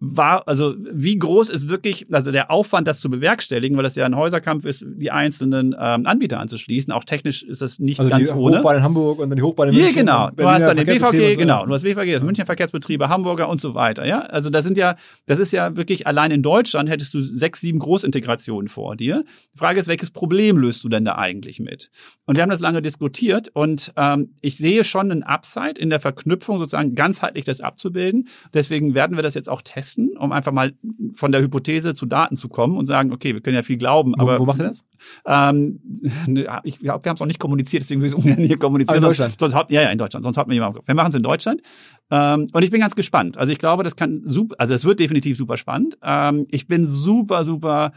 [0.00, 4.06] war, also wie groß ist wirklich, also der Aufwand, das zu bewerkstelligen, weil das ja
[4.06, 6.92] ein Häuserkampf ist, die einzelnen ähm, Anbieter anzuschließen.
[6.92, 8.58] Auch technisch ist das nicht also ganz die ohne.
[8.58, 10.06] Hochbahn in Hamburg und dann die Hochbahn in München.
[10.06, 10.30] Ja, genau.
[10.36, 11.66] Du hast dann den BVG, genau.
[11.66, 14.06] Du hast BVG, das Münchner Verkehrsbetriebe, Hamburger und so weiter.
[14.06, 14.94] Ja, also da sind ja,
[15.26, 19.24] das ist ja wirklich allein in Deutschland hättest du sechs, sieben Großintegrationen vor dir.
[19.54, 21.90] Die Frage ist, welches Problem löst du denn da eigentlich mit?
[22.24, 25.98] Und wir haben das lange diskutiert und ähm, ich sehe schon einen Upside in der
[25.98, 28.28] Verknüpfung, sozusagen ganzheitlich das abzubilden.
[28.54, 30.72] Deswegen werden wir das jetzt auch testen testen, um einfach mal
[31.14, 34.14] von der Hypothese zu Daten zu kommen und sagen, okay, wir können ja viel glauben.
[34.16, 34.84] Wo, aber, wo macht ihr das?
[35.26, 35.80] Ähm,
[36.64, 38.98] ich glaube, wir haben es auch nicht kommuniziert, deswegen will ich es ungern hier kommunizieren.
[38.98, 39.38] Aber in Deutschland?
[39.38, 40.24] Sonst, sonst, ja, ja, in Deutschland.
[40.24, 41.62] Sonst hat mir jemand Wir machen es in Deutschland.
[42.10, 43.36] Ähm, und ich bin ganz gespannt.
[43.36, 45.98] Also ich glaube, das kann super, also es wird definitiv super spannend.
[46.02, 47.92] Ähm, ich bin super, super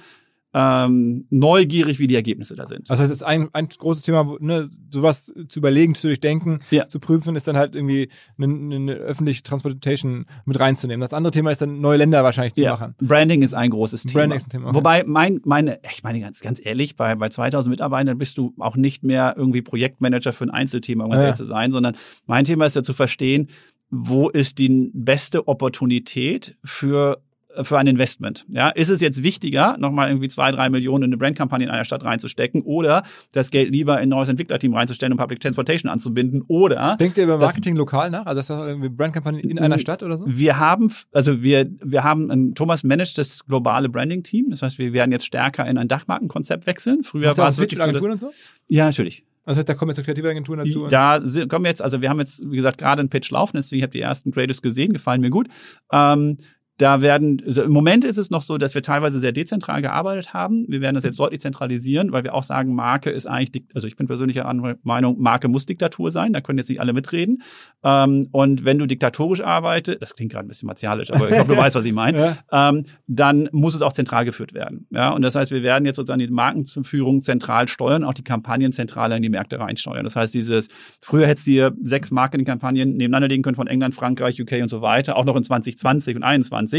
[0.54, 2.89] ähm, neugierig, wie die Ergebnisse da sind.
[2.89, 6.88] Das heißt, es ist ein, ein großes Thema, ne, sowas zu überlegen, zu durchdenken, Ja.
[6.89, 10.99] zu prüfen, ist dann halt irgendwie eine, eine öffentliche Transportation mit reinzunehmen.
[11.02, 12.95] Das andere Thema ist dann neue Länder wahrscheinlich zu machen.
[12.99, 14.20] Branding ist ein großes Thema.
[14.22, 14.76] Branding ist ein Thema, okay.
[14.76, 18.76] Wobei mein, meine, ich meine ganz, ganz ehrlich, bei, bei 2000 Mitarbeitern bist du auch
[18.76, 21.36] nicht mehr irgendwie Projektmanager für ein Einzelthema, um Ja, ja.
[21.36, 21.95] zu sein, sondern
[22.26, 23.47] mein Thema ist ja zu verstehen,
[23.89, 27.22] wo ist die beste Opportunität für
[27.64, 28.45] für ein Investment.
[28.49, 31.86] Ja, ist es jetzt wichtiger, nochmal irgendwie zwei, drei Millionen in eine Brandkampagne in einer
[31.86, 36.43] Stadt reinzustecken oder das Geld lieber in ein neues Entwicklerteam reinzustellen und Public Transportation anzubinden
[36.47, 38.26] oder Denkt ihr über Das- Marketing lokal nach?
[38.26, 40.26] Also ist das irgendwie Brandkampagne in einer Stadt oder so?
[40.28, 44.49] Wir haben, also wir, wir haben, ein, Thomas managt das globale Branding-Team.
[44.49, 47.04] Das heißt, wir werden jetzt stärker in ein Dachmarkenkonzept wechseln.
[47.04, 48.32] Früher ihr war es wirklich so, Agenturen und so?
[48.70, 49.26] Ja, natürlich.
[49.43, 50.88] Also das heißt, da kommen jetzt so kreative Agenturen dazu.
[50.88, 53.84] Da kommen jetzt, also wir haben jetzt, wie gesagt, gerade einen Pitch laufen, deswegen ich
[53.84, 55.47] habe die ersten Creatives gesehen, gefallen mir gut.
[55.91, 56.38] Ähm,
[56.82, 60.34] da werden, also im Moment ist es noch so, dass wir teilweise sehr dezentral gearbeitet
[60.34, 60.65] haben.
[60.67, 63.95] Wir werden das jetzt deutlich zentralisieren, weil wir auch sagen, Marke ist eigentlich, also ich
[63.95, 64.51] bin persönlicher
[64.84, 67.43] Meinung, Marke muss Diktatur sein, da können jetzt nicht alle mitreden.
[67.84, 71.53] Ähm, und wenn du diktatorisch arbeitest, das klingt gerade ein bisschen martialisch, aber ich glaube,
[71.53, 74.88] du weißt, was ich meine, ähm, dann muss es auch zentral geführt werden.
[74.89, 78.71] Ja, und das heißt, wir werden jetzt sozusagen die Markenführung zentral steuern, auch die Kampagnen
[78.71, 80.03] zentral in die Märkte reinsteuern.
[80.03, 80.67] Das heißt, dieses,
[81.01, 84.82] früher hättest du dir sechs Marketingkampagnen nebeneinander legen können von England, Frankreich, UK und so
[84.82, 86.70] weiter, auch noch in 2020 und 2021.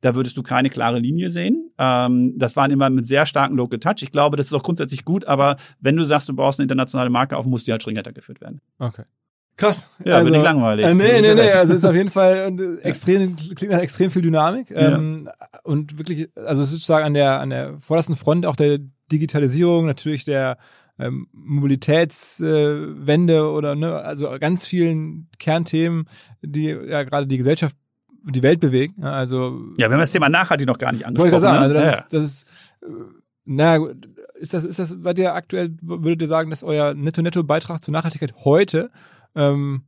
[0.00, 1.70] Da würdest du keine klare Linie sehen.
[1.78, 4.02] Ähm, das waren immer mit sehr starken Local Touch.
[4.02, 7.10] Ich glaube, das ist auch grundsätzlich gut, aber wenn du sagst, du brauchst eine internationale
[7.10, 8.60] Marke auf, muss die halt stringenter geführt werden.
[8.78, 9.04] Okay.
[9.56, 9.90] Krass.
[10.04, 10.86] Ja, bin ich langweilig.
[10.86, 11.50] Äh, nee, nee, nee.
[11.50, 14.70] Also es ist auf jeden Fall äh, extrem, klingt nach extrem viel Dynamik.
[14.70, 15.28] Ähm,
[15.64, 18.78] Und wirklich, also es ist sozusagen an der, an der vordersten Front auch der
[19.12, 20.56] Digitalisierung, natürlich der
[20.98, 26.06] ähm, Mobilitätswende äh, oder ne, also ganz vielen Kernthemen,
[26.42, 27.76] die ja gerade die Gesellschaft,
[28.24, 28.94] die Welt bewegen.
[29.00, 31.40] Ja, also Ja, wir haben das Thema nachhaltig noch gar nicht wollte ich angesprochen.
[31.40, 31.80] sagen, also ne?
[31.80, 32.00] das ja.
[32.00, 32.42] ist, das ist
[32.82, 32.86] äh,
[33.44, 33.78] na
[34.34, 38.32] ist das, ist das, seid ihr aktuell, würdet ihr sagen, dass euer Netto-Netto-Beitrag zur Nachhaltigkeit
[38.44, 38.90] heute
[39.36, 39.82] ähm,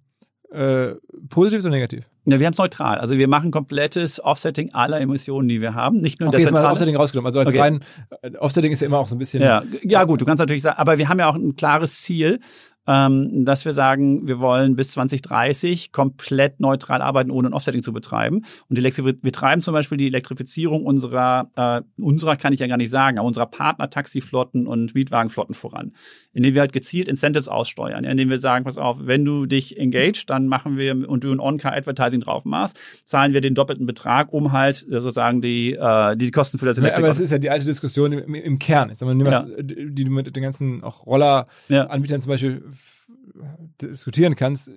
[0.51, 0.95] äh,
[1.31, 2.09] positiv oder negativ?
[2.27, 2.99] Ja, wir haben es neutral.
[2.99, 6.01] Also wir machen komplettes Offsetting aller Emissionen, die wir haben.
[6.03, 6.71] Nicht nur Okay, der jetzt mal.
[6.71, 7.27] Offsetting rausgenommen.
[7.27, 7.61] Also als Okay.
[7.61, 7.81] rein,
[8.21, 9.43] äh, Offsetting ist ja immer auch so ein bisschen.
[9.43, 12.41] Ja, ja, gut, du kannst natürlich sagen, aber wir haben ja auch ein klares Ziel,
[12.87, 17.93] ähm, dass wir sagen, wir wollen bis 2030 komplett neutral arbeiten, ohne ein Offsetting zu
[17.93, 18.39] betreiben.
[18.69, 22.67] Und die Elektri wir treiben zum Beispiel die Elektrifizierung unserer, äh, unserer kann ich ja
[22.67, 25.93] gar nicht sagen, aber unserer Partner-Taxiflotten und Mietwagenflotten voran,
[26.33, 30.29] indem wir halt gezielt Incentives aussteuern, indem wir sagen, pass auf, wenn du dich engaged,
[30.31, 34.53] dann machen wir und du ein On-Car-Advertising drauf machst, zahlen wir den doppelten Betrag, um
[34.53, 37.51] halt sozusagen die, äh, die Kosten für das Ja, aber Elektrik- es ist ja die
[37.51, 38.89] alte Diskussion im, im Kern.
[38.89, 39.43] Jetzt, wenn du Ja.
[39.61, 42.21] die die du mit den ganzen auch Rolleranbietern Ja.
[42.21, 42.65] zum Beispiel
[43.81, 44.71] diskutieren kannst,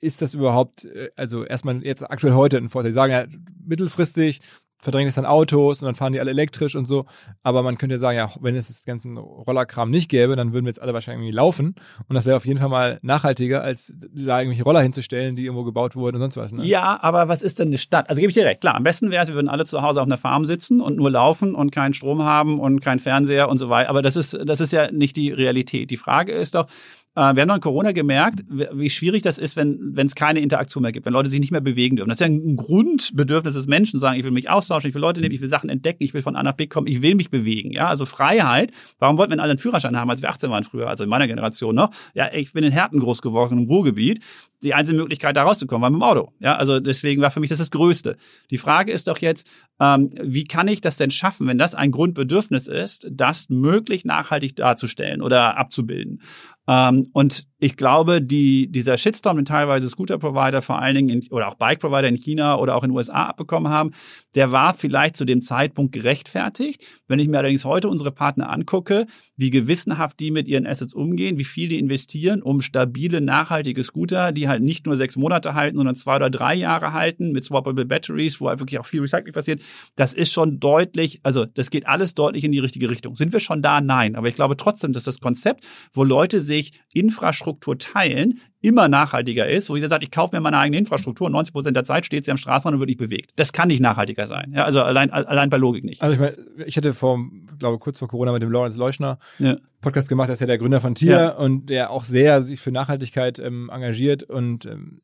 [0.00, 2.90] ist das überhaupt, äh, also erstmal jetzt aktuell heute ein Vorteil.
[2.90, 3.26] Die sagen ja,
[3.64, 4.40] mittelfristig
[4.80, 7.04] verdrängt es dann Autos und dann fahren die alle elektrisch und so.
[7.42, 10.64] Aber man könnte ja sagen, ja, wenn es das ganzen Rollerkram nicht gäbe, dann würden
[10.64, 11.74] wir jetzt alle wahrscheinlich irgendwie laufen.
[12.08, 15.64] Und das wäre auf jeden Fall mal nachhaltiger, als da irgendwelche Roller hinzustellen, die irgendwo
[15.64, 16.52] gebaut wurden und sonst was.
[16.52, 16.64] Ne?
[16.64, 18.08] Ja, aber was ist denn eine Stadt?
[18.08, 18.62] Also gebe ich dir recht.
[18.62, 20.96] Klar, am besten wäre es, wir würden alle zu Hause auf einer Farm sitzen und
[20.96, 23.90] nur laufen und keinen Strom haben und keinen Fernseher und so weiter.
[23.90, 25.90] Aber das ist, das ist ja nicht die Realität.
[25.90, 29.56] Die Frage ist doch, äh, wir haben in Corona gemerkt, wie wie schwierig das ist,
[29.56, 32.08] wenn wenn es keine Interaktion mehr gibt, wenn Leute sich nicht mehr bewegen dürfen.
[32.08, 35.20] Das ist ja ein Grundbedürfnis des Menschen, sagen, ich will mich austauschen, ich will Leute
[35.20, 37.30] nehmen, ich will Sachen entdecken, ich will von A nach B kommen, ich will mich
[37.30, 37.72] bewegen.
[37.72, 38.70] Ja, also Freiheit.
[38.98, 41.26] Warum wollten wir alle einen Führerschein haben, als wir 18 waren früher, also in meiner
[41.26, 41.90] Generation noch?
[42.14, 44.20] Ja, ich bin in Herten groß geworden, im Ruhrgebiet.
[44.62, 46.32] Die einzige Möglichkeit, da rauszukommen, war mit dem Auto.
[46.38, 48.16] Ja, also deswegen war für mich das das Größte.
[48.50, 49.48] Die Frage ist doch jetzt,
[49.80, 54.56] ähm, wie kann ich das denn schaffen, wenn das ein Grundbedürfnis ist, das möglich nachhaltig
[54.56, 56.20] darzustellen oder abzubilden?
[56.68, 61.48] Ähm, und ich glaube, die, dieser Shitstorm, den teilweise Scooter-Provider vor allen Dingen in, oder
[61.48, 63.90] auch Bike-Provider in China oder auch in den USA abbekommen haben,
[64.34, 66.82] der war vielleicht zu dem Zeitpunkt gerechtfertigt.
[67.06, 69.06] Wenn ich mir allerdings heute unsere Partner angucke,
[69.36, 74.32] wie gewissenhaft die mit ihren Assets umgehen, wie viel die investieren, um stabile, nachhaltige Scooter,
[74.32, 77.84] die halt nicht nur sechs Monate halten, sondern zwei oder drei Jahre halten mit swappable
[77.84, 79.60] Batteries, wo halt wirklich auch viel Recycling passiert,
[79.96, 83.16] das ist schon deutlich, also das geht alles deutlich in die richtige Richtung.
[83.16, 83.82] Sind wir schon da?
[83.82, 84.16] Nein.
[84.16, 89.70] Aber ich glaube trotzdem, dass das Konzept, wo Leute sich Infrastruktur teilen, immer nachhaltiger ist,
[89.70, 92.24] wo jeder sagt, ich kaufe mir meine eigene Infrastruktur und 90 Prozent der Zeit steht
[92.24, 93.32] sie am Straßenrand und wird nicht bewegt.
[93.36, 94.52] Das kann nicht nachhaltiger sein.
[94.54, 96.02] Ja, also allein, allein bei Logik nicht.
[96.02, 96.36] Also ich meine,
[96.66, 97.18] ich hatte vor,
[97.58, 99.56] glaube kurz vor Corona mit dem Lawrence Leuschner Ja.
[99.80, 101.28] Podcast gemacht, der ist ja der Gründer von Tier Ja.
[101.30, 105.00] und der auch sehr sich für Nachhaltigkeit ähm, engagiert und ähm,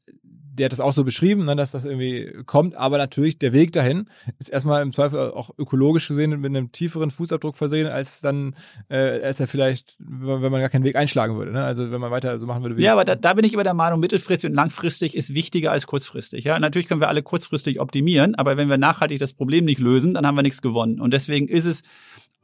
[0.56, 3.72] der hat das auch so beschrieben, ne, dass das irgendwie kommt, aber natürlich der Weg
[3.72, 8.54] dahin ist erstmal im Zweifel auch ökologisch gesehen mit einem tieferen Fußabdruck versehen, als dann,
[8.88, 11.52] äh, als er vielleicht, wenn man gar keinen Weg einschlagen würde.
[11.52, 11.64] Ne?
[11.64, 13.64] Also wenn man weiter so machen würde, wie Ja, aber da, da bin ich immer
[13.64, 16.44] der Meinung, mittelfristig und langfristig ist wichtiger als kurzfristig.
[16.44, 20.14] Ja, natürlich können wir alle kurzfristig optimieren, aber wenn wir nachhaltig das Problem nicht lösen,
[20.14, 21.00] dann haben wir nichts gewonnen.
[21.00, 21.82] Und deswegen ist es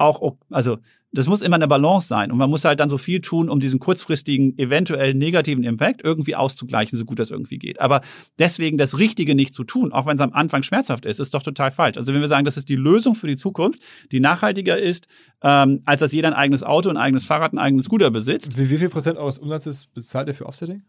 [0.02, 0.78] auch, also
[1.12, 3.60] das muss immer eine Balance sein und man muss halt dann so viel tun, um
[3.60, 7.80] diesen kurzfristigen, eventuell negativen Impact irgendwie auszugleichen, so gut das irgendwie geht.
[7.80, 8.00] Aber
[8.38, 11.42] deswegen das Richtige nicht zu tun, auch wenn es am Anfang schmerzhaft ist, ist doch
[11.42, 11.98] total falsch.
[11.98, 13.80] Also wenn wir sagen, das ist die Lösung für die Zukunft,
[14.10, 15.06] die nachhaltiger ist,
[15.42, 18.58] ähm, als dass jeder ein eigenes Auto, ein eigenes Fahrrad, ein eigenes Scooter besitzt.
[18.58, 20.82] Wie, wie viel Prozent eures Umsatzes bezahlt ihr für Offsetting?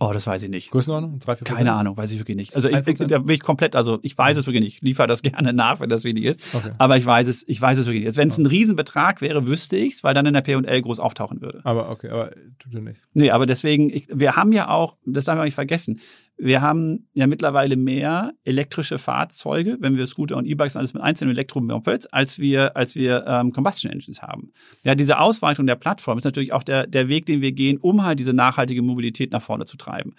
[0.00, 0.70] Oh, das weiß ich nicht.
[0.70, 1.18] Größenordnung?
[1.18, 2.54] Drei, vier Keine Ahnung, weiß ich wirklich nicht.
[2.54, 3.06] Also ich, ich, 1%?
[3.06, 4.76] da bin ich komplett, also ich weiß es wirklich nicht.
[4.76, 6.40] Ich liefere das gerne nach, wenn das wichtig ist.
[6.54, 6.70] Okay.
[6.78, 8.16] Aber ich weiß es, ich weiß es wirklich nicht.
[8.16, 11.60] Wenn es ein Riesenbetrag wäre, wüsste ich's, weil dann in der P&L groß auftauchen würde.
[11.64, 13.00] Aber okay, aber tut ihr nicht.
[13.14, 16.00] Nee, aber deswegen, ich, wir haben ja auch, das darf man nicht vergessen,
[16.38, 21.32] wir haben ja mittlerweile mehr elektrische Fahrzeuge, wenn wir Scooter und E-Bikes alles mit einzelnen
[21.32, 24.52] Elektromopeds, als wir, als wir ähm, Combustion Engines haben.
[24.84, 28.04] Ja, diese Ausweitung der Plattform ist natürlich auch der, der Weg, den wir gehen, um
[28.04, 30.14] halt diese nachhaltige Mobilität nach vorne zu treiben.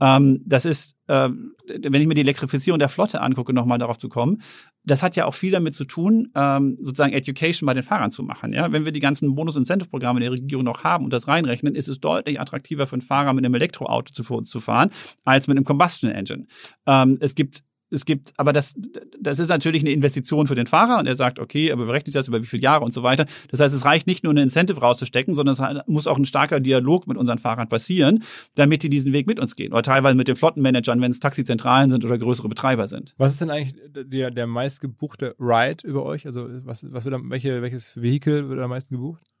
[0.00, 4.08] Ähm, das ist, ähm, wenn ich mir die Elektrifizierung der Flotte angucke, nochmal darauf zu
[4.08, 4.42] kommen,
[4.84, 8.22] das hat ja auch viel damit zu tun, ähm, sozusagen Education bei den Fahrern zu
[8.22, 8.52] machen.
[8.52, 8.72] Ja?
[8.72, 12.40] Wenn wir die ganzen Bonus-Incentive-Programme der Regierung noch haben und das reinrechnen, ist es deutlich
[12.40, 14.90] attraktiver für einen Fahrer mit einem Elektroauto zu, zu fahren,
[15.24, 16.46] als mit einem Combustion Engine.
[16.86, 18.74] Ähm, es gibt es gibt, aber das,
[19.20, 22.28] das ist natürlich eine Investition für den Fahrer und er sagt, okay, aber berechnet das
[22.28, 23.26] über wie viele Jahre und so weiter.
[23.50, 26.60] Das heißt, es reicht nicht nur eine Incentive rauszustecken, sondern es muss auch ein starker
[26.60, 29.72] Dialog mit unseren Fahrern passieren, damit die diesen Weg mit uns gehen.
[29.72, 33.14] Oder teilweise mit den Flottenmanagern, wenn es Taxizentralen sind oder größere Betreiber sind.
[33.18, 36.26] Was ist denn eigentlich der, der meistgebuchte Ride über euch?
[36.26, 39.35] Also was, was wird am, welche, welches Vehikel wird am meisten gebucht?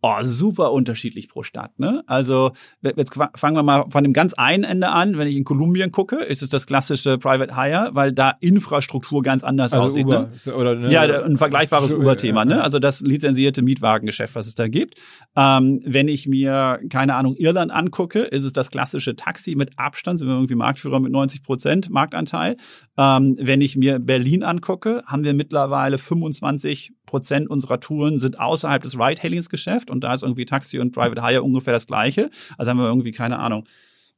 [0.00, 1.76] Oh, super unterschiedlich pro Stadt.
[1.80, 2.04] Ne?
[2.06, 2.52] Also
[2.82, 5.18] jetzt fangen wir mal von dem ganz einen Ende an.
[5.18, 9.42] Wenn ich in Kolumbien gucke, ist es das klassische Private Hire, weil da Infrastruktur ganz
[9.42, 10.06] anders Also aussieht.
[10.06, 10.30] Uber.
[10.46, 10.54] Ne?
[10.54, 10.92] Oder, ne?
[10.92, 12.62] Ja, ein vergleichbares Uber-Thema, ne?
[12.62, 15.00] Also das lizenzierte Mietwagengeschäft, was es da gibt.
[15.34, 20.20] Ähm, wenn ich mir, keine Ahnung, Irland angucke, ist es das klassische Taxi mit Abstand,
[20.20, 22.56] sind wir irgendwie Marktführer mit 90 Prozent Marktanteil.
[22.96, 28.82] Ähm, wenn ich mir Berlin angucke, haben wir mittlerweile 25 Prozent unserer Touren sind außerhalb
[28.82, 32.30] des Ride-Hailings-Geschäft und da ist irgendwie Taxi und Private Hire ungefähr das gleiche.
[32.58, 33.64] Also haben wir irgendwie, keine Ahnung,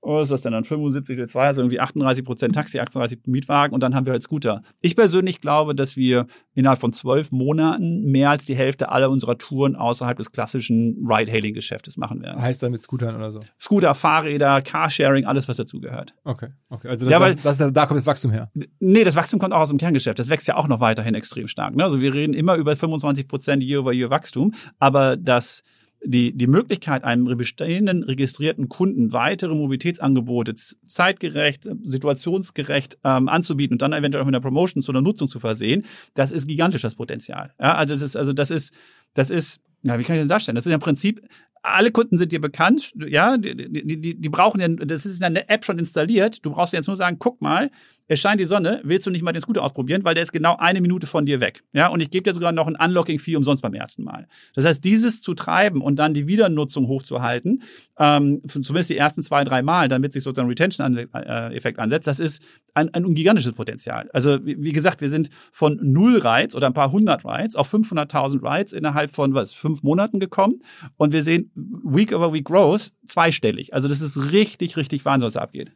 [0.03, 0.65] was ist das denn dann?
[0.65, 4.23] 75 zu 2, also irgendwie 38 Prozent Taxi, 38 Mietwagen und dann haben wir halt
[4.23, 4.63] Scooter.
[4.81, 9.37] Ich persönlich glaube, dass wir innerhalb von zwölf Monaten mehr als die Hälfte aller unserer
[9.39, 12.41] Touren außerhalb des klassischen Ride-Hailing-Geschäftes machen werden.
[12.41, 13.41] Heißt dann mit Scootern oder so.
[13.61, 16.15] Scooter, Fahrräder, Carsharing, alles, was dazugehört.
[16.25, 16.89] Okay, okay.
[16.89, 18.51] Also das, Ja, weil- das, das, da kommt das Wachstum her.
[18.81, 20.19] Nee, das Wachstum kommt auch aus dem Kerngeschäft.
[20.19, 21.77] Das wächst ja auch noch weiterhin extrem stark.
[21.77, 21.85] Ne?
[21.85, 25.63] Also wir reden immer über 25 Prozent Year-over-Year Wachstum, aber das
[26.03, 33.83] die, die Möglichkeit, einem bestehenden registrierten Kunden weitere Mobilitätsangebote zeitgerecht, äh, situationsgerecht ähm, anzubieten und
[33.83, 36.95] dann eventuell auch mit einer Promotion zu einer Nutzung zu versehen, das ist gigantisch das
[36.95, 37.53] Potenzial.
[37.61, 38.73] Ja, also das ist, also das ist,
[39.15, 40.57] das ist, ja, wie kann ich das darstellen?
[40.57, 41.21] Das ist im Prinzip,
[41.63, 45.35] alle Kunden sind dir bekannt, ja, die, die, die, die brauchen ja, das ist in
[45.35, 46.45] der App schon installiert.
[46.45, 47.71] Du brauchst jetzt nur sagen, guck mal,
[48.11, 50.57] es scheint die Sonne, willst du nicht mal den Scooter ausprobieren, weil der ist genau
[50.57, 51.63] eine Minute von dir weg.
[51.73, 54.27] Ja, und ich gebe dir sogar noch ein Unlocking-Fee umsonst beim ersten Mal.
[54.57, 57.63] Das heißt, dieses zu treiben und dann die Wiedernutzung hochzuhalten,
[58.01, 62.43] ähm, zumindest die ersten zwei, drei Mal, damit sich sozusagen Retention-Effekt ansetzt, das ist
[62.75, 64.11] ein, ein gigantisches Potenzial.
[64.13, 67.73] Also, wie, wie gesagt, wir sind von null Rides oder ein paar hundert Rides auf
[67.73, 70.63] 500.000 Rides innerhalb von, was, fünf Monaten gekommen.
[70.97, 73.73] Und wir sehen Week over Week Growth zweistellig.
[73.73, 75.71] Also, das ist richtig, richtig Wahnsinn, was da abgeht.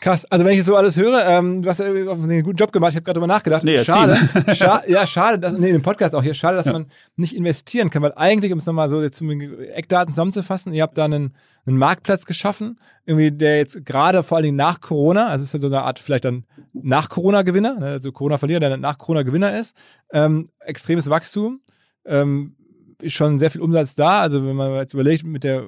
[0.00, 0.24] Krass.
[0.26, 2.90] Also wenn ich das so alles höre, ähm, du hast ja einen guten Job gemacht.
[2.90, 3.62] Ich habe gerade drüber nachgedacht.
[3.64, 4.16] Nee, schade.
[4.54, 5.38] Scha ja, schade.
[5.38, 6.32] Dass, nee, im Podcast auch hier.
[6.32, 6.86] Schade, dass man
[7.16, 10.96] nicht investieren kann, weil eigentlich, um es nochmal so jetzt zum Eckdaten zusammenzufassen, ihr habt
[10.96, 11.34] da einen,
[11.66, 15.54] einen Marktplatz geschaffen, irgendwie der jetzt gerade vor allen Dingen nach Corona, also es ist
[15.54, 19.76] ja so eine Art vielleicht dann nach Corona-Gewinner, ne, also Corona-Verlierer, der nach Corona-Gewinner ist,
[20.12, 21.60] ähm, extremes Wachstum,
[22.06, 22.56] ähm,
[23.02, 24.20] ist schon sehr viel Umsatz da.
[24.20, 25.64] Also wenn man jetzt überlegt, mit der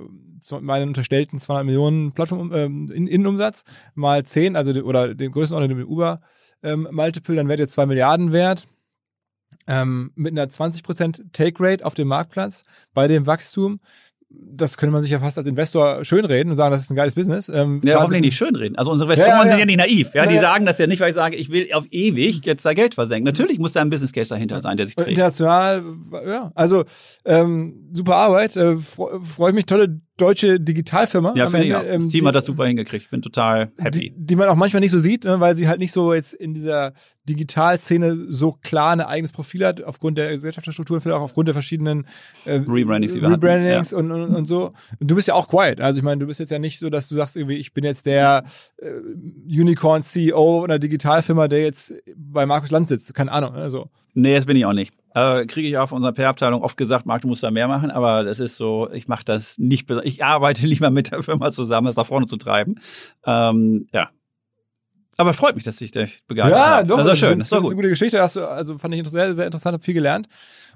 [0.60, 3.64] meinen unterstellten 200 Millionen Plattform ähm, in, Innenumsatz
[3.94, 6.18] mal 10, also oder den Größenordnung mit Uber
[6.62, 8.66] ähm, Multiple, dann wärt ihr 2 Milliarden wert.
[9.68, 12.64] Ähm, mit einer 20% Take Rate auf dem Marktplatz
[12.94, 13.78] bei dem Wachstum.
[14.28, 17.14] Das könnte man sich ja fast als Investor schönreden und sagen, das ist ein geiles
[17.14, 17.48] Business.
[17.48, 18.76] Ähm, Ja, hoffentlich nicht schönreden.
[18.76, 20.14] Also unsere Investoren Ja, ja, sind ja nicht naiv.
[20.14, 22.72] Ja, die sagen das ja nicht, weil ich sage, ich will auf ewig jetzt da
[22.72, 23.24] Geld versenken.
[23.24, 25.10] Natürlich muss da ein Business Case dahinter sein, der sich trägt.
[25.10, 25.82] international,
[26.26, 26.84] ja, also
[27.24, 28.56] ähm, super Arbeit.
[28.56, 31.34] Äh, Freue freu ich mich, tolle deutsche Digitalfirma.
[31.36, 31.82] Ja, finde ich auch.
[31.82, 33.04] Das ähm, Team die- hat das super hingekriegt.
[33.04, 34.14] Ich bin total die, happy.
[34.16, 36.54] die man auch manchmal nicht so sieht, ne, weil sie halt nicht so jetzt in
[36.54, 36.92] dieser
[37.28, 42.06] Digitalszene so klar ein eigenes Profil hat, aufgrund der Gesellschaftsstrukturen, vielleicht auch aufgrund der verschiedenen
[42.44, 44.72] äh, Rebrandings, die wir hatten, Rebrandings und, und, und so.
[45.00, 45.80] Und du bist ja auch quiet.
[45.80, 47.84] Also ich meine, du bist jetzt ja nicht so, dass du sagst, irgendwie, ich bin
[47.84, 48.44] jetzt der
[48.78, 48.90] äh,
[49.60, 53.14] Unicorn-CEO einer Digitalfirma, der jetzt bei Markus Land sitzt.
[53.14, 53.54] Keine Ahnung.
[53.54, 53.88] Ne, so.
[54.14, 54.94] Nee, das bin ich auch nicht.
[55.14, 57.90] Äh, Kriege ich auch von unserer PR-Abteilung oft gesagt, Marc, du musst da mehr machen,
[57.90, 61.86] aber das ist so, ich mache das nicht, ich arbeite lieber mit der Firma zusammen,
[61.86, 62.76] das nach vorne zu treiben.
[63.26, 64.10] Ähm, ja,
[65.18, 66.90] Aber freut mich, dass sich der begeistert Ja, hat.
[66.90, 66.96] doch.
[66.98, 67.38] Das ist schön.
[67.38, 67.76] Das Das ist doch ist eine gut.
[67.76, 68.20] gute Geschichte.
[68.20, 70.26] Hast du, also fand ich sehr, sehr interessant, habe viel gelernt.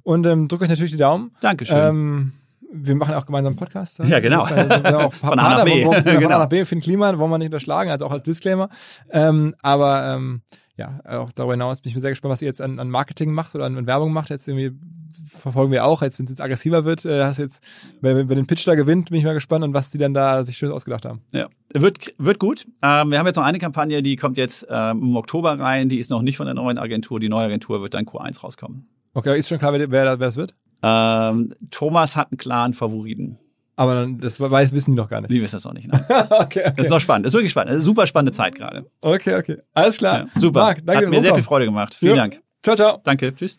[0.03, 1.33] Und ähm, drückt euch natürlich die Daumen.
[1.41, 1.77] Dankeschön.
[1.77, 2.33] Ähm,
[2.79, 3.99] wir machen auch gemeinsam einen Podcast.
[4.01, 4.43] Ja, genau.
[4.43, 5.85] Also sind wir auch Von A nach B.
[5.85, 6.37] Wo, von Genau.
[6.37, 8.69] A nach B für den Klima, wollen wir nicht unterschlagen, also auch als Disclaimer.
[9.11, 10.43] Ähm, aber ähm,
[10.77, 13.33] ja, auch darüber hinaus bin ich mir sehr gespannt, was ihr jetzt an, an Marketing
[13.33, 14.31] macht oder an, an Werbung macht.
[14.31, 14.79] Jetzt irgendwie
[15.27, 17.63] verfolgen wir auch, jetzt wenn es jetzt aggressiver wird, äh, hast jetzt,
[18.01, 20.45] wenn, wenn den Pitch da gewinnt, bin ich mal gespannt und was die dann da
[20.45, 21.23] sich schön ausgedacht haben.
[21.33, 22.67] Ja, wird, wird gut.
[22.83, 25.89] Ähm, wir haben jetzt noch eine Kampagne, die kommt jetzt ähm, im Oktober rein.
[25.89, 27.21] Die ist noch nicht von der neuen Agentur.
[27.21, 28.87] Die neue Agentur wird dann Q1 rauskommen.
[29.15, 30.55] Okay, ist schon klar, wer, wer, wer das wird?
[30.83, 33.39] Ähm, Thomas hat einen klaren Favoriten.
[33.79, 35.31] Aber dann, das weiß, wissen die noch gar nicht.
[35.31, 35.89] Wie wissen das noch nicht?
[35.93, 36.03] Nein.
[36.31, 36.89] okay, Das ist okay.
[36.89, 37.27] noch spannend.
[37.27, 37.71] Das ist wirklich spannend.
[37.71, 38.87] Das ist eine super spannende Zeit gerade.
[39.03, 39.59] Okay, okay.
[39.75, 40.21] Alles klar.
[40.35, 40.61] Ja, super.
[40.61, 41.43] Marc, danke Hat mir sehr viel.
[41.43, 41.95] Freude gemacht.
[41.95, 42.23] Vielen Ja.
[42.23, 42.41] Dank.
[42.63, 43.01] Ciao, ciao.
[43.05, 43.35] Danke.
[43.35, 43.59] Tschüss.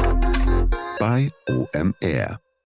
[1.01, 2.50] bei OMR.